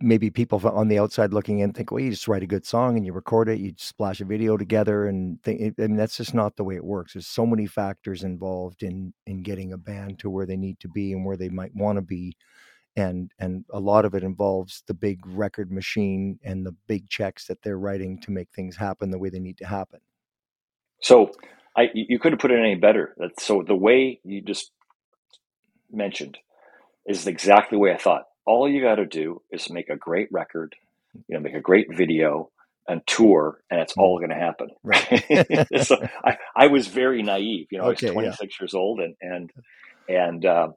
maybe 0.04 0.30
people 0.30 0.60
on 0.68 0.88
the 0.88 0.98
outside 0.98 1.32
looking 1.34 1.60
in 1.60 1.74
think, 1.74 1.92
well, 1.92 2.00
you 2.00 2.10
just 2.10 2.28
write 2.28 2.44
a 2.44 2.48
good 2.48 2.66
song 2.66 2.98
and 2.98 3.06
you 3.06 3.14
record 3.14 3.48
it, 3.48 3.60
you 3.60 3.74
splash 3.78 4.20
a 4.20 4.26
video 4.26 4.58
together, 4.58 5.06
and 5.06 5.42
think, 5.44 5.76
I 5.78 5.82
mean 5.84 5.96
that's 5.96 6.18
just 6.18 6.34
not 6.34 6.56
the 6.56 6.64
way 6.64 6.76
it 6.76 6.84
works. 6.84 7.14
There's 7.14 7.28
so 7.28 7.46
many 7.46 7.68
factors 7.68 8.24
involved 8.24 8.82
in 8.82 9.14
in 9.28 9.44
getting 9.44 9.72
a 9.72 9.78
band 9.78 10.20
to 10.20 10.30
where 10.30 10.46
they 10.46 10.58
need 10.58 10.80
to 10.80 10.90
be 10.90 11.14
and 11.14 11.24
where 11.24 11.38
they 11.38 11.50
might 11.50 11.76
want 11.76 11.98
to 11.98 12.02
be 12.02 12.36
and 12.96 13.32
and 13.40 13.66
a 13.72 13.80
lot 13.80 14.06
of 14.06 14.14
it 14.14 14.24
involves 14.24 14.84
the 14.88 14.94
big 14.94 15.20
record 15.26 15.72
machine 15.72 16.40
and 16.44 16.66
the 16.66 16.76
big 16.88 17.10
checks 17.10 17.48
that 17.48 17.62
they're 17.64 17.78
writing 17.78 18.20
to 18.22 18.32
make 18.32 18.50
things 18.52 18.76
happen 18.78 19.12
the 19.12 19.20
way 19.20 19.30
they 19.30 19.40
need 19.40 19.58
to 19.58 19.68
happen. 19.68 20.00
So 21.02 21.32
i 21.78 21.90
you 21.94 22.20
couldn't 22.20 22.40
put 22.40 22.52
it 22.52 22.60
any 22.60 22.76
better. 22.76 23.16
So 23.40 23.64
the 23.66 23.76
way 23.76 24.20
you 24.24 24.42
just 24.42 24.72
mentioned 25.92 26.38
is 27.06 27.28
exactly 27.28 27.78
the 27.78 27.80
way 27.80 27.94
i 27.94 27.98
thought. 27.98 28.24
All 28.46 28.68
you 28.68 28.82
got 28.82 28.96
to 28.96 29.06
do 29.06 29.42
is 29.52 29.70
make 29.70 29.90
a 29.90 29.96
great 29.96 30.28
record 30.32 30.76
you 31.28 31.36
know 31.36 31.40
make 31.42 31.54
a 31.54 31.62
great 31.62 31.88
video 31.94 32.50
and 32.88 33.06
tour 33.06 33.62
and 33.70 33.80
it's 33.80 33.94
all 33.98 34.18
going 34.18 34.30
to 34.30 34.36
happen. 34.36 34.70
Right. 34.84 35.78
So 35.86 35.98
I, 36.24 36.38
I 36.56 36.68
was 36.68 36.88
very 36.88 37.24
naive. 37.24 37.68
You 37.72 37.80
know 37.80 37.86
okay, 37.92 38.08
i 38.08 38.12
was 38.12 38.38
26 38.38 38.42
yeah. 38.42 38.64
years 38.64 38.74
old 38.74 39.00
and 39.00 39.16
and 39.22 39.52
and 40.10 40.46
uh, 40.46 40.70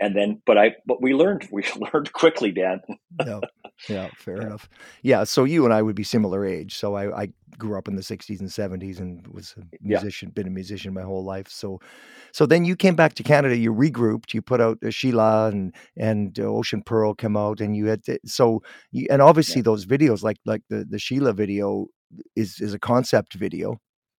and 0.00 0.16
then 0.16 0.40
but 0.46 0.58
i 0.58 0.74
but 0.86 1.02
we 1.02 1.14
learned 1.14 1.48
we 1.50 1.64
learned 1.92 2.12
quickly 2.12 2.52
dan. 2.52 2.80
Yeah. 3.24 3.40
Yeah 3.88 4.08
fair 4.16 4.36
yeah. 4.40 4.46
enough. 4.46 4.68
Yeah 5.02 5.24
so 5.24 5.44
you 5.44 5.64
and 5.64 5.74
i 5.74 5.82
would 5.82 5.96
be 5.96 6.04
similar 6.04 6.44
age. 6.44 6.76
So 6.76 6.94
i 6.94 7.22
i 7.22 7.28
grew 7.58 7.78
up 7.78 7.88
in 7.88 7.96
the 7.96 8.02
60s 8.02 8.40
and 8.40 8.50
70s 8.50 9.00
and 9.00 9.26
was 9.28 9.54
a 9.56 9.62
musician 9.80 10.28
yeah. 10.28 10.32
been 10.34 10.46
a 10.46 10.50
musician 10.50 10.92
my 10.92 11.02
whole 11.02 11.24
life. 11.24 11.48
So 11.48 11.80
so 12.32 12.46
then 12.46 12.64
you 12.64 12.76
came 12.76 12.94
back 12.94 13.14
to 13.14 13.22
canada 13.22 13.56
you 13.56 13.72
regrouped 13.72 14.34
you 14.34 14.42
put 14.42 14.60
out 14.60 14.78
uh, 14.84 14.90
sheila 14.90 15.48
and 15.48 15.74
and 15.96 16.38
uh, 16.38 16.44
ocean 16.44 16.82
pearl 16.82 17.14
come 17.14 17.36
out 17.36 17.60
and 17.60 17.76
you 17.76 17.86
had 17.86 18.04
to, 18.04 18.18
so 18.26 18.62
you, 18.92 19.06
and 19.10 19.22
obviously 19.22 19.60
yeah. 19.60 19.64
those 19.64 19.86
videos 19.86 20.22
like 20.22 20.38
like 20.44 20.62
the 20.68 20.84
the 20.84 20.98
sheila 20.98 21.32
video 21.32 21.86
is 22.34 22.60
is 22.60 22.74
a 22.74 22.78
concept 22.78 23.34
video 23.34 23.78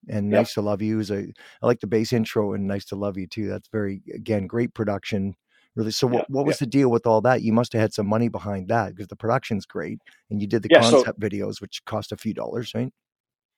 and 0.09 0.29
nice 0.29 0.53
to 0.53 0.61
love 0.61 0.81
you 0.81 0.99
is 0.99 1.11
a 1.11 1.19
i 1.61 1.65
like 1.65 1.79
the 1.79 1.87
bass 1.87 2.13
intro 2.13 2.53
and 2.53 2.67
nice 2.67 2.85
to 2.85 2.95
love 2.95 3.17
you 3.17 3.27
too. 3.27 3.47
That's 3.47 3.67
very 3.69 4.01
again 4.13 4.47
great 4.47 4.73
production 4.73 5.35
really. 5.77 5.91
So 5.91 6.07
yeah, 6.07 6.17
what, 6.17 6.29
what 6.29 6.45
was 6.45 6.55
yeah. 6.55 6.65
the 6.65 6.71
deal 6.71 6.89
with 6.89 7.05
all 7.05 7.21
that? 7.21 7.41
You 7.41 7.53
must 7.53 7.71
have 7.73 7.81
had 7.81 7.93
some 7.93 8.07
money 8.07 8.27
behind 8.27 8.67
that 8.67 8.89
because 8.89 9.07
the 9.07 9.15
production's 9.15 9.65
great, 9.65 9.99
and 10.29 10.41
you 10.41 10.47
did 10.47 10.63
the 10.63 10.69
yeah, 10.71 10.81
concept 10.81 11.21
so, 11.21 11.27
videos, 11.27 11.61
which 11.61 11.85
cost 11.85 12.11
a 12.11 12.17
few 12.17 12.33
dollars, 12.33 12.73
right? 12.75 12.91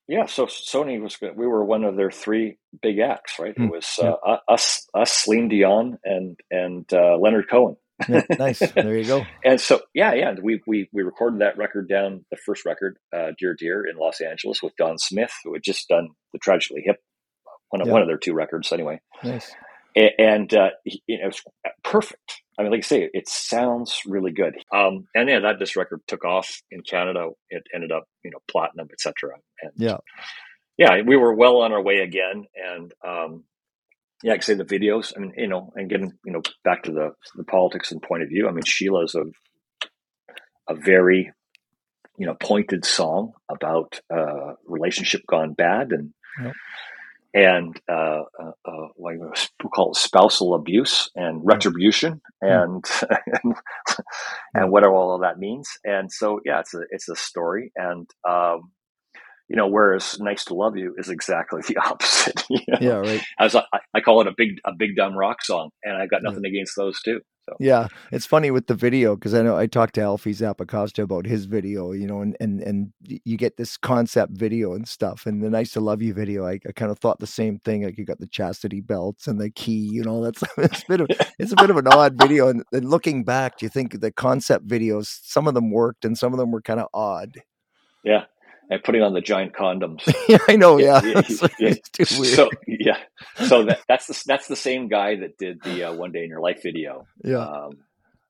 Yeah. 0.08 0.26
So 0.26 0.46
Sony 0.46 1.02
was 1.02 1.16
good. 1.16 1.36
We 1.36 1.48
were 1.48 1.64
one 1.64 1.84
of 1.84 1.96
their 1.96 2.12
three 2.12 2.58
big 2.82 3.00
acts, 3.00 3.40
right? 3.40 3.56
Mm, 3.56 3.66
it 3.66 3.72
was 3.72 4.00
uh, 4.02 4.38
us, 4.48 4.88
us, 4.94 5.14
Celine 5.14 5.48
Dion, 5.48 5.98
and 6.04 6.38
and 6.52 6.86
uh, 6.94 7.18
Leonard 7.18 7.50
Cohen. 7.50 7.78
nice. 8.40 8.60
There 8.60 8.98
you 8.98 9.06
go. 9.06 9.26
and 9.44 9.60
so, 9.60 9.82
yeah, 9.94 10.14
yeah, 10.14 10.34
we 10.42 10.62
we 10.68 10.90
we 10.94 11.04
recorded 11.04 11.42
that 11.42 11.58
record 11.58 11.90
down 11.90 12.26
the 12.32 12.38
first 12.38 12.66
record, 12.66 12.98
uh, 13.16 13.32
"Dear 13.38 13.56
Dear," 13.58 13.86
in 13.86 13.98
Los 13.98 14.22
Angeles 14.22 14.62
with 14.62 14.74
Don 14.78 14.98
Smith, 14.98 15.34
who 15.44 15.54
had 15.54 15.64
just 15.64 15.88
done 15.88 16.10
the 16.34 16.40
Tragically 16.40 16.82
Hip, 16.86 16.98
one 17.70 17.82
of 17.82 17.90
one 17.90 18.02
of 18.02 18.08
their 18.08 18.18
two 18.18 18.34
records, 18.34 18.72
anyway. 18.72 19.02
Nice 19.24 19.54
and 19.96 20.54
uh, 20.54 20.70
you 20.86 21.18
know, 21.18 21.26
it 21.26 21.28
was 21.28 21.44
perfect. 21.84 22.42
I 22.58 22.64
mean, 22.64 22.72
like 22.72 22.80
I 22.80 22.82
say, 22.82 23.10
it 23.14 23.30
sounds 23.30 24.02
really 24.06 24.32
good. 24.32 24.56
Um, 24.74 25.08
and 25.16 25.30
yeah, 25.30 25.40
that 25.40 25.60
this 25.60 25.76
record 25.76 26.02
took 26.08 26.26
off 26.26 26.62
in 26.72 26.82
Canada. 26.82 27.30
It 27.50 27.64
ended 27.74 27.92
up, 27.92 28.04
you 28.24 28.32
know, 28.32 28.40
platinum, 28.50 28.90
etc. 28.92 29.36
And 29.62 29.72
yeah, 29.78 29.98
yeah, 30.78 31.02
we 31.02 31.16
were 31.16 31.34
well 31.34 31.62
on 31.62 31.72
our 31.72 31.82
way 31.82 32.00
again. 32.00 32.46
And 32.56 32.94
um, 33.06 33.44
yeah, 34.24 34.32
like 34.32 34.42
I 34.42 34.46
say 34.46 34.54
the 34.56 34.66
videos. 34.66 35.14
I 35.16 35.22
mean, 35.22 35.34
you 35.38 35.48
know, 35.48 35.72
and 35.76 35.90
getting 35.90 36.14
you 36.26 36.34
know 36.34 36.42
back 36.64 36.84
to 36.84 36.92
the 36.92 37.14
the 37.36 37.46
politics 37.46 37.92
and 37.92 38.02
point 38.02 38.24
of 38.24 38.30
view. 38.30 38.48
I 38.48 38.52
mean, 38.52 38.64
Sheila's 38.66 39.16
a 39.16 39.24
a 40.68 40.76
very 40.76 41.32
you 42.18 42.26
know 42.26 42.36
pointed 42.36 42.86
song 42.86 43.34
about 43.50 44.02
uh, 44.14 44.54
relationship 44.66 45.22
gone 45.28 45.54
bad 45.54 45.92
and 45.92 46.14
yep. 46.44 46.54
And 47.34 47.80
uh, 47.90 48.24
uh, 48.42 48.52
uh 48.66 48.88
what 48.96 49.16
we 49.16 49.70
call 49.74 49.92
it 49.92 49.98
spousal 49.98 50.56
abuse 50.56 51.10
and 51.16 51.42
retribution 51.44 52.22
and 52.42 52.84
and, 53.44 53.56
and 54.54 54.72
whatever 54.72 54.94
all 54.94 55.16
of 55.16 55.22
that 55.22 55.40
means. 55.40 55.70
And 55.84 56.12
so 56.12 56.40
yeah, 56.46 56.60
it's 56.60 56.74
a 56.74 56.82
it's 56.92 57.10
a 57.10 57.16
story 57.16 57.72
and. 57.76 58.10
Um, 58.28 58.72
you 59.50 59.56
know, 59.56 59.68
whereas 59.68 60.20
"Nice 60.20 60.46
to 60.46 60.54
Love 60.54 60.78
You" 60.78 60.96
is 60.98 61.10
exactly 61.10 61.62
the 61.68 61.78
opposite. 61.78 62.46
You 62.50 62.60
know? 62.68 62.78
Yeah, 62.80 62.96
right. 62.96 63.22
As 63.40 63.56
I, 63.56 63.64
I, 63.94 64.02
call 64.02 64.22
it 64.22 64.28
a 64.28 64.34
big, 64.36 64.60
a 64.64 64.72
big 64.74 64.96
dumb 64.96 65.18
rock 65.18 65.44
song, 65.44 65.72
and 65.84 65.98
I've 65.98 66.10
got 66.10 66.24
nothing 66.24 66.44
yeah. 66.44 66.52
against 66.52 66.76
those 66.76 67.02
too. 67.02 67.22
So. 67.50 67.56
Yeah, 67.60 67.88
it's 68.12 68.28
funny 68.28 68.52
with 68.52 68.68
the 68.68 68.76
video 68.76 69.16
because 69.16 69.34
I 69.34 69.42
know 69.42 69.58
I 69.58 69.66
talked 69.66 69.96
to 69.96 70.02
Alfie 70.02 70.34
Zappacosta 70.34 71.02
about 71.02 71.26
his 71.26 71.46
video, 71.46 71.94
you 71.94 72.06
know, 72.06 72.22
and 72.22 72.38
and 72.40 72.62
and 72.62 72.94
you 73.02 73.38
get 73.38 73.58
this 73.58 73.76
concept 73.76 74.34
video 74.34 74.74
and 74.74 74.88
stuff, 74.88 75.26
and 75.26 75.42
the 75.42 75.50
"Nice 75.50 75.72
to 75.72 75.80
Love 75.80 76.04
You" 76.04 76.14
video. 76.14 76.46
I, 76.46 76.60
I 76.68 76.72
kind 76.76 76.92
of 76.92 77.00
thought 77.00 77.20
the 77.20 77.26
same 77.26 77.58
thing. 77.58 77.84
Like 77.84 77.98
you 77.98 78.06
got 78.06 78.20
the 78.20 78.28
chastity 78.28 78.82
belts 78.82 79.26
and 79.26 79.42
the 79.42 79.50
key, 79.50 79.90
you 79.92 80.04
know. 80.04 80.24
That's 80.24 80.44
it's 80.58 80.84
a 80.84 80.88
bit 80.88 81.02
of 81.02 81.08
it's 81.40 81.52
a 81.52 81.56
bit 81.56 81.72
of 81.72 81.78
an 81.78 81.88
odd 81.88 82.20
video. 82.22 82.50
And, 82.50 82.64
and 82.72 82.88
looking 82.88 83.24
back, 83.24 83.58
do 83.58 83.66
you 83.66 83.70
think 83.70 84.00
the 84.00 84.12
concept 84.12 84.68
videos, 84.68 85.08
some 85.24 85.48
of 85.48 85.56
them 85.56 85.72
worked 85.72 86.06
and 86.06 86.16
some 86.16 86.34
of 86.34 86.40
them 86.40 86.52
were 86.52 86.62
kind 86.62 86.80
of 86.80 86.88
odd? 86.94 87.42
Yeah, 88.04 88.26
and 88.70 88.84
putting 88.84 89.02
on 89.02 89.14
the 89.14 89.22
giant 89.22 89.54
condoms. 89.54 90.02
yeah, 90.30 90.38
I 90.48 90.56
know. 90.56 90.78
Yeah, 90.78 91.02
yeah, 91.04 91.22
yeah. 91.60 92.06
So 92.06 92.50
yeah, 92.68 92.98
so 93.46 93.66
that, 93.66 93.82
that's 93.88 94.08
the 94.08 94.24
that's 94.26 94.48
the 94.48 94.56
same 94.56 94.88
guy 94.88 95.16
that 95.18 95.38
did 95.38 95.62
the 95.64 95.86
uh, 95.86 95.94
one 95.94 96.12
day 96.12 96.24
in 96.24 96.30
your 96.30 96.42
life 96.42 96.62
video. 96.62 97.06
Yeah, 97.24 97.40
um, 97.40 97.80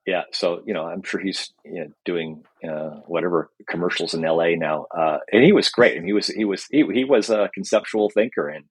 yeah. 0.06 0.22
So 0.32 0.62
you 0.66 0.74
know, 0.74 0.86
I'm 0.86 1.02
sure 1.02 1.20
he's 1.20 1.52
you 1.64 1.84
know, 1.84 1.92
doing 2.04 2.44
uh, 2.66 3.00
whatever 3.06 3.50
commercials 3.68 4.14
in 4.14 4.24
L.A. 4.24 4.56
now, 4.56 4.86
uh, 4.96 5.18
and 5.30 5.44
he 5.44 5.52
was 5.52 5.68
great. 5.68 5.96
And 5.96 6.06
he 6.06 6.12
was 6.12 6.28
he 6.28 6.44
was 6.44 6.64
he, 6.70 6.84
he 6.92 7.04
was 7.04 7.28
a 7.30 7.50
conceptual 7.52 8.10
thinker, 8.10 8.48
and 8.48 8.64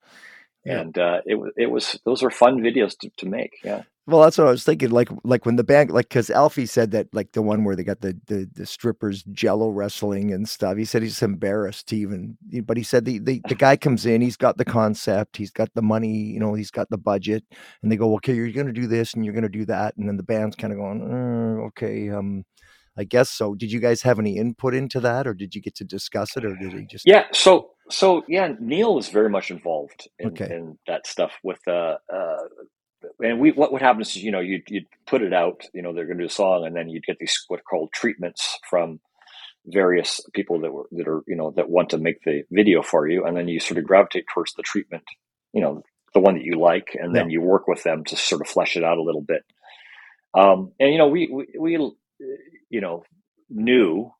yeah. 0.66 0.82
and 0.82 0.98
uh, 0.98 1.22
it 1.26 1.36
was 1.36 1.52
it 1.58 1.72
was 1.72 2.00
those 2.06 2.24
are 2.24 2.30
fun 2.30 2.60
videos 2.60 2.98
to, 3.00 3.10
to 3.18 3.26
make. 3.26 3.54
Yeah. 3.64 3.84
Well, 4.10 4.22
that's 4.22 4.40
what 4.40 4.48
I 4.48 4.52
was 4.52 4.64
thinking. 4.64 4.90
Like, 4.90 5.10
like 5.24 5.46
when 5.46 5.56
the 5.56 5.64
band, 5.64 5.92
like, 5.92 6.10
because 6.10 6.32
Alfie 6.32 6.66
said 6.66 6.90
that, 6.92 7.14
like, 7.14 7.34
the 7.34 7.44
one 7.44 7.64
where 7.64 7.76
they 7.76 7.84
got 7.84 8.02
the, 8.02 8.20
the 8.26 8.50
the 8.56 8.66
strippers 8.66 9.22
Jello 9.24 9.70
wrestling 9.70 10.34
and 10.34 10.50
stuff. 10.50 10.78
He 10.78 10.86
said 10.86 11.04
he's 11.04 11.22
embarrassed 11.22 11.90
to 11.90 11.96
even, 11.96 12.36
but 12.64 12.76
he 12.76 12.82
said 12.82 13.06
the, 13.06 13.20
the 13.20 13.40
the 13.48 13.54
guy 13.54 13.78
comes 13.78 14.08
in, 14.08 14.22
he's 14.22 14.38
got 14.38 14.58
the 14.58 14.66
concept, 14.66 15.38
he's 15.38 15.52
got 15.52 15.70
the 15.76 15.84
money, 15.84 16.24
you 16.24 16.40
know, 16.40 16.56
he's 16.56 16.72
got 16.72 16.90
the 16.90 16.98
budget, 16.98 17.44
and 17.84 17.92
they 17.92 17.98
go, 17.98 18.16
okay, 18.16 18.34
you're 18.34 18.52
going 18.52 18.66
to 18.66 18.74
do 18.74 18.88
this 18.88 19.14
and 19.14 19.24
you're 19.24 19.34
going 19.34 19.44
to 19.44 19.50
do 19.50 19.66
that, 19.66 19.96
and 19.98 20.08
then 20.08 20.18
the 20.18 20.24
band's 20.24 20.56
kind 20.56 20.74
of 20.74 20.80
going, 20.80 21.02
uh, 21.04 21.66
okay, 21.68 22.10
um, 22.10 22.44
I 23.00 23.06
guess 23.06 23.30
so. 23.30 23.56
Did 23.56 23.72
you 23.72 23.80
guys 23.80 24.02
have 24.02 24.20
any 24.20 24.38
input 24.38 24.76
into 24.76 25.00
that, 25.00 25.26
or 25.26 25.34
did 25.34 25.56
you 25.56 25.62
get 25.62 25.76
to 25.76 25.86
discuss 25.86 26.36
it, 26.36 26.44
or 26.44 26.54
did 26.56 26.74
he 26.74 26.86
just? 26.86 27.08
Yeah. 27.08 27.24
So 27.32 27.70
so 27.90 28.24
yeah, 28.28 28.54
Neil 28.60 28.98
is 29.00 29.08
very 29.08 29.30
much 29.30 29.52
involved 29.52 30.10
in, 30.20 30.30
okay. 30.30 30.54
in 30.54 30.78
that 30.86 31.08
stuff 31.08 31.32
with 31.42 31.60
uh, 31.66 31.96
uh 32.14 32.38
and 33.22 33.40
we 33.40 33.52
what 33.52 33.72
what 33.72 33.82
happens 33.82 34.10
is 34.10 34.18
you 34.18 34.32
know 34.32 34.42
you 34.42 34.62
you'd 34.68 34.86
put 35.08 35.22
it 35.22 35.34
out 35.34 35.62
you 35.74 35.82
know 35.82 35.94
they're 35.94 36.06
going 36.06 36.18
to 36.18 36.24
do 36.24 36.28
a 36.28 36.32
song 36.32 36.66
and 36.66 36.76
then 36.76 36.90
you 36.90 37.00
get 37.00 37.18
these 37.20 37.46
what 37.48 37.62
are 37.62 37.64
called 37.64 37.92
treatments 37.94 38.58
from 38.70 39.00
various 39.66 40.22
people 40.34 40.60
that 40.60 40.72
were 40.72 40.88
that 40.92 41.08
are 41.08 41.24
you 41.28 41.36
know 41.36 41.52
that 41.56 41.70
want 41.70 41.90
to 41.90 41.98
make 41.98 42.22
the 42.24 42.44
video 42.52 42.82
for 42.82 43.08
you 43.08 43.26
and 43.26 43.38
then 43.38 43.48
you 43.48 43.60
sort 43.60 43.78
of 43.78 43.86
gravitate 43.86 44.26
towards 44.34 44.54
the 44.54 44.64
treatment 44.64 45.04
you 45.54 45.62
know 45.62 45.82
the 46.14 46.20
one 46.20 46.36
that 46.36 46.44
you 46.44 46.60
like 46.60 46.98
and 47.00 47.16
then 47.16 47.30
you 47.30 47.42
work 47.42 47.68
with 47.68 47.84
them 47.84 48.04
to 48.04 48.16
sort 48.16 48.42
of 48.42 48.48
flesh 48.48 48.76
it 48.76 48.84
out 48.84 48.98
a 48.98 49.04
little 49.04 49.22
bit 49.22 49.44
um, 50.34 50.72
and 50.80 50.92
you 50.92 50.98
know 50.98 51.08
we, 51.08 51.30
we 51.32 51.48
we 51.60 51.92
you 52.70 52.82
know 52.82 53.04
knew 53.50 54.12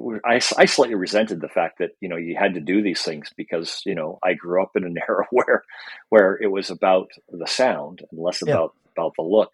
was, 0.00 0.20
I, 0.24 0.40
I 0.60 0.64
slightly 0.64 0.94
resented 0.94 1.40
the 1.40 1.48
fact 1.48 1.78
that 1.78 1.90
you 2.00 2.08
know 2.08 2.16
you 2.16 2.36
had 2.38 2.54
to 2.54 2.60
do 2.60 2.82
these 2.82 3.02
things 3.02 3.30
because 3.36 3.80
you 3.86 3.94
know 3.94 4.18
I 4.24 4.34
grew 4.34 4.62
up 4.62 4.72
in 4.76 4.84
an 4.84 4.96
era 5.08 5.26
where 5.30 5.62
where 6.08 6.38
it 6.40 6.48
was 6.48 6.70
about 6.70 7.08
the 7.30 7.46
sound 7.46 8.00
and 8.10 8.20
less 8.20 8.42
yeah. 8.44 8.54
about 8.54 8.74
about 8.96 9.12
the 9.16 9.22
look. 9.22 9.50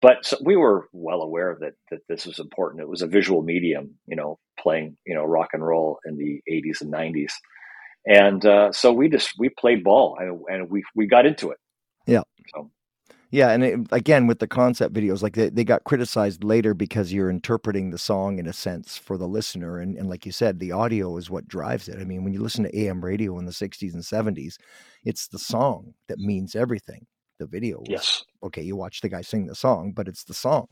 But 0.00 0.24
so 0.24 0.36
we 0.44 0.56
were 0.56 0.88
well 0.92 1.22
aware 1.22 1.56
that 1.60 1.74
that 1.90 2.00
this 2.08 2.26
was 2.26 2.38
important. 2.38 2.82
It 2.82 2.88
was 2.88 3.02
a 3.02 3.06
visual 3.06 3.42
medium, 3.42 3.94
you 4.06 4.16
know, 4.16 4.38
playing 4.58 4.96
you 5.06 5.14
know 5.14 5.24
rock 5.24 5.50
and 5.52 5.64
roll 5.64 5.98
in 6.04 6.16
the 6.16 6.40
'80s 6.50 6.80
and 6.80 6.92
'90s, 6.92 7.32
and 8.06 8.44
uh, 8.44 8.72
so 8.72 8.92
we 8.92 9.08
just 9.08 9.32
we 9.38 9.48
played 9.48 9.84
ball 9.84 10.16
and, 10.18 10.40
and 10.48 10.70
we 10.70 10.82
we 10.94 11.06
got 11.06 11.26
into 11.26 11.50
it. 11.50 11.58
Yeah. 12.06 12.22
So 12.52 12.70
yeah, 13.32 13.48
and 13.50 13.64
it, 13.64 13.80
again 13.90 14.26
with 14.26 14.40
the 14.40 14.46
concept 14.46 14.94
videos, 14.94 15.22
like 15.22 15.34
they, 15.34 15.48
they 15.48 15.64
got 15.64 15.84
criticized 15.84 16.44
later 16.44 16.74
because 16.74 17.14
you're 17.14 17.30
interpreting 17.30 17.90
the 17.90 17.98
song 17.98 18.38
in 18.38 18.46
a 18.46 18.52
sense 18.52 18.98
for 18.98 19.16
the 19.16 19.26
listener, 19.26 19.78
and, 19.78 19.96
and 19.96 20.10
like 20.10 20.26
you 20.26 20.32
said, 20.32 20.58
the 20.58 20.70
audio 20.70 21.16
is 21.16 21.30
what 21.30 21.48
drives 21.48 21.88
it. 21.88 21.98
I 21.98 22.04
mean, 22.04 22.24
when 22.24 22.34
you 22.34 22.42
listen 22.42 22.64
to 22.64 22.78
AM 22.78 23.02
radio 23.02 23.38
in 23.38 23.46
the 23.46 23.52
'60s 23.52 23.94
and 23.94 24.02
'70s, 24.02 24.58
it's 25.04 25.28
the 25.28 25.38
song 25.38 25.94
that 26.08 26.18
means 26.18 26.54
everything. 26.54 27.06
The 27.38 27.46
video, 27.46 27.78
was, 27.78 27.88
yes, 27.88 28.24
okay, 28.42 28.62
you 28.62 28.76
watch 28.76 29.00
the 29.00 29.08
guy 29.08 29.22
sing 29.22 29.46
the 29.46 29.54
song, 29.54 29.92
but 29.92 30.08
it's 30.08 30.24
the 30.24 30.34
song. 30.34 30.68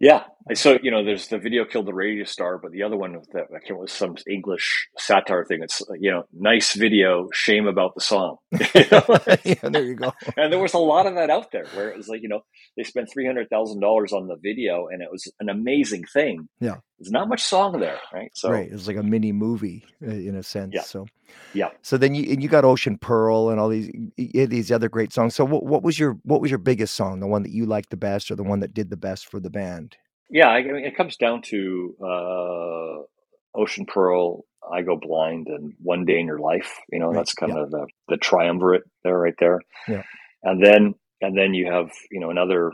Yeah. 0.00 0.24
So, 0.52 0.78
you 0.82 0.90
know, 0.90 1.02
there's 1.02 1.28
the 1.28 1.38
video 1.38 1.64
killed 1.64 1.86
the 1.86 1.94
radio 1.94 2.24
star, 2.24 2.58
but 2.58 2.72
the 2.72 2.82
other 2.82 2.96
one 2.96 3.16
that 3.32 3.46
I 3.54 3.66
can't 3.66 3.78
was 3.78 3.92
some 3.92 4.16
English 4.28 4.88
satire 4.98 5.44
thing. 5.44 5.62
It's, 5.62 5.80
you 5.98 6.10
know, 6.10 6.24
nice 6.38 6.74
video, 6.74 7.28
shame 7.32 7.66
about 7.66 7.94
the 7.94 8.02
song. 8.02 8.36
yeah, 8.52 9.68
there 9.70 9.84
you 9.84 9.94
go. 9.94 10.12
and 10.36 10.52
there 10.52 10.60
was 10.60 10.74
a 10.74 10.78
lot 10.78 11.06
of 11.06 11.14
that 11.14 11.30
out 11.30 11.50
there 11.52 11.66
where 11.74 11.88
it 11.88 11.96
was 11.96 12.08
like, 12.08 12.20
you 12.22 12.28
know, 12.28 12.40
they 12.76 12.82
spent 12.82 13.08
$300,000 13.16 14.12
on 14.12 14.26
the 14.26 14.36
video 14.42 14.88
and 14.88 15.00
it 15.00 15.08
was 15.10 15.32
an 15.40 15.48
amazing 15.48 16.04
thing. 16.12 16.48
Yeah. 16.60 16.76
There's 16.98 17.10
not 17.10 17.28
much 17.28 17.42
song 17.42 17.80
there, 17.80 17.98
right? 18.12 18.30
So, 18.34 18.50
right. 18.50 18.66
It 18.66 18.72
was 18.72 18.86
like 18.86 18.96
a 18.96 19.02
mini 19.02 19.32
movie 19.32 19.84
uh, 20.02 20.10
in 20.10 20.36
a 20.36 20.42
sense. 20.42 20.72
Yeah. 20.74 20.82
So, 20.82 21.06
yeah. 21.52 21.70
So 21.82 21.96
then 21.96 22.14
you 22.14 22.32
and 22.32 22.42
you 22.42 22.48
got 22.48 22.64
Ocean 22.64 22.98
Pearl 22.98 23.50
and 23.50 23.58
all 23.58 23.68
these 23.68 23.90
these 24.16 24.70
other 24.70 24.88
great 24.88 25.12
songs. 25.12 25.34
So 25.34 25.44
what, 25.44 25.64
what 25.64 25.82
was 25.82 25.98
your 25.98 26.18
what 26.22 26.40
was 26.40 26.50
your 26.50 26.58
biggest 26.58 26.94
song? 26.94 27.20
The 27.20 27.26
one 27.26 27.42
that 27.42 27.52
you 27.52 27.66
liked 27.66 27.90
the 27.90 27.96
best, 27.96 28.30
or 28.30 28.36
the 28.36 28.44
one 28.44 28.60
that 28.60 28.74
did 28.74 28.90
the 28.90 28.96
best 28.96 29.26
for 29.28 29.40
the 29.40 29.50
band? 29.50 29.96
Yeah, 30.30 30.48
I 30.48 30.62
mean, 30.62 30.84
it 30.84 30.96
comes 30.96 31.16
down 31.16 31.42
to 31.42 31.94
uh, 32.02 33.58
Ocean 33.58 33.86
Pearl, 33.86 34.44
I 34.72 34.82
Go 34.82 34.96
Blind, 34.96 35.48
and 35.48 35.74
One 35.82 36.04
Day 36.04 36.18
in 36.18 36.26
Your 36.26 36.38
Life. 36.38 36.80
You 36.90 37.00
know, 37.00 37.08
right. 37.08 37.16
that's 37.16 37.34
kind 37.34 37.52
yeah. 37.54 37.62
of 37.62 37.70
the 37.70 37.86
the 38.08 38.16
triumvirate 38.16 38.84
there, 39.02 39.18
right 39.18 39.34
there. 39.38 39.60
Yeah. 39.88 40.02
And 40.42 40.64
then 40.64 40.94
and 41.20 41.36
then 41.36 41.54
you 41.54 41.70
have 41.70 41.90
you 42.10 42.20
know 42.20 42.30
another 42.30 42.72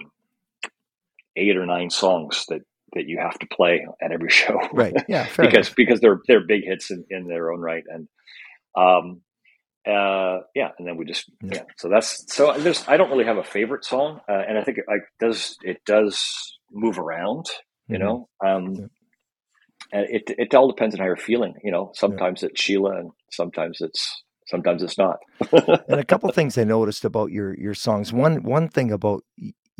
eight 1.36 1.56
or 1.56 1.66
nine 1.66 1.90
songs 1.90 2.44
that 2.48 2.62
that 2.94 3.06
you 3.06 3.18
have 3.18 3.38
to 3.38 3.46
play 3.46 3.86
at 4.02 4.12
every 4.12 4.30
show. 4.30 4.58
Right. 4.72 4.94
Yeah. 5.08 5.24
because 5.36 5.68
enough. 5.68 5.76
because 5.76 6.00
they're 6.00 6.20
they're 6.26 6.46
big 6.46 6.64
hits 6.64 6.90
in, 6.90 7.04
in 7.10 7.26
their 7.26 7.52
own 7.52 7.60
right. 7.60 7.84
And 7.88 8.08
um 8.76 9.22
uh 9.86 10.40
yeah 10.54 10.68
and 10.78 10.86
then 10.86 10.96
we 10.96 11.06
just 11.06 11.30
yeah. 11.42 11.54
yeah. 11.54 11.62
so 11.78 11.88
that's 11.88 12.32
so 12.32 12.54
there's 12.58 12.86
i 12.86 12.98
don't 12.98 13.10
really 13.10 13.24
have 13.24 13.38
a 13.38 13.44
favorite 13.44 13.82
song 13.82 14.20
uh, 14.28 14.42
and 14.46 14.58
i 14.58 14.62
think 14.62 14.76
it 14.76 14.84
like 14.86 15.04
does 15.18 15.56
it 15.62 15.80
does 15.86 16.22
move 16.70 16.98
around 16.98 17.46
you 17.88 17.96
mm-hmm. 17.96 18.04
know 18.04 18.28
um 18.44 18.74
yeah. 18.74 18.86
and 19.92 20.06
it 20.10 20.22
it 20.36 20.54
all 20.54 20.68
depends 20.68 20.94
on 20.94 20.98
how 20.98 21.06
you're 21.06 21.16
feeling 21.16 21.54
you 21.64 21.70
know 21.70 21.90
sometimes 21.94 22.42
yeah. 22.42 22.50
it's 22.50 22.60
She-La 22.60 22.90
and 22.90 23.10
sometimes 23.32 23.80
it's 23.80 24.22
sometimes 24.48 24.82
it's 24.82 24.98
not 24.98 25.16
and 25.88 25.98
a 25.98 26.04
couple 26.08 26.30
things 26.30 26.58
i 26.58 26.64
noticed 26.64 27.06
about 27.06 27.30
your 27.30 27.58
your 27.58 27.74
songs 27.74 28.12
one 28.12 28.42
one 28.42 28.68
thing 28.68 28.92
about 28.92 29.24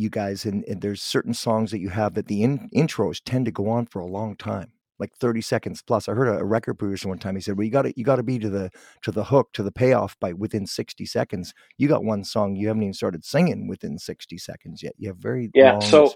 you 0.00 0.10
guys 0.10 0.44
and, 0.44 0.64
and 0.64 0.80
there's 0.80 1.02
certain 1.02 1.34
songs 1.34 1.70
that 1.70 1.80
you 1.80 1.90
have 1.90 2.14
that 2.14 2.26
the 2.26 2.42
in, 2.42 2.68
intros 2.74 3.20
tend 3.24 3.44
to 3.44 3.50
go 3.50 3.68
on 3.68 3.86
for 3.86 4.00
a 4.00 4.06
long 4.06 4.36
time 4.36 4.72
like 5.00 5.16
30 5.16 5.40
seconds 5.40 5.82
plus. 5.82 6.08
I 6.08 6.12
heard 6.12 6.28
a, 6.28 6.44
record 6.44 6.74
producer 6.74 7.08
one 7.08 7.18
time. 7.18 7.34
He 7.34 7.40
said, 7.40 7.56
"Well, 7.56 7.64
you 7.64 7.70
got 7.70 7.82
to 7.82 7.92
you 7.96 8.04
got 8.04 8.16
to 8.16 8.22
be 8.22 8.38
to 8.38 8.50
the 8.50 8.70
to 9.02 9.10
the 9.10 9.24
hook 9.24 9.48
to 9.54 9.62
the 9.62 9.72
payoff 9.72 10.16
by 10.20 10.34
within 10.34 10.66
60 10.66 11.06
seconds. 11.06 11.54
You 11.78 11.88
got 11.88 12.04
one 12.04 12.22
song 12.22 12.54
you 12.54 12.68
haven't 12.68 12.82
even 12.82 12.92
started 12.92 13.24
singing 13.24 13.66
within 13.66 13.98
60 13.98 14.36
seconds 14.36 14.82
yet. 14.82 14.92
You 14.98 15.08
have 15.08 15.16
very 15.16 15.50
yeah. 15.54 15.78
so 15.78 16.12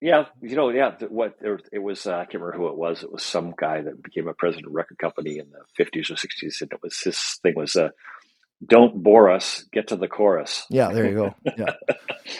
yeah, 0.00 0.24
you 0.40 0.56
know, 0.56 0.70
yeah. 0.70 0.96
What 1.08 1.36
it 1.40 1.78
was, 1.78 2.08
uh, 2.08 2.14
I 2.14 2.24
can't 2.24 2.42
remember 2.42 2.56
who 2.56 2.66
it 2.66 2.76
was. 2.76 3.04
It 3.04 3.12
was 3.12 3.22
some 3.22 3.54
guy 3.56 3.82
that 3.82 4.02
became 4.02 4.26
a 4.26 4.34
president 4.34 4.66
of 4.66 4.72
a 4.72 4.74
record 4.74 4.98
company 4.98 5.38
in 5.38 5.46
the 5.50 5.84
50s 5.84 6.10
or 6.10 6.14
60s, 6.14 6.60
and 6.60 6.72
it 6.72 6.80
was 6.82 6.98
his 7.00 7.38
thing 7.42 7.54
was. 7.56 7.76
Uh, 7.76 7.90
don't 8.64 9.02
bore 9.02 9.30
us. 9.30 9.64
Get 9.72 9.88
to 9.88 9.96
the 9.96 10.08
chorus. 10.08 10.66
Yeah, 10.70 10.90
there 10.90 11.08
you 11.08 11.14
go. 11.14 11.34
Yeah, 11.56 11.74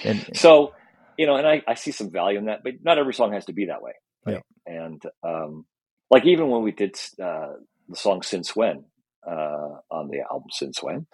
and 0.04 0.36
so 0.36 0.74
you 1.16 1.26
know, 1.26 1.36
and 1.36 1.46
I, 1.46 1.62
I 1.66 1.74
see 1.74 1.92
some 1.92 2.10
value 2.10 2.38
in 2.38 2.46
that, 2.46 2.62
but 2.64 2.74
not 2.82 2.98
every 2.98 3.14
song 3.14 3.32
has 3.32 3.44
to 3.46 3.52
be 3.52 3.66
that 3.66 3.82
way. 3.82 3.92
Right? 4.26 4.42
Yeah. 4.66 4.74
And 4.74 5.02
um, 5.22 5.66
like 6.10 6.24
even 6.26 6.48
when 6.48 6.62
we 6.62 6.72
did 6.72 6.96
uh, 7.22 7.54
the 7.88 7.96
song 7.96 8.22
"Since 8.22 8.54
When" 8.54 8.84
uh, 9.26 9.78
on 9.90 10.08
the 10.08 10.20
album 10.30 10.48
"Since 10.50 10.82
When," 10.82 11.06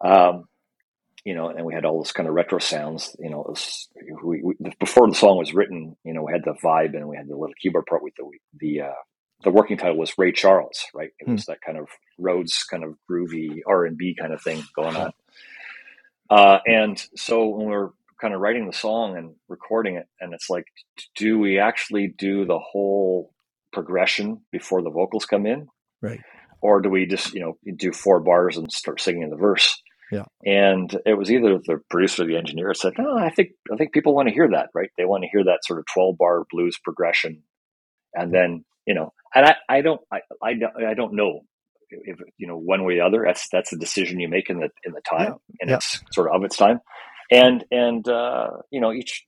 um, 0.00 0.44
you 1.24 1.34
know, 1.34 1.48
and 1.48 1.64
we 1.64 1.74
had 1.74 1.84
all 1.84 2.02
this 2.02 2.12
kind 2.12 2.28
of 2.28 2.34
retro 2.34 2.58
sounds. 2.58 3.14
You 3.18 3.30
know, 3.30 3.44
was, 3.48 3.88
we, 4.24 4.42
we, 4.42 4.54
before 4.78 5.08
the 5.08 5.14
song 5.14 5.38
was 5.38 5.54
written, 5.54 5.96
you 6.04 6.12
know, 6.14 6.22
we 6.22 6.32
had 6.32 6.44
the 6.44 6.54
vibe 6.62 6.96
and 6.96 7.08
we 7.08 7.16
had 7.16 7.28
the 7.28 7.36
little 7.36 7.54
keyboard 7.60 7.86
part 7.86 8.02
with 8.02 8.14
the 8.16 8.28
the 8.58 8.80
uh, 8.82 8.92
the 9.44 9.50
working 9.50 9.76
title 9.76 9.96
was 9.96 10.16
Ray 10.16 10.32
Charles, 10.32 10.84
right? 10.94 11.10
It 11.18 11.24
hmm. 11.26 11.32
was 11.32 11.46
that 11.46 11.60
kind 11.60 11.78
of 11.78 11.88
Rhodes 12.18 12.64
kind 12.64 12.84
of 12.84 12.94
groovy 13.10 13.60
R 13.66 13.84
and 13.84 13.96
B 13.96 14.14
kind 14.18 14.32
of 14.32 14.42
thing 14.42 14.62
going 14.74 14.96
on. 14.96 15.12
Uh, 16.30 16.58
and 16.66 17.04
so 17.16 17.48
when 17.48 17.68
we 17.68 17.74
are 17.74 17.90
kind 18.20 18.34
of 18.34 18.40
writing 18.40 18.66
the 18.66 18.72
song 18.72 19.16
and 19.16 19.34
recording 19.48 19.96
it 19.96 20.06
and 20.20 20.32
it's 20.32 20.48
like 20.48 20.64
do 21.16 21.40
we 21.40 21.58
actually 21.58 22.06
do 22.16 22.44
the 22.44 22.58
whole 22.58 23.32
progression 23.72 24.40
before 24.52 24.80
the 24.82 24.90
vocals 24.90 25.26
come 25.26 25.44
in, 25.44 25.66
right? 26.00 26.20
Or 26.60 26.80
do 26.80 26.88
we 26.88 27.06
just 27.06 27.34
you 27.34 27.40
know 27.40 27.58
do 27.76 27.92
four 27.92 28.20
bars 28.20 28.56
and 28.56 28.70
start 28.70 29.00
singing 29.00 29.28
the 29.30 29.36
verse? 29.36 29.82
Yeah. 30.12 30.24
And 30.44 30.94
it 31.06 31.14
was 31.14 31.32
either 31.32 31.58
the 31.58 31.80
producer 31.90 32.22
or 32.22 32.26
the 32.26 32.36
engineer 32.36 32.74
said, 32.74 32.92
"No, 32.98 33.16
I 33.16 33.30
think 33.30 33.50
I 33.72 33.76
think 33.76 33.92
people 33.92 34.14
want 34.14 34.28
to 34.28 34.34
hear 34.34 34.48
that, 34.50 34.68
right? 34.74 34.90
They 34.96 35.06
want 35.06 35.24
to 35.24 35.30
hear 35.32 35.44
that 35.44 35.64
sort 35.64 35.80
of 35.80 35.86
twelve 35.92 36.18
bar 36.18 36.44
blues 36.50 36.78
progression, 36.84 37.42
and 38.14 38.32
then 38.32 38.64
you 38.86 38.94
know, 38.94 39.12
and 39.34 39.46
I, 39.46 39.56
I 39.68 39.80
don't 39.80 40.00
I, 40.12 40.20
I 40.42 40.54
don't 40.54 40.84
I 40.84 40.94
don't 40.94 41.14
know 41.14 41.40
if 41.90 42.18
you 42.38 42.46
know 42.46 42.56
one 42.56 42.84
way 42.84 42.94
or 42.94 42.96
the 42.96 43.04
other. 43.06 43.24
That's 43.26 43.48
that's 43.52 43.72
a 43.72 43.76
decision 43.76 44.18
you 44.20 44.28
make 44.28 44.48
in 44.50 44.58
the 44.60 44.70
in 44.84 44.92
the 44.92 45.02
time 45.02 45.28
Yeah. 45.32 45.54
and 45.60 45.70
Yeah. 45.70 45.76
it's 45.76 46.00
sort 46.12 46.28
of 46.28 46.36
of 46.36 46.44
its 46.44 46.56
time, 46.56 46.80
and 47.30 47.64
and 47.70 48.06
uh, 48.08 48.48
you 48.70 48.80
know 48.80 48.92
each 48.92 49.24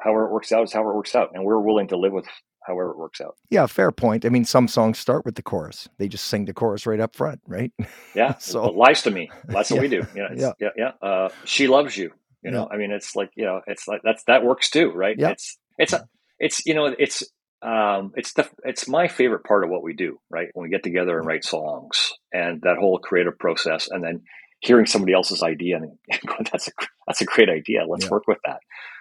however 0.00 0.26
it 0.26 0.32
works 0.32 0.52
out 0.52 0.62
is 0.64 0.72
however 0.72 0.92
it 0.92 0.96
works 0.96 1.14
out, 1.14 1.30
and 1.34 1.44
we're 1.44 1.60
willing 1.60 1.88
to 1.88 1.96
live 1.98 2.12
with 2.12 2.26
however 2.66 2.90
it 2.90 2.98
works 2.98 3.20
out. 3.20 3.34
Yeah, 3.50 3.66
fair 3.66 3.90
point. 3.92 4.24
I 4.24 4.28
mean, 4.28 4.44
some 4.44 4.68
songs 4.68 4.98
start 4.98 5.24
with 5.24 5.34
the 5.34 5.42
chorus; 5.42 5.88
they 5.98 6.08
just 6.08 6.24
sing 6.24 6.44
the 6.46 6.52
chorus 6.54 6.86
right 6.86 7.00
up 7.00 7.14
front, 7.16 7.40
right? 7.46 7.72
Yeah, 8.14 8.34
So- 8.38 8.64
so 8.66 8.70
lies 8.72 9.02
to 9.02 9.10
me. 9.10 9.30
That's 9.46 9.70
what 9.70 9.76
Yeah. 9.76 9.80
we 9.82 9.88
do. 9.88 10.06
You 10.14 10.22
know, 10.22 10.28
it's, 10.32 10.54
yeah, 10.60 10.68
yeah. 10.76 10.92
Uh, 11.02 11.28
she 11.44 11.66
loves 11.68 11.96
you. 11.96 12.12
You 12.42 12.52
know, 12.52 12.68
I 12.70 12.76
mean, 12.76 12.92
it's 12.92 13.16
like 13.16 13.30
you 13.36 13.44
know, 13.44 13.60
it's 13.66 13.88
like 13.88 14.00
that's 14.04 14.22
that 14.24 14.44
works 14.44 14.70
too, 14.70 14.90
right? 14.92 15.16
Yeah. 15.18 15.30
It's 15.30 15.58
it's 15.76 15.92
a, 15.92 16.08
it's 16.38 16.64
you 16.64 16.72
know, 16.74 16.86
it's 16.86 17.24
um, 17.62 18.12
it's 18.16 18.34
the 18.34 18.48
it's 18.64 18.88
my 18.88 19.08
favorite 19.08 19.44
part 19.44 19.64
of 19.64 19.70
what 19.70 19.82
we 19.82 19.94
do, 19.94 20.18
right? 20.30 20.48
When 20.54 20.64
we 20.64 20.70
get 20.70 20.84
together 20.84 21.18
and 21.18 21.26
write 21.26 21.44
songs 21.44 22.12
and 22.32 22.60
that 22.62 22.78
whole 22.78 22.98
creative 22.98 23.38
process, 23.38 23.88
and 23.90 24.04
then 24.04 24.22
hearing 24.60 24.86
somebody 24.86 25.12
else's 25.14 25.42
idea 25.42 25.76
and 25.76 25.90
going, 26.26 26.46
that's 26.52 26.68
a 26.68 26.72
that's 27.06 27.20
a 27.22 27.26
great 27.26 27.50
idea. 27.50 27.84
Let's 27.88 28.04
Yeah. 28.04 28.10
work 28.10 28.24
with 28.28 28.38
that. 28.46 28.58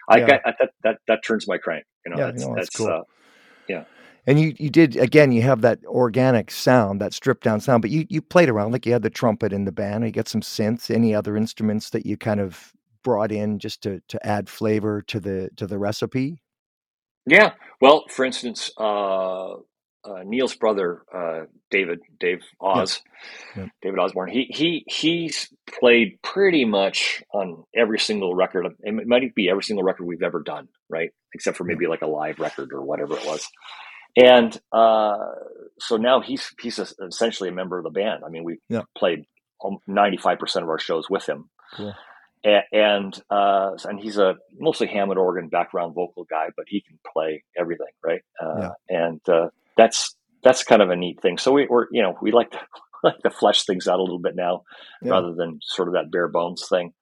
I 0.09 0.19
Yeah. 0.19 0.27
got 0.27 0.41
that 0.45 0.71
that 0.83 0.97
that 1.07 1.19
turns 1.25 1.47
my 1.47 1.57
crank. 1.57 1.85
You 2.05 2.11
know, 2.11 2.19
Yeah, 2.19 2.25
that's, 2.25 2.47
no, 2.47 2.55
that's 2.55 2.69
that's 2.69 2.69
cool. 2.71 2.87
uh, 2.87 3.01
And 4.25 4.39
you 4.39 4.53
you 4.57 4.69
did 4.69 4.95
again. 4.95 5.31
You 5.33 5.41
have 5.43 5.61
that 5.61 5.79
organic 5.85 6.51
sound, 6.51 7.01
that 7.01 7.13
stripped 7.13 7.43
down 7.43 7.59
sound, 7.59 7.81
but 7.81 7.91
you 7.91 8.05
you 8.09 8.21
played 8.21 8.49
around 8.49 8.71
like 8.71 8.85
you 8.85 8.93
had 8.93 9.01
the 9.03 9.09
trumpet 9.09 9.51
in 9.53 9.65
the 9.65 9.71
band. 9.71 10.05
You 10.05 10.11
got 10.11 10.29
some 10.29 10.41
synths. 10.41 10.93
Any 10.93 11.13
other 11.13 11.35
instruments 11.37 11.89
that 11.91 12.05
you 12.05 12.17
kind 12.17 12.39
of 12.39 12.73
brought 13.03 13.31
in 13.31 13.59
just 13.59 13.81
to 13.83 14.01
to 14.07 14.25
add 14.27 14.49
flavor 14.49 15.01
to 15.03 15.19
the 15.19 15.49
to 15.57 15.67
the 15.67 15.77
recipe? 15.77 16.41
Yeah. 17.27 17.53
Well, 17.81 18.05
for 18.09 18.25
instance, 18.25 18.71
uh, 18.79 19.53
uh, 19.53 20.23
Neil's 20.25 20.55
brother, 20.55 21.03
uh, 21.13 21.41
David, 21.69 21.99
Dave 22.19 22.41
Oz, 22.61 23.01
Yeah. 23.55 23.67
David 23.81 23.99
Osborne, 23.99 24.29
he, 24.31 24.45
he, 24.49 24.83
he's 24.87 25.53
played 25.79 26.19
pretty 26.23 26.63
much 26.65 27.21
on 27.33 27.63
every 27.75 27.99
single 27.99 28.33
record. 28.33 28.65
It 28.79 29.07
might 29.07 29.35
be 29.35 29.49
every 29.49 29.63
single 29.63 29.83
record 29.83 30.05
we've 30.05 30.23
ever 30.23 30.41
done, 30.41 30.69
right? 30.89 31.11
Except 31.33 31.57
for 31.57 31.65
maybe 31.65 31.87
like 31.87 32.01
a 32.01 32.07
live 32.07 32.39
record 32.39 32.71
or 32.73 32.81
whatever 32.83 33.15
it 33.17 33.25
was. 33.25 33.45
And, 34.15 34.57
uh, 34.71 35.17
so 35.79 35.97
now 35.97 36.21
he's, 36.21 36.49
he's 36.61 36.79
essentially 36.79 37.49
a 37.49 37.53
member 37.53 37.77
of 37.77 37.83
the 37.83 37.89
band. 37.91 38.23
I 38.25 38.29
mean, 38.29 38.43
we 38.45 38.59
Yeah. 38.69 38.83
played 38.97 39.25
95% 39.87 40.63
of 40.63 40.69
our 40.69 40.79
shows 40.79 41.09
with 41.09 41.27
him 41.27 41.49
Cool. 41.75 41.93
And 42.71 43.19
uh, 43.29 43.71
and 43.85 43.99
he's 43.99 44.17
a 44.17 44.35
mostly 44.57 44.87
Hammond 44.87 45.19
organ 45.19 45.49
background 45.49 45.95
vocal 45.95 46.25
guy, 46.29 46.47
but 46.55 46.65
he 46.67 46.81
can 46.81 46.99
play 47.13 47.43
everything, 47.57 47.93
right? 48.03 48.21
Uh, 48.41 48.69
And 48.89 49.21
uh, 49.29 49.49
that's 49.75 50.15
that's 50.43 50.63
kind 50.63 50.81
of 50.81 50.89
a 50.89 50.95
neat 50.95 51.21
thing. 51.21 51.37
So 51.37 51.51
we, 51.51 51.67
we're 51.69 51.87
you 51.91 52.01
know 52.01 52.15
we 52.21 52.31
like 52.31 52.51
to 52.51 52.59
like 53.03 53.19
to 53.23 53.29
flesh 53.29 53.65
things 53.65 53.87
out 53.87 53.99
a 53.99 54.03
little 54.03 54.19
bit 54.19 54.35
now, 54.35 54.63
Yeah. 55.01 55.11
rather 55.11 55.33
than 55.35 55.59
sort 55.61 55.87
of 55.87 55.93
that 55.95 56.11
bare 56.11 56.27
bones 56.27 56.65
thing. 56.69 56.93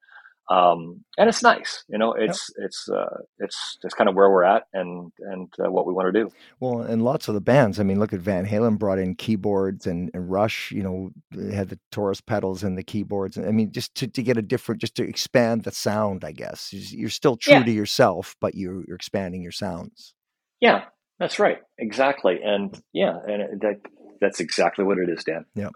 Um, 0.48 1.04
and 1.18 1.28
it's 1.28 1.42
nice, 1.42 1.84
you 1.88 1.98
know. 1.98 2.12
It's 2.12 2.48
it's 2.58 2.88
uh, 2.88 3.18
it's 3.38 3.78
it's 3.82 3.94
kind 3.94 4.08
of 4.08 4.14
where 4.14 4.30
we're 4.30 4.44
at 4.44 4.64
and 4.72 5.10
and 5.18 5.52
uh, 5.58 5.70
what 5.70 5.86
we 5.86 5.92
want 5.92 6.12
to 6.14 6.22
do. 6.22 6.30
Well, 6.60 6.82
and 6.82 7.02
lots 7.02 7.26
of 7.26 7.34
the 7.34 7.40
bands. 7.40 7.80
I 7.80 7.82
mean, 7.82 7.98
look 7.98 8.12
at 8.12 8.20
Van 8.20 8.46
Halen 8.46 8.78
brought 8.78 8.98
in 9.00 9.16
keyboards, 9.16 9.86
and, 9.86 10.10
and 10.14 10.30
Rush, 10.30 10.70
you 10.70 10.82
know, 10.84 11.10
they 11.32 11.54
had 11.54 11.68
the 11.70 11.80
Taurus 11.90 12.20
pedals 12.20 12.62
and 12.62 12.78
the 12.78 12.84
keyboards. 12.84 13.36
I 13.36 13.50
mean, 13.50 13.72
just 13.72 13.94
to, 13.96 14.06
to 14.06 14.22
get 14.22 14.36
a 14.38 14.42
different, 14.42 14.80
just 14.80 14.94
to 14.96 15.02
expand 15.08 15.64
the 15.64 15.72
sound, 15.72 16.24
I 16.24 16.30
guess. 16.32 16.72
You're 16.72 17.10
still 17.10 17.36
true 17.36 17.54
Yeah. 17.54 17.64
to 17.64 17.70
yourself, 17.72 18.36
but 18.40 18.54
you're, 18.54 18.84
you're 18.86 18.96
expanding 18.96 19.42
your 19.42 19.52
sounds. 19.52 20.14
Yeah, 20.60 20.84
that's 21.18 21.38
right, 21.38 21.58
exactly. 21.78 22.40
And 22.44 22.80
yeah, 22.92 23.16
and 23.26 23.42
it- 23.42 23.60
that 23.62 23.80
that's 24.20 24.40
exactly 24.40 24.84
what 24.84 24.98
it 24.98 25.08
is, 25.08 25.24
Dan. 25.24 25.44
Yeah, 25.54 25.70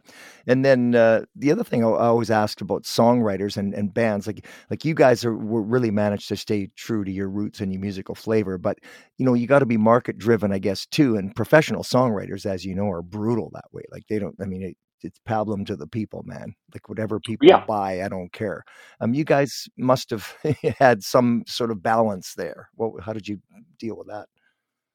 and 0.47 0.64
then 0.64 0.95
uh, 0.95 1.24
the 1.34 1.53
other 1.53 1.64
thing 1.64 1.84
I 1.84 1.88
always 1.88 2.30
asked 2.30 2.61
about 2.61 2.84
songwriters 2.84 3.57
and, 3.57 3.74
and 3.74 3.93
bands, 3.95 4.26
like 4.26 4.47
like 4.70 4.84
you 4.84 4.95
guys 4.95 5.24
are 5.24 5.34
were 5.36 5.62
really 5.62 5.91
managed 5.91 6.28
to 6.28 6.36
stay 6.36 6.70
true 6.76 7.05
to 7.05 7.11
your 7.11 7.28
roots 7.28 7.61
and 7.61 7.72
your 7.72 7.80
musical 7.80 8.14
flavor, 8.14 8.59
but 8.59 8.78
you 9.18 9.24
know 9.24 9.34
you 9.34 9.47
got 9.47 9.61
to 9.61 9.66
be 9.66 9.76
market 9.78 10.18
driven, 10.18 10.53
I 10.53 10.59
guess, 10.59 10.86
too. 10.86 11.16
And 11.16 11.34
professional 11.34 11.82
songwriters, 11.82 12.47
as 12.47 12.64
you 12.64 12.74
know, 12.74 12.91
are 12.91 13.03
brutal 13.03 13.51
that 13.55 13.64
way. 13.72 13.82
Like 13.91 14.05
they 14.09 14.18
don't. 14.18 14.36
I 14.41 14.45
mean, 14.47 14.62
it, 14.62 14.76
it's 15.03 15.18
pablum 15.28 15.66
to 15.66 15.76
the 15.76 15.86
people, 15.86 16.22
man. 16.24 16.55
Like 16.74 16.88
whatever 16.88 17.20
people 17.20 17.49
Yeah. 17.49 17.64
buy, 17.66 18.03
I 18.03 18.09
don't 18.09 18.32
care. 18.32 18.64
Um, 19.01 19.14
you 19.14 19.24
guys 19.24 19.66
must 19.78 20.11
have 20.11 20.34
had 20.78 21.03
some 21.03 21.45
sort 21.47 21.70
of 21.70 21.82
balance 21.82 22.34
there. 22.34 22.68
What? 22.74 23.03
How 23.03 23.12
did 23.12 23.28
you 23.28 23.38
deal 23.78 23.97
with 23.97 24.09
that? 24.09 24.26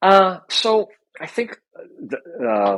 Uh, 0.02 0.40
so 0.50 0.90
I 1.20 1.28
think 1.28 1.58
uh, 1.78 1.84
the, 2.08 2.48
uh, 2.48 2.78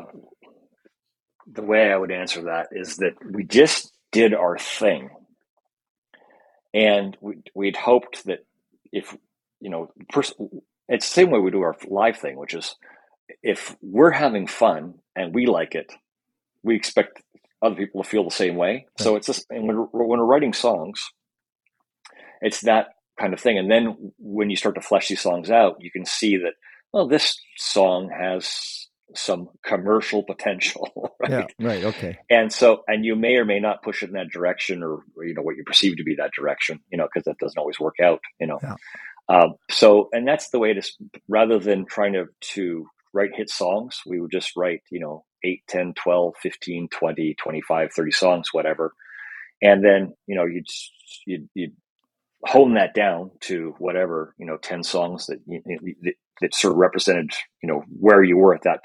the 1.51 1.61
way 1.61 1.91
I 1.91 1.97
would 1.97 2.11
answer 2.11 2.43
that 2.43 2.67
is 2.71 2.97
that 2.97 3.13
we 3.29 3.43
just 3.43 3.91
did 4.11 4.33
our 4.33 4.57
thing, 4.57 5.09
and 6.73 7.17
we, 7.21 7.35
we'd 7.55 7.75
hoped 7.75 8.25
that 8.25 8.45
if 8.91 9.15
you 9.59 9.69
know, 9.69 9.91
pers- 10.09 10.33
it's 10.87 11.07
the 11.07 11.13
same 11.13 11.31
way 11.31 11.39
we 11.39 11.51
do 11.51 11.61
our 11.61 11.75
live 11.87 12.17
thing, 12.17 12.37
which 12.37 12.53
is 12.53 12.75
if 13.41 13.75
we're 13.81 14.11
having 14.11 14.47
fun 14.47 14.95
and 15.15 15.33
we 15.33 15.45
like 15.45 15.75
it, 15.75 15.91
we 16.63 16.75
expect 16.75 17.21
other 17.61 17.75
people 17.75 18.03
to 18.03 18.09
feel 18.09 18.23
the 18.23 18.31
same 18.31 18.55
way. 18.55 18.85
So 18.97 19.15
it's 19.15 19.27
just, 19.27 19.45
and 19.49 19.67
when 19.67 19.75
when 19.75 20.19
we're 20.19 20.25
writing 20.25 20.53
songs, 20.53 21.03
it's 22.41 22.61
that 22.61 22.89
kind 23.19 23.33
of 23.33 23.39
thing. 23.39 23.57
And 23.57 23.69
then 23.69 24.13
when 24.17 24.49
you 24.49 24.55
start 24.55 24.75
to 24.75 24.81
flesh 24.81 25.07
these 25.07 25.21
songs 25.21 25.49
out, 25.49 25.77
you 25.79 25.91
can 25.91 26.05
see 26.05 26.37
that, 26.37 26.53
well, 26.93 27.07
this 27.07 27.39
song 27.57 28.09
has 28.15 28.86
some 29.15 29.49
commercial 29.63 30.23
potential, 30.23 31.15
right? 31.19 31.53
Yeah, 31.57 31.67
right. 31.67 31.83
Okay. 31.83 32.17
And 32.29 32.51
so, 32.51 32.83
and 32.87 33.05
you 33.05 33.15
may 33.15 33.35
or 33.35 33.45
may 33.45 33.59
not 33.59 33.83
push 33.83 34.03
it 34.03 34.07
in 34.07 34.13
that 34.13 34.29
direction 34.29 34.83
or, 34.83 34.99
or, 35.15 35.25
you 35.25 35.33
know, 35.33 35.41
what 35.41 35.55
you 35.55 35.63
perceive 35.63 35.97
to 35.97 36.03
be 36.03 36.15
that 36.15 36.31
direction, 36.37 36.79
you 36.91 36.97
know, 36.97 37.05
because 37.05 37.25
that 37.25 37.37
doesn't 37.37 37.57
always 37.57 37.79
work 37.79 37.95
out, 38.01 38.19
you 38.39 38.47
know. 38.47 38.59
Yeah. 38.61 38.75
Um, 39.29 39.55
so, 39.69 40.09
and 40.11 40.27
that's 40.27 40.49
the 40.49 40.59
way 40.59 40.73
to, 40.73 40.81
rather 41.27 41.59
than 41.59 41.85
trying 41.85 42.13
to, 42.13 42.27
to 42.53 42.87
write 43.13 43.31
hit 43.35 43.49
songs, 43.49 44.01
we 44.05 44.19
would 44.19 44.31
just 44.31 44.55
write, 44.55 44.81
you 44.89 44.99
know, 44.99 45.25
8, 45.43 45.63
10, 45.67 45.93
12, 45.93 46.33
15, 46.41 46.89
20, 46.89 47.35
25, 47.35 47.93
30 47.93 48.11
songs, 48.11 48.47
whatever. 48.51 48.93
And 49.61 49.83
then, 49.83 50.13
you 50.27 50.35
know, 50.35 50.45
you'd, 50.45 50.67
you'd, 51.25 51.49
you'd 51.53 51.75
hone 52.43 52.75
that 52.75 52.93
down 52.93 53.31
to 53.41 53.75
whatever, 53.79 54.33
you 54.37 54.45
know, 54.45 54.57
10 54.57 54.83
songs 54.83 55.27
that, 55.27 55.39
you, 55.47 55.61
that, 56.01 56.13
that 56.41 56.55
sort 56.55 56.73
of 56.73 56.77
represented, 56.77 57.31
you 57.61 57.69
know, 57.69 57.83
where 57.99 58.23
you 58.23 58.37
were 58.37 58.53
at 58.53 58.63
that. 58.63 58.81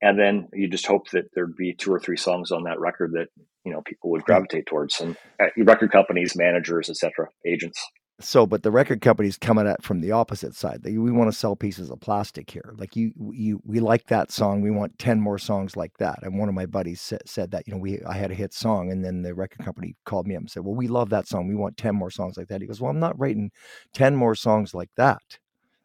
And 0.00 0.18
then 0.18 0.48
you 0.52 0.68
just 0.68 0.86
hope 0.86 1.10
that 1.10 1.30
there'd 1.34 1.56
be 1.56 1.74
two 1.74 1.92
or 1.92 2.00
three 2.00 2.16
songs 2.16 2.50
on 2.50 2.64
that 2.64 2.80
record 2.80 3.12
that, 3.12 3.28
you 3.64 3.72
know, 3.72 3.82
people 3.82 4.10
would 4.10 4.24
gravitate 4.24 4.66
towards 4.66 5.00
and 5.00 5.16
uh, 5.40 5.46
record 5.58 5.92
companies, 5.92 6.36
managers, 6.36 6.90
etc., 6.90 7.28
agents. 7.46 7.80
So, 8.22 8.46
but 8.46 8.62
the 8.62 8.70
record 8.70 9.00
companies 9.00 9.36
coming 9.36 9.66
at 9.66 9.82
from 9.82 10.00
the 10.00 10.12
opposite 10.12 10.54
side. 10.54 10.82
They, 10.82 10.96
we 10.96 11.10
want 11.10 11.30
to 11.30 11.36
sell 11.36 11.56
pieces 11.56 11.90
of 11.90 12.00
plastic 12.00 12.50
here. 12.50 12.74
Like 12.76 12.94
you, 12.94 13.12
you, 13.32 13.60
we 13.64 13.80
like 13.80 14.06
that 14.06 14.30
song. 14.30 14.62
We 14.62 14.70
want 14.70 14.98
ten 14.98 15.20
more 15.20 15.38
songs 15.38 15.76
like 15.76 15.96
that. 15.98 16.20
And 16.22 16.38
one 16.38 16.48
of 16.48 16.54
my 16.54 16.66
buddies 16.66 17.00
said, 17.00 17.22
said 17.26 17.50
that. 17.50 17.66
You 17.66 17.74
know, 17.74 17.80
we 17.80 18.00
I 18.04 18.14
had 18.14 18.30
a 18.30 18.34
hit 18.34 18.54
song, 18.54 18.92
and 18.92 19.04
then 19.04 19.22
the 19.22 19.34
record 19.34 19.64
company 19.64 19.96
called 20.04 20.26
me 20.26 20.36
up 20.36 20.42
and 20.42 20.50
said, 20.50 20.64
"Well, 20.64 20.74
we 20.74 20.88
love 20.88 21.10
that 21.10 21.26
song. 21.26 21.48
We 21.48 21.54
want 21.54 21.76
ten 21.76 21.94
more 21.94 22.10
songs 22.10 22.36
like 22.36 22.48
that." 22.48 22.60
He 22.60 22.66
goes, 22.66 22.80
"Well, 22.80 22.90
I'm 22.90 23.00
not 23.00 23.18
writing 23.18 23.50
ten 23.92 24.14
more 24.14 24.34
songs 24.34 24.74
like 24.74 24.90
that." 24.96 25.38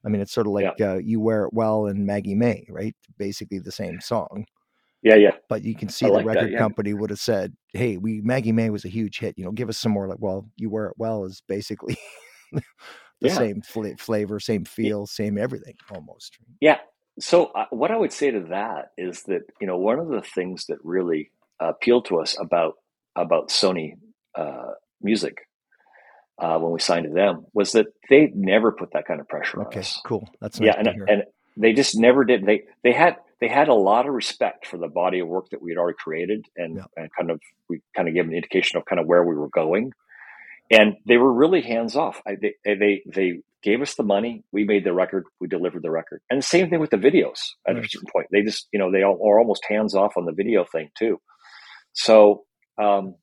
I 0.06 0.10
mean, 0.10 0.22
it's 0.22 0.32
sort 0.32 0.48
of 0.48 0.54
like 0.54 0.80
uh, 0.80 0.98
"You 0.98 1.20
Wear 1.20 1.46
It 1.46 1.54
Well" 1.54 1.88
and 1.88 2.06
Maggie 2.06 2.36
May, 2.36 2.66
right? 2.70 2.96
Basically 3.18 3.60
the 3.60 3.72
same 3.72 4.00
song. 4.00 4.46
Yeah, 5.04 5.16
yeah. 5.16 5.32
But 5.48 5.64
you 5.64 5.76
can 5.76 5.90
see 5.90 6.06
I 6.06 6.10
the 6.10 6.16
like 6.16 6.26
that, 6.26 6.36
record 6.36 6.52
yeah. 6.52 6.58
company 6.58 6.94
would 6.94 7.10
have 7.10 7.20
said, 7.20 7.54
"Hey, 7.74 7.98
we 7.98 8.22
Maggie 8.22 8.52
May 8.52 8.70
was 8.70 8.86
a 8.86 8.90
huge 8.90 9.20
hit. 9.20 9.38
You 9.38 9.46
know, 9.46 9.52
give 9.52 9.70
us 9.70 9.78
some 9.78 9.92
more." 9.92 10.08
Like, 10.08 10.20
well, 10.20 10.48
"You 10.56 10.70
Wear 10.70 10.88
It 10.88 10.96
Well" 10.98 11.26
is 11.26 11.42
basically 11.48 11.98
the 13.22 13.30
Yeah. 13.30 13.36
same 13.36 13.62
fla- 13.62 13.98
flavor, 13.98 14.40
same 14.40 14.66
feel, 14.66 15.08
same 15.08 15.38
everything 15.38 15.76
almost. 15.92 16.38
Yeah. 16.62 16.78
So 17.20 17.48
uh, 17.48 17.66
what 17.72 17.92
I 17.92 17.98
would 17.98 18.14
say 18.14 18.32
to 18.32 18.42
that 18.50 18.92
is 18.98 19.24
that 19.24 19.42
you 19.60 19.68
know 19.68 19.78
one 19.78 20.00
of 20.00 20.10
the 20.10 20.22
things 20.22 20.66
that 20.68 20.78
really 20.84 21.32
uh, 21.62 21.70
appealed 21.70 22.06
to 22.06 22.20
us 22.20 22.38
about 22.40 22.76
about 23.16 23.50
Sony 23.50 23.94
uh, 24.36 24.72
Music 25.02 25.38
uh, 26.40 26.58
when 26.60 26.72
we 26.72 26.80
signed 26.80 27.06
to 27.08 27.14
them 27.14 27.46
was 27.54 27.72
that 27.74 27.88
they 28.10 28.32
never 28.36 28.72
put 28.72 28.92
that 28.94 29.06
kind 29.08 29.20
of 29.20 29.28
pressure 29.28 29.64
on 29.66 29.68
Okay, 29.68 29.80
us. 29.80 30.02
cool. 30.06 30.30
That's 30.42 30.60
nice 30.60 30.76
Yeah, 30.76 30.80
and 30.80 30.90
and 31.08 31.24
they 31.58 31.74
just 31.74 31.98
never 32.00 32.26
did. 32.26 32.46
They 32.46 32.64
they 32.84 32.94
had 32.94 33.18
they 33.42 33.48
had 33.48 33.68
a 33.68 33.74
lot 33.74 34.08
of 34.08 34.14
respect 34.14 34.68
for 34.68 34.78
the 34.78 34.88
body 34.88 35.20
of 35.20 35.28
work 35.28 35.50
that 35.52 35.62
we 35.62 35.72
had 35.72 35.78
already 35.80 35.98
created, 36.04 36.46
and 36.56 36.78
Yeah. 36.78 36.86
and 36.96 37.10
kind 37.18 37.32
of 37.32 37.42
we 37.70 37.82
kind 37.96 38.08
of 38.08 38.14
gave 38.14 38.26
an 38.28 38.34
indication 38.34 38.78
of 38.78 38.86
kind 38.86 39.00
of 39.00 39.08
where 39.08 39.24
we 39.24 39.36
were 39.36 39.50
going, 39.50 39.92
and 40.72 40.96
they 41.08 41.18
were 41.18 41.34
really 41.34 41.62
hands 41.62 41.96
off. 41.96 42.22
I, 42.28 42.36
they 42.42 42.56
they 42.64 43.02
they 43.14 43.42
gave 43.64 43.82
us 43.82 43.96
the 43.96 44.04
money. 44.04 44.44
We 44.52 44.64
made 44.64 44.84
the 44.84 44.94
record. 44.94 45.26
We 45.40 45.48
delivered 45.48 45.84
the 45.84 45.92
record. 45.92 46.22
And 46.30 46.40
the 46.40 46.44
same 46.44 46.70
thing 46.70 46.80
with 46.80 46.92
the 46.92 46.98
videos 46.98 47.40
at 47.68 47.76
a 47.76 47.82
certain 47.88 48.08
point. 48.12 48.28
They 48.32 48.42
just, 48.44 48.68
you 48.72 48.80
know, 48.80 48.92
they 48.92 49.04
all, 49.04 49.20
are 49.28 49.40
almost 49.40 49.66
hands 49.68 49.96
off 49.96 50.14
on 50.16 50.26
the 50.26 50.32
video 50.32 50.64
thing 50.64 50.90
too. 50.98 51.20
So, 51.94 52.46
um, 52.78 53.16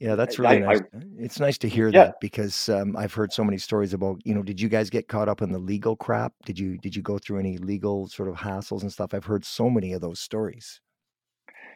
yeah, 0.00 0.16
that's 0.16 0.38
really 0.38 0.56
I, 0.56 0.58
nice. 0.58 0.80
I, 0.80 0.98
it's 1.18 1.40
nice 1.40 1.56
to 1.58 1.68
hear 1.68 1.88
yeah. 1.88 2.06
that 2.06 2.20
because 2.20 2.68
um, 2.68 2.96
I've 2.96 3.14
heard 3.14 3.32
so 3.32 3.42
many 3.42 3.56
stories 3.56 3.94
about, 3.94 4.18
you 4.24 4.34
know, 4.34 4.42
did 4.42 4.60
you 4.60 4.68
guys 4.68 4.90
get 4.90 5.08
caught 5.08 5.28
up 5.28 5.40
in 5.40 5.52
the 5.52 5.58
legal 5.58 5.96
crap? 5.96 6.34
Did 6.44 6.58
you 6.58 6.76
did 6.76 6.94
you 6.94 7.00
go 7.00 7.18
through 7.18 7.38
any 7.38 7.56
legal 7.56 8.08
sort 8.08 8.28
of 8.28 8.34
hassles 8.34 8.82
and 8.82 8.92
stuff? 8.92 9.14
I've 9.14 9.24
heard 9.24 9.44
so 9.46 9.70
many 9.70 9.92
of 9.94 10.00
those 10.02 10.20
stories. 10.20 10.80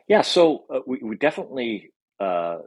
Yeah, 0.09 0.23
so 0.23 0.65
uh, 0.69 0.81
we, 0.87 0.99
we 1.03 1.17
definitely 1.17 1.93
uh, 2.21 2.59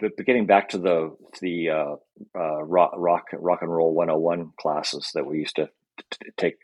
but, 0.00 0.10
but 0.16 0.26
getting 0.26 0.46
back 0.46 0.70
to 0.70 0.78
the 0.78 1.16
the 1.40 1.70
uh, 1.70 1.96
uh, 2.38 2.62
rock, 2.62 2.92
rock 2.96 3.24
rock 3.32 3.62
and 3.62 3.70
roll 3.70 3.94
101 3.94 4.52
classes 4.60 5.10
that 5.14 5.26
we 5.26 5.38
used 5.38 5.56
to 5.56 5.68
t- 6.10 6.30
take 6.36 6.54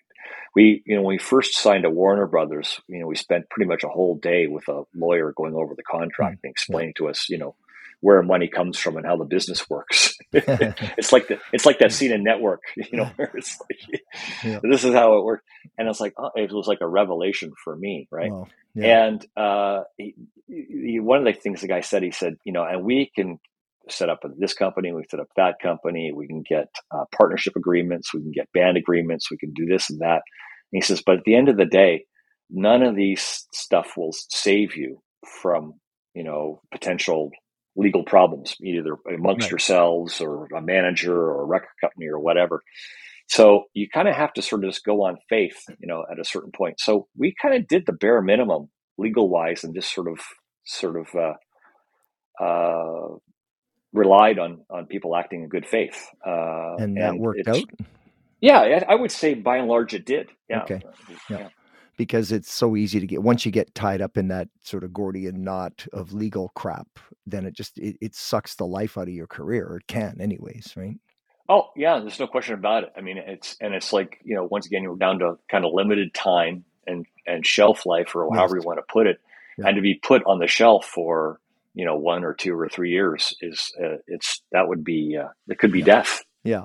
we 0.55 0.83
you 0.87 0.97
know 0.97 1.03
when 1.03 1.15
we 1.15 1.19
first 1.19 1.57
signed 1.57 1.85
to 1.85 1.91
warner 1.91 2.27
brothers 2.27 2.81
you 2.89 3.01
know 3.01 3.07
we 3.07 3.17
spent 3.17 3.49
pretty 3.51 3.69
much 3.69 3.85
a 3.85 3.89
whole 3.89 4.17
day 4.17 4.47
with 4.47 4.67
a 4.69 4.83
lawyer 4.95 5.33
going 5.37 5.55
over 5.55 5.75
the 5.75 5.83
contract 5.83 6.37
mm-hmm. 6.37 6.47
and 6.47 6.51
explaining 6.51 6.95
to 6.97 7.09
us 7.09 7.29
you 7.29 7.39
know 7.39 7.55
where 8.05 8.23
money 8.23 8.49
comes 8.49 8.79
from 8.79 8.99
and 8.99 9.07
how 9.07 9.17
the 9.17 9.25
business 9.25 9.69
works 9.71 10.15
it's 10.33 11.11
like 11.11 11.27
the 11.29 11.39
it's 11.55 11.65
like 11.65 11.79
that 11.79 11.91
scene 11.91 12.13
in 12.13 12.23
network 12.23 12.61
you 12.77 12.99
know 12.99 13.11
where 13.17 13.33
it's 13.35 13.59
like 13.63 14.03
yeah. 14.45 14.61
this 14.63 14.85
is 14.85 14.93
how 14.93 15.17
it 15.17 15.25
works 15.25 15.43
and 15.79 15.89
it's 15.89 16.01
like 16.01 16.13
oh, 16.19 16.31
it 16.37 16.53
was 16.53 16.67
like 16.67 16.83
a 16.83 16.89
revelation 16.89 17.51
for 17.65 17.75
me 17.75 18.07
right 18.11 18.31
wow. 18.31 18.47
yeah. 18.75 19.07
and 19.07 19.27
uh, 19.39 19.85
he, 19.97 20.15
he, 20.47 21.01
one 21.01 21.19
of 21.19 21.25
the 21.25 21.41
things 21.41 21.63
the 21.63 21.67
guy 21.67 21.81
said 21.81 22.03
he 22.03 22.11
said 22.11 22.35
you 22.45 22.53
know 22.53 22.63
and 22.63 22.85
we 22.85 23.11
can 23.17 23.39
set 23.91 24.09
up 24.09 24.21
this 24.39 24.55
company, 24.55 24.93
we 24.93 25.05
set 25.11 25.21
up 25.21 25.29
that 25.37 25.57
company, 25.63 26.11
we 26.11 26.27
can 26.27 26.43
get 26.43 26.69
uh, 26.91 27.05
partnership 27.15 27.55
agreements, 27.55 28.15
we 28.15 28.21
can 28.23 28.33
get 28.33 28.51
band 28.55 28.79
agreements, 28.79 29.31
we 29.31 29.37
can 29.37 29.53
do 29.53 29.67
this 29.67 29.91
and 29.91 30.01
that. 30.01 30.23
And 30.73 30.73
he 30.73 30.81
says, 30.81 31.03
but 31.05 31.19
at 31.19 31.25
the 31.25 31.35
end 31.35 31.51
of 31.51 31.59
the 31.59 31.67
day, 31.67 32.07
none 32.51 32.83
of 32.83 32.97
these 32.97 33.47
stuff 33.53 33.93
will 33.95 34.13
save 34.13 34.75
you 34.75 35.03
from, 35.43 35.75
you 36.15 36.25
know, 36.25 36.63
potential 36.73 37.31
legal 37.77 38.05
problems, 38.05 38.57
either 38.63 38.97
amongst 39.13 39.45
right. 39.45 39.51
yourselves 39.51 40.21
or 40.21 40.47
a 40.47 40.61
manager 40.61 41.15
or 41.15 41.43
a 41.43 41.47
record 41.47 41.75
company 41.81 42.07
or 42.07 42.19
whatever. 42.19 42.63
So 43.29 43.65
you 43.73 43.89
kind 43.89 44.09
of 44.09 44.15
have 44.15 44.33
to 44.35 44.43
sort 44.43 44.65
of 44.65 44.71
just 44.71 44.85
go 44.85 45.05
on 45.05 45.17
faith, 45.29 45.65
you 45.81 45.89
know, 45.89 46.05
at 46.11 46.19
a 46.19 46.25
certain 46.25 46.53
point. 46.53 46.79
So 46.79 47.09
we 47.17 47.35
kind 47.41 47.55
of 47.55 47.67
did 47.67 47.85
the 47.87 47.93
bare 47.93 48.21
minimum 48.23 48.69
legal 48.99 49.29
wise 49.29 49.65
and 49.65 49.75
just 49.75 49.95
sort 49.95 50.09
of, 50.09 50.19
sort 50.65 50.97
of, 50.97 51.09
uh, 51.15 52.43
uh, 52.43 53.17
relied 53.93 54.39
on 54.39 54.65
on 54.69 54.87
people 54.87 55.17
acting 55.17 55.45
in 55.45 55.49
good 55.49 55.67
faith, 55.67 56.09
uh, 56.27 56.75
and 56.79 56.97
that 56.97 57.11
and 57.11 57.21
worked 57.21 57.47
out. 57.47 57.63
Yeah, 58.41 58.85
I 58.89 58.95
would 58.95 59.13
say 59.13 59.35
by 59.35 59.59
and 59.59 59.69
large 59.69 59.95
it 59.95 60.05
did. 60.05 60.31
Yeah. 60.51 60.63
Okay. 60.65 60.83
Yeah. 61.31 61.39
yeah. 61.39 61.49
Because 61.97 62.33
it's 62.33 62.53
so 62.53 62.77
easy 62.77 63.01
to 63.01 63.07
get 63.07 63.23
once 63.23 63.47
you 63.47 63.53
get 63.53 63.75
tied 63.75 64.01
up 64.01 64.17
in 64.17 64.29
that 64.29 64.49
sort 64.63 64.85
of 64.85 64.93
Gordian 64.93 65.45
knot 65.45 65.87
of 65.93 66.13
legal 66.13 66.51
crap, 66.55 66.89
then 67.27 67.47
it 67.47 67.55
just 67.55 67.79
it, 67.79 67.97
it 68.01 68.15
sucks 68.15 68.57
the 68.57 68.67
life 68.67 68.99
out 68.99 69.09
of 69.09 69.15
your 69.15 69.27
career. 69.27 69.67
Or 69.67 69.77
it 69.79 69.87
can, 69.87 70.21
anyways, 70.21 70.75
right? 70.77 70.97
Oh 71.49 71.69
yeah, 71.77 71.99
there's 72.01 72.19
no 72.19 72.27
question 72.27 72.55
about 72.55 72.85
it. 72.85 72.93
I 72.97 73.01
mean, 73.01 73.19
it's 73.19 73.57
and 73.61 73.75
it's 73.75 73.93
like 73.93 74.19
you 74.25 74.35
know, 74.35 74.45
once 74.45 74.67
again, 74.67 74.83
you're 74.83 74.97
down 74.97 75.19
to 75.21 75.39
kind 75.51 75.65
of 75.65 75.73
limited 75.73 76.15
time 76.15 76.65
and 76.87 77.07
and 77.27 77.47
shelf 77.47 77.87
life, 77.87 78.15
or 78.15 78.35
however 78.35 78.57
you 78.57 78.63
want 78.63 78.79
to 78.79 78.93
put 78.93 79.07
it, 79.07 79.21
yeah. 79.59 79.69
and 79.69 79.77
to 79.77 79.83
be 79.83 79.95
put 79.95 80.23
on 80.25 80.39
the 80.39 80.47
shelf 80.47 80.87
for 80.87 81.39
you 81.75 81.85
know 81.85 81.97
one 81.97 82.25
or 82.25 82.33
two 82.33 82.59
or 82.59 82.69
three 82.69 82.91
years 82.91 83.37
is 83.41 83.73
uh, 83.83 83.97
it's 84.07 84.43
that 84.53 84.69
would 84.69 84.85
be 84.85 85.19
uh, 85.21 85.29
it 85.49 85.59
could 85.59 85.73
be 85.73 85.81
yeah. 85.81 85.85
death 85.85 86.23
yeah 86.45 86.65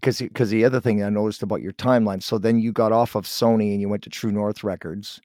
because 0.00 0.18
because 0.18 0.50
the 0.50 0.64
other 0.64 0.80
thing 0.80 1.02
i 1.02 1.08
noticed 1.08 1.42
about 1.42 1.62
your 1.62 1.72
timeline 1.72 2.22
so 2.22 2.38
then 2.38 2.58
you 2.58 2.72
got 2.72 2.92
off 2.92 3.14
of 3.14 3.24
sony 3.24 3.72
and 3.72 3.80
you 3.80 3.88
went 3.88 4.02
to 4.02 4.10
true 4.10 4.32
north 4.32 4.64
records 4.64 5.20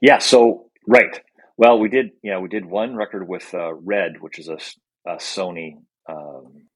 yeah 0.00 0.18
so 0.18 0.66
right 0.88 1.20
well 1.56 1.78
we 1.78 1.88
did 1.88 2.10
yeah 2.22 2.38
we 2.38 2.48
did 2.48 2.64
one 2.64 2.94
record 2.94 3.28
with 3.28 3.52
uh, 3.54 3.72
red 3.74 4.20
which 4.20 4.38
is 4.38 4.48
a, 4.48 4.58
a 5.06 5.16
sony 5.16 5.76
um, 6.08 6.66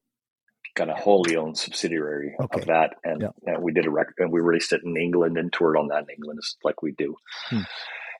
kind 0.74 0.90
of 0.90 0.98
wholly 0.98 1.36
owned 1.36 1.56
subsidiary 1.56 2.34
okay. 2.40 2.60
of 2.60 2.66
that 2.66 2.94
and, 3.04 3.22
yeah. 3.22 3.28
and, 3.46 3.62
we 3.62 3.72
did 3.72 3.86
a 3.86 3.90
record 3.90 4.14
and 4.18 4.32
we 4.32 4.40
released 4.40 4.72
it 4.72 4.82
in 4.84 4.96
england 4.96 5.38
and 5.38 5.52
toured 5.52 5.76
on 5.76 5.88
that 5.88 6.02
in 6.02 6.10
england 6.10 6.40
like 6.64 6.82
we 6.82 6.92
do 6.92 7.14
hmm 7.48 7.62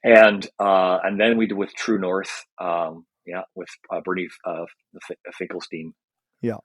and 0.05 0.47
uh, 0.61 0.99
and 1.03 1.19
then 1.19 1.39
we 1.39 1.47
did 1.47 1.57
with 1.57 1.75
True 1.75 1.99
North, 1.99 2.45
um, 2.61 3.07
yeah, 3.27 3.43
with 3.55 3.71
uh, 3.91 4.03
Bernie 4.05 4.29
uh, 4.45 4.67
Finkelstein. 5.33 5.95
Yeah, 6.43 6.59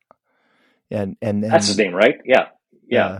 and 0.91 1.17
and 1.21 1.43
that's 1.43 1.67
his 1.67 1.77
name, 1.77 1.93
right? 1.93 2.17
Yeah, 2.25 2.47
yeah, 2.87 3.19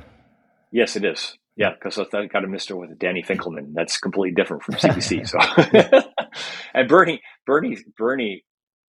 yes, 0.72 0.95
it 0.95 1.05
is. 1.05 1.38
Yeah, 1.55 1.72
because 1.74 1.97
I 2.13 2.26
got 2.28 2.45
a 2.45 2.47
Mister 2.47 2.76
with 2.76 2.97
Danny 2.97 3.22
Finkleman. 3.22 3.74
That's 3.74 3.97
completely 3.97 4.34
different 4.34 4.63
from 4.63 4.76
CBC. 4.76 5.28
so, 5.28 6.09
and 6.74 6.88
Bernie, 6.88 7.22
Bernie, 7.45 7.78
Bernie 7.97 8.45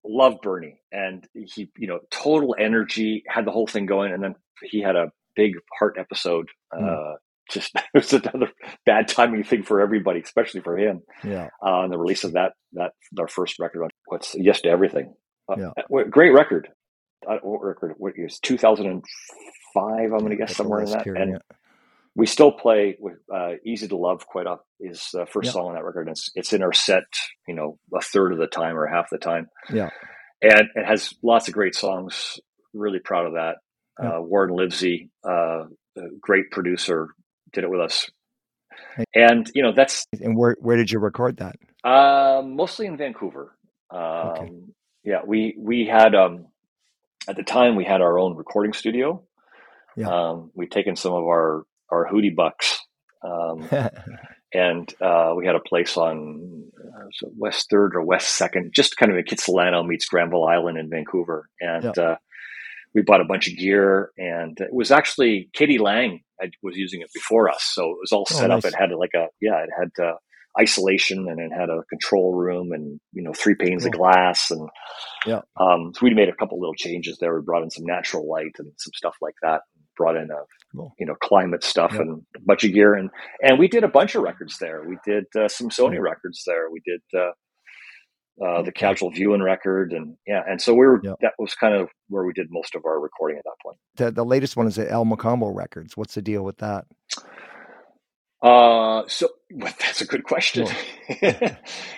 loved 0.03 0.41
Bernie, 0.41 0.79
and 0.91 1.27
he, 1.33 1.69
you 1.77 1.87
know, 1.87 1.99
total 2.09 2.55
energy, 2.57 3.23
had 3.27 3.45
the 3.45 3.51
whole 3.51 3.67
thing 3.67 3.85
going, 3.85 4.13
and 4.13 4.23
then 4.23 4.35
he 4.63 4.81
had 4.81 4.95
a 4.95 5.11
big 5.35 5.53
heart 5.79 5.97
episode 5.99 6.47
mm 6.73 7.15
just 7.49 7.75
it 7.75 7.83
was 7.93 8.13
another 8.13 8.49
bad 8.85 9.07
timing 9.07 9.43
thing 9.43 9.63
for 9.63 9.81
everybody, 9.81 10.19
especially 10.19 10.61
for 10.61 10.77
him. 10.77 11.01
Yeah. 11.23 11.49
Uh, 11.63 11.71
on 11.71 11.89
the 11.89 11.97
release 11.97 12.23
of 12.23 12.33
that 12.33 12.53
that 12.73 12.91
our 13.19 13.27
first 13.27 13.59
record 13.59 13.83
on 13.83 13.89
what's 14.07 14.35
yes 14.35 14.61
to 14.61 14.69
everything. 14.69 15.13
Uh, 15.49 15.55
yeah. 15.57 16.03
Great 16.09 16.31
record. 16.31 16.69
Uh, 17.27 17.37
what 17.41 17.63
record? 17.63 17.93
What 17.97 18.13
was 18.17 18.39
2005? 18.39 19.03
I'm 19.85 20.09
going 20.09 20.29
to 20.29 20.35
guess 20.35 20.55
somewhere 20.55 20.81
in 20.81 20.91
that. 20.91 21.03
Period, 21.03 21.21
and 21.21 21.31
yeah. 21.33 21.55
we 22.15 22.25
still 22.25 22.51
play 22.51 22.97
with 22.99 23.17
uh, 23.33 23.53
"Easy 23.65 23.87
to 23.87 23.97
Love" 23.97 24.27
quite 24.27 24.47
often. 24.47 24.65
Is 24.79 25.09
the 25.13 25.25
first 25.25 25.47
yeah. 25.47 25.51
song 25.53 25.67
on 25.67 25.73
that 25.75 25.83
record. 25.83 26.07
And 26.07 26.09
it's 26.09 26.29
it's 26.35 26.53
in 26.53 26.61
our 26.61 26.73
set. 26.73 27.03
You 27.47 27.55
know, 27.55 27.79
a 27.93 28.01
third 28.01 28.33
of 28.33 28.39
the 28.39 28.47
time 28.47 28.77
or 28.77 28.87
half 28.87 29.09
the 29.11 29.17
time. 29.17 29.47
Yeah. 29.71 29.89
And 30.41 30.67
it 30.75 30.85
has 30.85 31.13
lots 31.23 31.47
of 31.47 31.53
great 31.53 31.75
songs. 31.75 32.39
Really 32.73 32.99
proud 32.99 33.25
of 33.25 33.33
that. 33.33 33.55
Yeah. 34.01 34.17
Uh, 34.17 34.21
Warne 34.21 34.49
Livesey, 34.49 35.09
uh, 35.23 35.63
great 36.19 36.51
producer, 36.51 37.07
did 37.53 37.63
it 37.63 37.69
with 37.69 37.79
us. 37.79 38.09
And 39.13 39.49
you 39.55 39.63
know 39.63 39.71
that's 39.73 40.05
and 40.21 40.37
where 40.37 40.57
where 40.59 40.77
did 40.77 40.91
you 40.91 40.99
record 40.99 41.37
that? 41.37 41.55
Uh, 41.83 42.41
mostly 42.45 42.87
in 42.87 42.97
Vancouver. 42.97 43.55
Um, 43.89 44.01
okay. 44.01 44.51
Yeah, 45.03 45.21
we 45.25 45.55
we 45.57 45.85
had 45.85 46.15
um, 46.15 46.47
at 47.27 47.35
the 47.35 47.43
time 47.43 47.75
we 47.75 47.85
had 47.85 48.01
our 48.01 48.19
own 48.19 48.35
recording 48.35 48.73
studio. 48.73 49.23
Yeah. 49.95 50.09
Um, 50.09 50.51
we'd 50.53 50.71
taken 50.71 50.95
some 50.95 51.13
of 51.13 51.23
our 51.23 51.65
our 51.89 52.07
hootie 52.11 52.35
bucks, 52.35 52.79
um, 53.23 53.67
and 54.53 54.93
uh, 55.01 55.33
we 55.37 55.45
had 55.45 55.55
a 55.55 55.59
place 55.59 55.95
on 55.95 56.65
uh, 56.77 57.29
West 57.37 57.69
Third 57.69 57.95
or 57.95 58.03
West 58.03 58.35
Second, 58.35 58.71
just 58.73 58.97
kind 58.97 59.11
of 59.11 59.17
in 59.17 59.23
Kitsilano 59.23 59.85
meets 59.85 60.05
Granville 60.05 60.45
Island 60.45 60.77
in 60.77 60.89
Vancouver, 60.89 61.49
and 61.61 61.93
yeah. 61.95 62.03
uh, 62.03 62.15
we 62.93 63.03
bought 63.03 63.21
a 63.21 63.25
bunch 63.25 63.47
of 63.47 63.57
gear. 63.57 64.11
And 64.17 64.59
it 64.59 64.73
was 64.73 64.91
actually 64.91 65.49
k.d. 65.53 65.77
lang 65.77 66.21
I 66.41 66.49
was 66.61 66.75
using 66.75 67.01
it 67.01 67.09
before 67.13 67.49
us, 67.49 67.63
so 67.63 67.91
it 67.91 67.97
was 68.01 68.11
all 68.11 68.25
oh, 68.29 68.33
set 68.33 68.51
oh, 68.51 68.55
nice. 68.55 68.65
up. 68.65 68.73
It 68.73 68.77
had 68.77 68.91
like 68.91 69.13
a 69.15 69.27
yeah, 69.39 69.63
it 69.63 69.69
had 69.77 70.03
uh, 70.03 70.15
isolation 70.59 71.27
and 71.29 71.39
it 71.39 71.51
had 71.51 71.69
a 71.69 71.83
control 71.89 72.33
room 72.33 72.71
and 72.71 72.99
you 73.11 73.21
know 73.21 73.33
three 73.33 73.55
panes 73.55 73.83
cool. 73.83 73.91
of 73.91 73.97
glass 73.97 74.51
and 74.51 74.69
yeah. 75.25 75.41
Um, 75.59 75.91
so 75.93 76.01
we 76.03 76.13
made 76.13 76.29
a 76.29 76.35
couple 76.35 76.59
little 76.59 76.75
changes 76.75 77.17
there. 77.17 77.35
We 77.35 77.41
brought 77.41 77.63
in 77.63 77.71
some 77.71 77.85
natural 77.85 78.29
light 78.29 78.55
and 78.59 78.71
some 78.77 78.91
stuff 78.93 79.15
like 79.21 79.35
that. 79.41 79.61
Brought 79.97 80.17
in 80.17 80.29
a 80.29 80.43
cool. 80.75 80.93
you 80.99 81.05
know 81.05 81.15
climate 81.15 81.63
stuff 81.63 81.93
yeah. 81.93 82.01
and 82.01 82.21
a 82.35 82.39
bunch 82.41 82.63
of 82.63 82.73
gear 82.73 82.95
and 82.95 83.09
and 83.41 83.59
we 83.59 83.67
did 83.67 83.83
a 83.83 83.89
bunch 83.89 84.15
of 84.15 84.23
records 84.23 84.57
there. 84.59 84.83
We 84.87 84.97
did 85.05 85.25
uh, 85.35 85.47
some 85.47 85.69
Sony 85.69 85.99
records 85.99 86.43
there. 86.45 86.69
We 86.69 86.81
did. 86.85 87.01
Uh, 87.17 87.31
uh, 88.43 88.61
the 88.63 88.71
casual 88.71 89.11
viewing 89.11 89.41
record 89.41 89.93
and 89.93 90.17
yeah 90.27 90.41
and 90.45 90.61
so 90.61 90.73
we 90.73 90.85
were 90.85 90.99
yep. 91.01 91.15
that 91.21 91.31
was 91.39 91.53
kind 91.55 91.73
of 91.73 91.87
where 92.09 92.25
we 92.25 92.33
did 92.33 92.47
most 92.49 92.75
of 92.75 92.83
our 92.85 92.99
recording 92.99 93.37
at 93.37 93.45
that 93.45 93.55
point 93.63 93.77
the, 93.95 94.11
the 94.11 94.25
latest 94.25 94.57
one 94.57 94.67
is 94.67 94.77
at 94.77 94.91
el 94.91 95.05
Mocambo 95.05 95.55
records 95.55 95.95
what's 95.95 96.15
the 96.15 96.21
deal 96.21 96.43
with 96.43 96.57
that 96.57 96.85
uh 98.41 99.03
so 99.07 99.29
well, 99.51 99.73
that's 99.79 100.01
a 100.01 100.05
good 100.05 100.23
question 100.23 100.67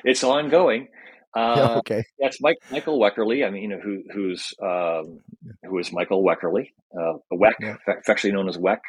it's 0.04 0.24
ongoing 0.24 0.88
uh, 1.36 1.54
yeah, 1.58 1.76
okay 1.78 2.04
that's 2.20 2.42
Mike, 2.42 2.58
Michael 2.72 3.00
Wekerle 3.00 3.46
i 3.46 3.50
mean 3.50 3.64
you 3.64 3.70
know 3.70 3.80
who 3.80 4.04
who's 4.14 4.54
um 4.62 5.20
who 5.64 5.78
is 5.80 5.92
Michael 5.92 6.24
Wekerle 6.24 6.68
uh 6.98 7.14
weck 7.34 7.56
yeah. 7.60 7.76
affectionately 7.88 8.32
known 8.32 8.50
as 8.50 8.58
weck 8.58 8.80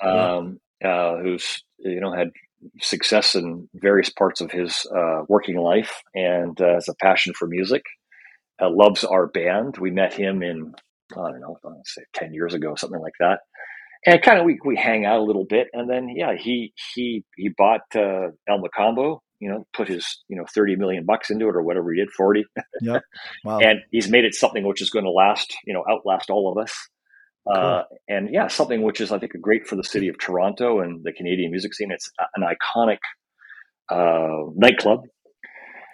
um 0.00 0.60
yeah. 0.80 0.88
uh 0.88 1.18
who's 1.18 1.62
you 1.78 2.00
know 2.00 2.12
had 2.12 2.30
success 2.80 3.34
in 3.34 3.68
various 3.74 4.10
parts 4.10 4.40
of 4.40 4.50
his 4.50 4.86
uh, 4.94 5.22
working 5.28 5.56
life 5.56 6.02
and 6.14 6.60
uh, 6.60 6.74
has 6.74 6.88
a 6.88 6.94
passion 6.94 7.32
for 7.34 7.46
music. 7.46 7.82
Uh, 8.60 8.70
loves 8.70 9.04
our 9.04 9.26
band. 9.26 9.78
We 9.78 9.90
met 9.90 10.14
him 10.14 10.42
in 10.42 10.74
I 11.12 11.30
don't 11.30 11.40
know, 11.40 11.56
say 11.84 12.02
ten 12.12 12.32
years 12.32 12.54
ago, 12.54 12.74
something 12.76 13.00
like 13.00 13.14
that. 13.20 13.40
And 14.06 14.20
kind 14.22 14.38
of 14.38 14.44
we 14.44 14.58
we 14.64 14.76
hang 14.76 15.06
out 15.06 15.20
a 15.20 15.22
little 15.22 15.46
bit, 15.46 15.68
and 15.72 15.88
then 15.88 16.08
yeah, 16.14 16.34
he 16.36 16.72
he 16.94 17.24
he 17.36 17.48
bought 17.56 17.82
uh, 17.94 18.28
El 18.48 18.60
Mocambo. 18.60 19.20
You 19.40 19.50
know, 19.50 19.66
put 19.74 19.88
his 19.88 20.22
you 20.28 20.36
know 20.36 20.44
thirty 20.54 20.76
million 20.76 21.04
bucks 21.04 21.30
into 21.30 21.48
it 21.48 21.56
or 21.56 21.62
whatever 21.62 21.92
he 21.92 22.00
did, 22.00 22.10
forty. 22.10 22.44
Yeah, 22.82 22.98
wow. 23.44 23.58
and 23.60 23.80
he's 23.90 24.10
made 24.10 24.24
it 24.24 24.34
something 24.34 24.66
which 24.66 24.82
is 24.82 24.90
going 24.90 25.04
to 25.04 25.10
last. 25.10 25.54
You 25.66 25.74
know, 25.74 25.84
outlast 25.88 26.30
all 26.30 26.52
of 26.52 26.62
us. 26.62 26.74
Uh, 27.46 27.82
and 28.08 28.30
yeah, 28.32 28.48
something 28.48 28.82
which 28.82 29.00
is 29.00 29.12
I 29.12 29.18
think 29.18 29.32
great 29.40 29.66
for 29.66 29.76
the 29.76 29.84
city 29.84 30.08
of 30.08 30.18
Toronto 30.18 30.80
and 30.80 31.04
the 31.04 31.12
Canadian 31.12 31.50
music 31.50 31.74
scene. 31.74 31.90
It's 31.90 32.10
an 32.36 32.42
iconic 32.42 32.98
uh, 33.90 34.50
nightclub. 34.54 35.02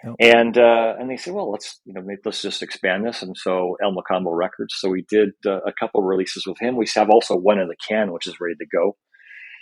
Yep. 0.03 0.15
And 0.19 0.57
uh, 0.57 0.95
and 0.99 1.09
they 1.09 1.17
said, 1.17 1.33
well, 1.33 1.51
let's 1.51 1.79
you 1.85 1.93
know 1.93 2.01
maybe 2.01 2.21
let's 2.25 2.41
just 2.41 2.63
expand 2.63 3.05
this. 3.05 3.21
And 3.21 3.35
so 3.37 3.77
El 3.83 3.93
Mocambo 3.93 4.35
Records. 4.35 4.75
So 4.77 4.89
we 4.89 5.05
did 5.09 5.29
uh, 5.45 5.59
a 5.65 5.73
couple 5.79 6.01
releases 6.01 6.45
with 6.47 6.59
him. 6.59 6.75
We 6.75 6.87
have 6.95 7.09
also 7.09 7.35
one 7.35 7.59
in 7.59 7.67
the 7.67 7.75
can, 7.87 8.11
which 8.11 8.27
is 8.27 8.39
ready 8.39 8.55
to 8.55 8.65
go. 8.75 8.97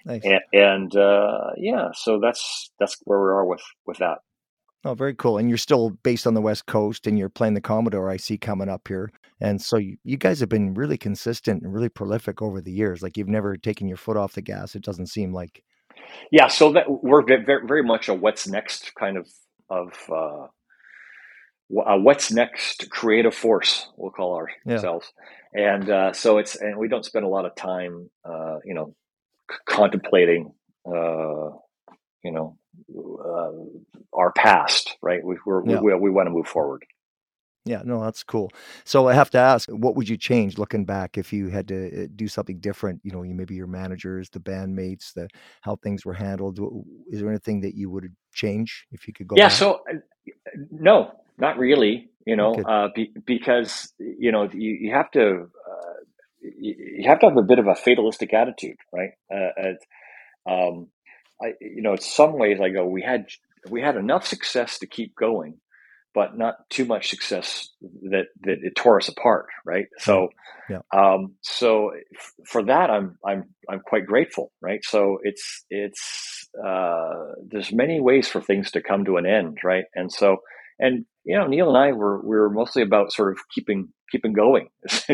Nice. 0.05 0.21
And, 0.23 0.39
and 0.53 0.95
uh, 0.95 1.51
yeah, 1.57 1.89
so 1.93 2.19
that's 2.21 2.71
that's 2.79 2.95
where 3.03 3.19
we 3.19 3.29
are 3.29 3.45
with 3.45 3.63
with 3.85 3.97
that. 3.97 4.19
Oh, 4.85 4.93
very 4.93 5.13
cool. 5.13 5.37
And 5.37 5.49
you're 5.49 5.57
still 5.57 5.89
based 6.03 6.25
on 6.25 6.35
the 6.35 6.41
West 6.41 6.65
Coast 6.65 7.05
and 7.05 7.19
you're 7.19 7.27
playing 7.27 7.53
the 7.53 7.59
Commodore 7.59 8.09
I 8.09 8.15
see 8.15 8.37
coming 8.37 8.69
up 8.69 8.87
here. 8.87 9.11
And 9.41 9.61
so 9.61 9.75
you, 9.75 9.97
you 10.05 10.15
guys 10.15 10.39
have 10.39 10.47
been 10.47 10.73
really 10.73 10.97
consistent 10.97 11.63
and 11.63 11.73
really 11.73 11.89
prolific 11.89 12.41
over 12.41 12.61
the 12.61 12.71
years. 12.71 13.01
Like 13.01 13.17
you've 13.17 13.27
never 13.27 13.57
taken 13.57 13.89
your 13.89 13.97
foot 13.97 14.15
off 14.15 14.33
the 14.33 14.41
gas. 14.41 14.75
It 14.75 14.83
doesn't 14.83 15.07
seem 15.07 15.33
like. 15.33 15.63
Yeah. 16.31 16.47
So 16.47 16.71
that 16.71 16.85
we're 16.87 17.25
very, 17.25 17.67
very 17.67 17.83
much 17.83 18.07
a 18.07 18.13
what's 18.13 18.47
next 18.47 18.93
kind 18.97 19.17
of, 19.17 19.27
of, 19.69 19.93
uh, 20.13 20.47
what's 21.97 22.31
next 22.31 22.89
creative 22.89 23.35
force 23.35 23.89
we'll 23.95 24.11
call 24.11 24.35
ourselves 24.67 25.13
yeah. 25.55 25.75
and 25.75 25.89
uh, 25.89 26.13
so 26.13 26.37
it's 26.37 26.55
and 26.55 26.77
we 26.77 26.87
don't 26.87 27.05
spend 27.05 27.23
a 27.25 27.27
lot 27.27 27.45
of 27.45 27.55
time 27.55 28.09
uh, 28.25 28.57
you 28.65 28.73
know 28.73 28.95
c- 29.51 29.57
contemplating 29.65 30.51
uh, 30.87 31.49
you 32.23 32.31
know 32.31 32.57
uh, 32.97 33.51
our 34.13 34.31
past, 34.31 34.97
right? 35.01 35.23
We 35.23 35.37
yeah. 35.65 35.79
we, 35.79 35.93
we 35.95 36.09
want 36.09 36.27
to 36.27 36.31
move 36.31 36.47
forward. 36.47 36.85
Yeah, 37.65 37.81
no, 37.83 38.01
that's 38.01 38.23
cool. 38.23 38.51
So 38.85 39.07
I 39.07 39.13
have 39.13 39.29
to 39.31 39.37
ask, 39.37 39.69
what 39.69 39.95
would 39.95 40.07
you 40.07 40.17
change 40.17 40.57
looking 40.57 40.85
back 40.85 41.17
if 41.17 41.33
you 41.33 41.49
had 41.49 41.67
to 41.67 42.03
uh, 42.03 42.07
do 42.15 42.27
something 42.27 42.59
different? 42.59 43.01
You 43.03 43.11
know, 43.11 43.23
you 43.23 43.35
maybe 43.35 43.55
your 43.55 43.67
managers, 43.67 44.29
the 44.29 44.39
bandmates, 44.39 45.13
the 45.13 45.27
how 45.61 45.75
things 45.75 46.05
were 46.05 46.13
handled. 46.13 46.59
Is 47.09 47.19
there 47.19 47.29
anything 47.29 47.61
that 47.61 47.75
you 47.75 47.89
would 47.89 48.15
change 48.33 48.87
if 48.91 49.07
you 49.07 49.13
could 49.13 49.27
go? 49.27 49.35
Yeah. 49.37 49.49
Back? 49.49 49.51
So 49.53 49.81
uh, 49.91 49.97
no, 50.71 51.11
not 51.37 51.57
really. 51.57 52.09
You 52.25 52.35
know, 52.35 52.51
okay. 52.51 52.63
uh, 52.65 52.87
be, 52.93 53.11
because 53.25 53.91
you 53.97 54.31
know 54.31 54.49
you, 54.51 54.77
you 54.81 54.93
have 54.93 55.09
to 55.11 55.49
uh, 55.69 55.99
you, 56.41 56.75
you, 56.97 57.09
have 57.09 57.19
to 57.19 57.27
have 57.27 57.37
a 57.37 57.43
bit 57.43 57.59
of 57.59 57.67
a 57.67 57.75
fatalistic 57.75 58.33
attitude, 58.33 58.77
right? 58.93 59.11
Uh, 59.33 60.49
um, 60.49 60.87
I, 61.41 61.53
you 61.61 61.81
know, 61.81 61.93
in 61.93 62.01
some 62.01 62.37
ways, 62.37 62.59
I 62.61 62.69
go, 62.69 62.85
we 62.85 63.01
had 63.01 63.27
we 63.69 63.81
had 63.81 63.95
enough 63.95 64.25
success 64.25 64.79
to 64.79 64.87
keep 64.87 65.15
going, 65.15 65.59
but 66.19 66.37
not 66.37 66.69
too 66.69 66.83
much 66.83 67.09
success 67.09 67.69
that 67.81 68.25
that 68.41 68.57
it 68.61 68.75
tore 68.75 68.97
us 68.97 69.07
apart, 69.07 69.45
right? 69.65 69.85
So, 69.99 70.27
yeah. 70.69 70.81
um, 70.93 71.35
so 71.39 71.91
f- 72.13 72.33
for 72.45 72.61
that, 72.65 72.89
I'm 72.89 73.17
I'm 73.25 73.45
I'm 73.69 73.79
quite 73.79 74.05
grateful, 74.05 74.51
right? 74.61 74.81
So 74.83 75.19
it's 75.23 75.63
it's 75.69 76.49
uh, 76.61 77.35
there's 77.47 77.71
many 77.71 78.01
ways 78.01 78.27
for 78.27 78.41
things 78.41 78.71
to 78.71 78.81
come 78.81 79.05
to 79.05 79.15
an 79.15 79.25
end, 79.25 79.59
right? 79.63 79.85
And 79.95 80.11
so, 80.11 80.39
and 80.77 81.05
you 81.23 81.37
know, 81.37 81.47
Neil 81.47 81.69
and 81.69 81.77
I 81.77 81.93
were 81.93 82.19
we 82.19 82.35
were 82.35 82.49
mostly 82.49 82.81
about 82.81 83.13
sort 83.13 83.31
of 83.31 83.39
keeping 83.55 83.87
keeping 84.11 84.33
going. 84.33 84.67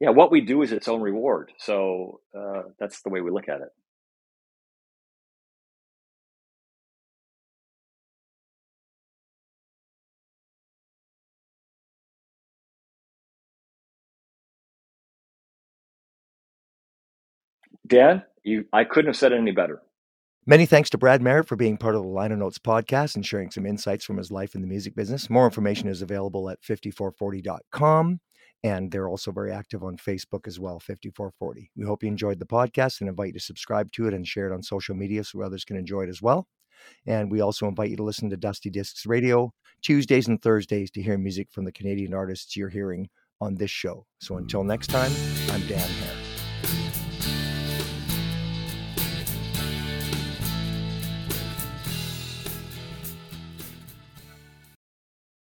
yeah, 0.00 0.10
what 0.10 0.32
we 0.32 0.40
do 0.40 0.62
is 0.62 0.72
its 0.72 0.88
own 0.88 1.00
reward. 1.00 1.52
So 1.58 2.22
uh, 2.36 2.62
that's 2.80 3.02
the 3.02 3.10
way 3.10 3.20
we 3.20 3.30
look 3.30 3.48
at 3.48 3.60
it. 3.60 3.68
Dan, 17.88 18.22
you, 18.44 18.66
I 18.72 18.84
couldn't 18.84 19.08
have 19.08 19.16
said 19.16 19.32
it 19.32 19.38
any 19.38 19.52
better. 19.52 19.82
Many 20.46 20.64
thanks 20.64 20.88
to 20.90 20.98
Brad 20.98 21.20
Merritt 21.20 21.46
for 21.46 21.56
being 21.56 21.76
part 21.76 21.94
of 21.94 22.02
the 22.02 22.08
Liner 22.08 22.36
Notes 22.36 22.58
podcast 22.58 23.16
and 23.16 23.26
sharing 23.26 23.50
some 23.50 23.66
insights 23.66 24.04
from 24.04 24.16
his 24.16 24.30
life 24.30 24.54
in 24.54 24.62
the 24.62 24.66
music 24.66 24.94
business. 24.94 25.28
More 25.28 25.44
information 25.44 25.88
is 25.88 26.00
available 26.00 26.48
at 26.48 26.62
5440.com. 26.62 28.20
And 28.64 28.90
they're 28.90 29.08
also 29.08 29.30
very 29.30 29.52
active 29.52 29.84
on 29.84 29.96
Facebook 29.96 30.46
as 30.48 30.58
well, 30.58 30.80
5440. 30.80 31.70
We 31.76 31.84
hope 31.84 32.02
you 32.02 32.08
enjoyed 32.08 32.40
the 32.40 32.46
podcast 32.46 33.00
and 33.00 33.08
invite 33.08 33.28
you 33.28 33.32
to 33.34 33.40
subscribe 33.40 33.92
to 33.92 34.08
it 34.08 34.14
and 34.14 34.26
share 34.26 34.50
it 34.50 34.54
on 34.54 34.62
social 34.62 34.96
media 34.96 35.22
so 35.22 35.42
others 35.42 35.64
can 35.64 35.76
enjoy 35.76 36.04
it 36.04 36.08
as 36.08 36.22
well. 36.22 36.48
And 37.06 37.30
we 37.30 37.40
also 37.40 37.68
invite 37.68 37.90
you 37.90 37.96
to 37.96 38.02
listen 38.02 38.30
to 38.30 38.36
Dusty 38.36 38.70
Discs 38.70 39.06
Radio 39.06 39.52
Tuesdays 39.82 40.28
and 40.28 40.40
Thursdays 40.40 40.90
to 40.92 41.02
hear 41.02 41.18
music 41.18 41.48
from 41.52 41.66
the 41.66 41.72
Canadian 41.72 42.14
artists 42.14 42.56
you're 42.56 42.68
hearing 42.68 43.08
on 43.40 43.54
this 43.54 43.70
show. 43.70 44.06
So 44.20 44.36
until 44.36 44.64
next 44.64 44.88
time, 44.88 45.12
I'm 45.50 45.64
Dan 45.66 45.78
Hare. 45.78 46.27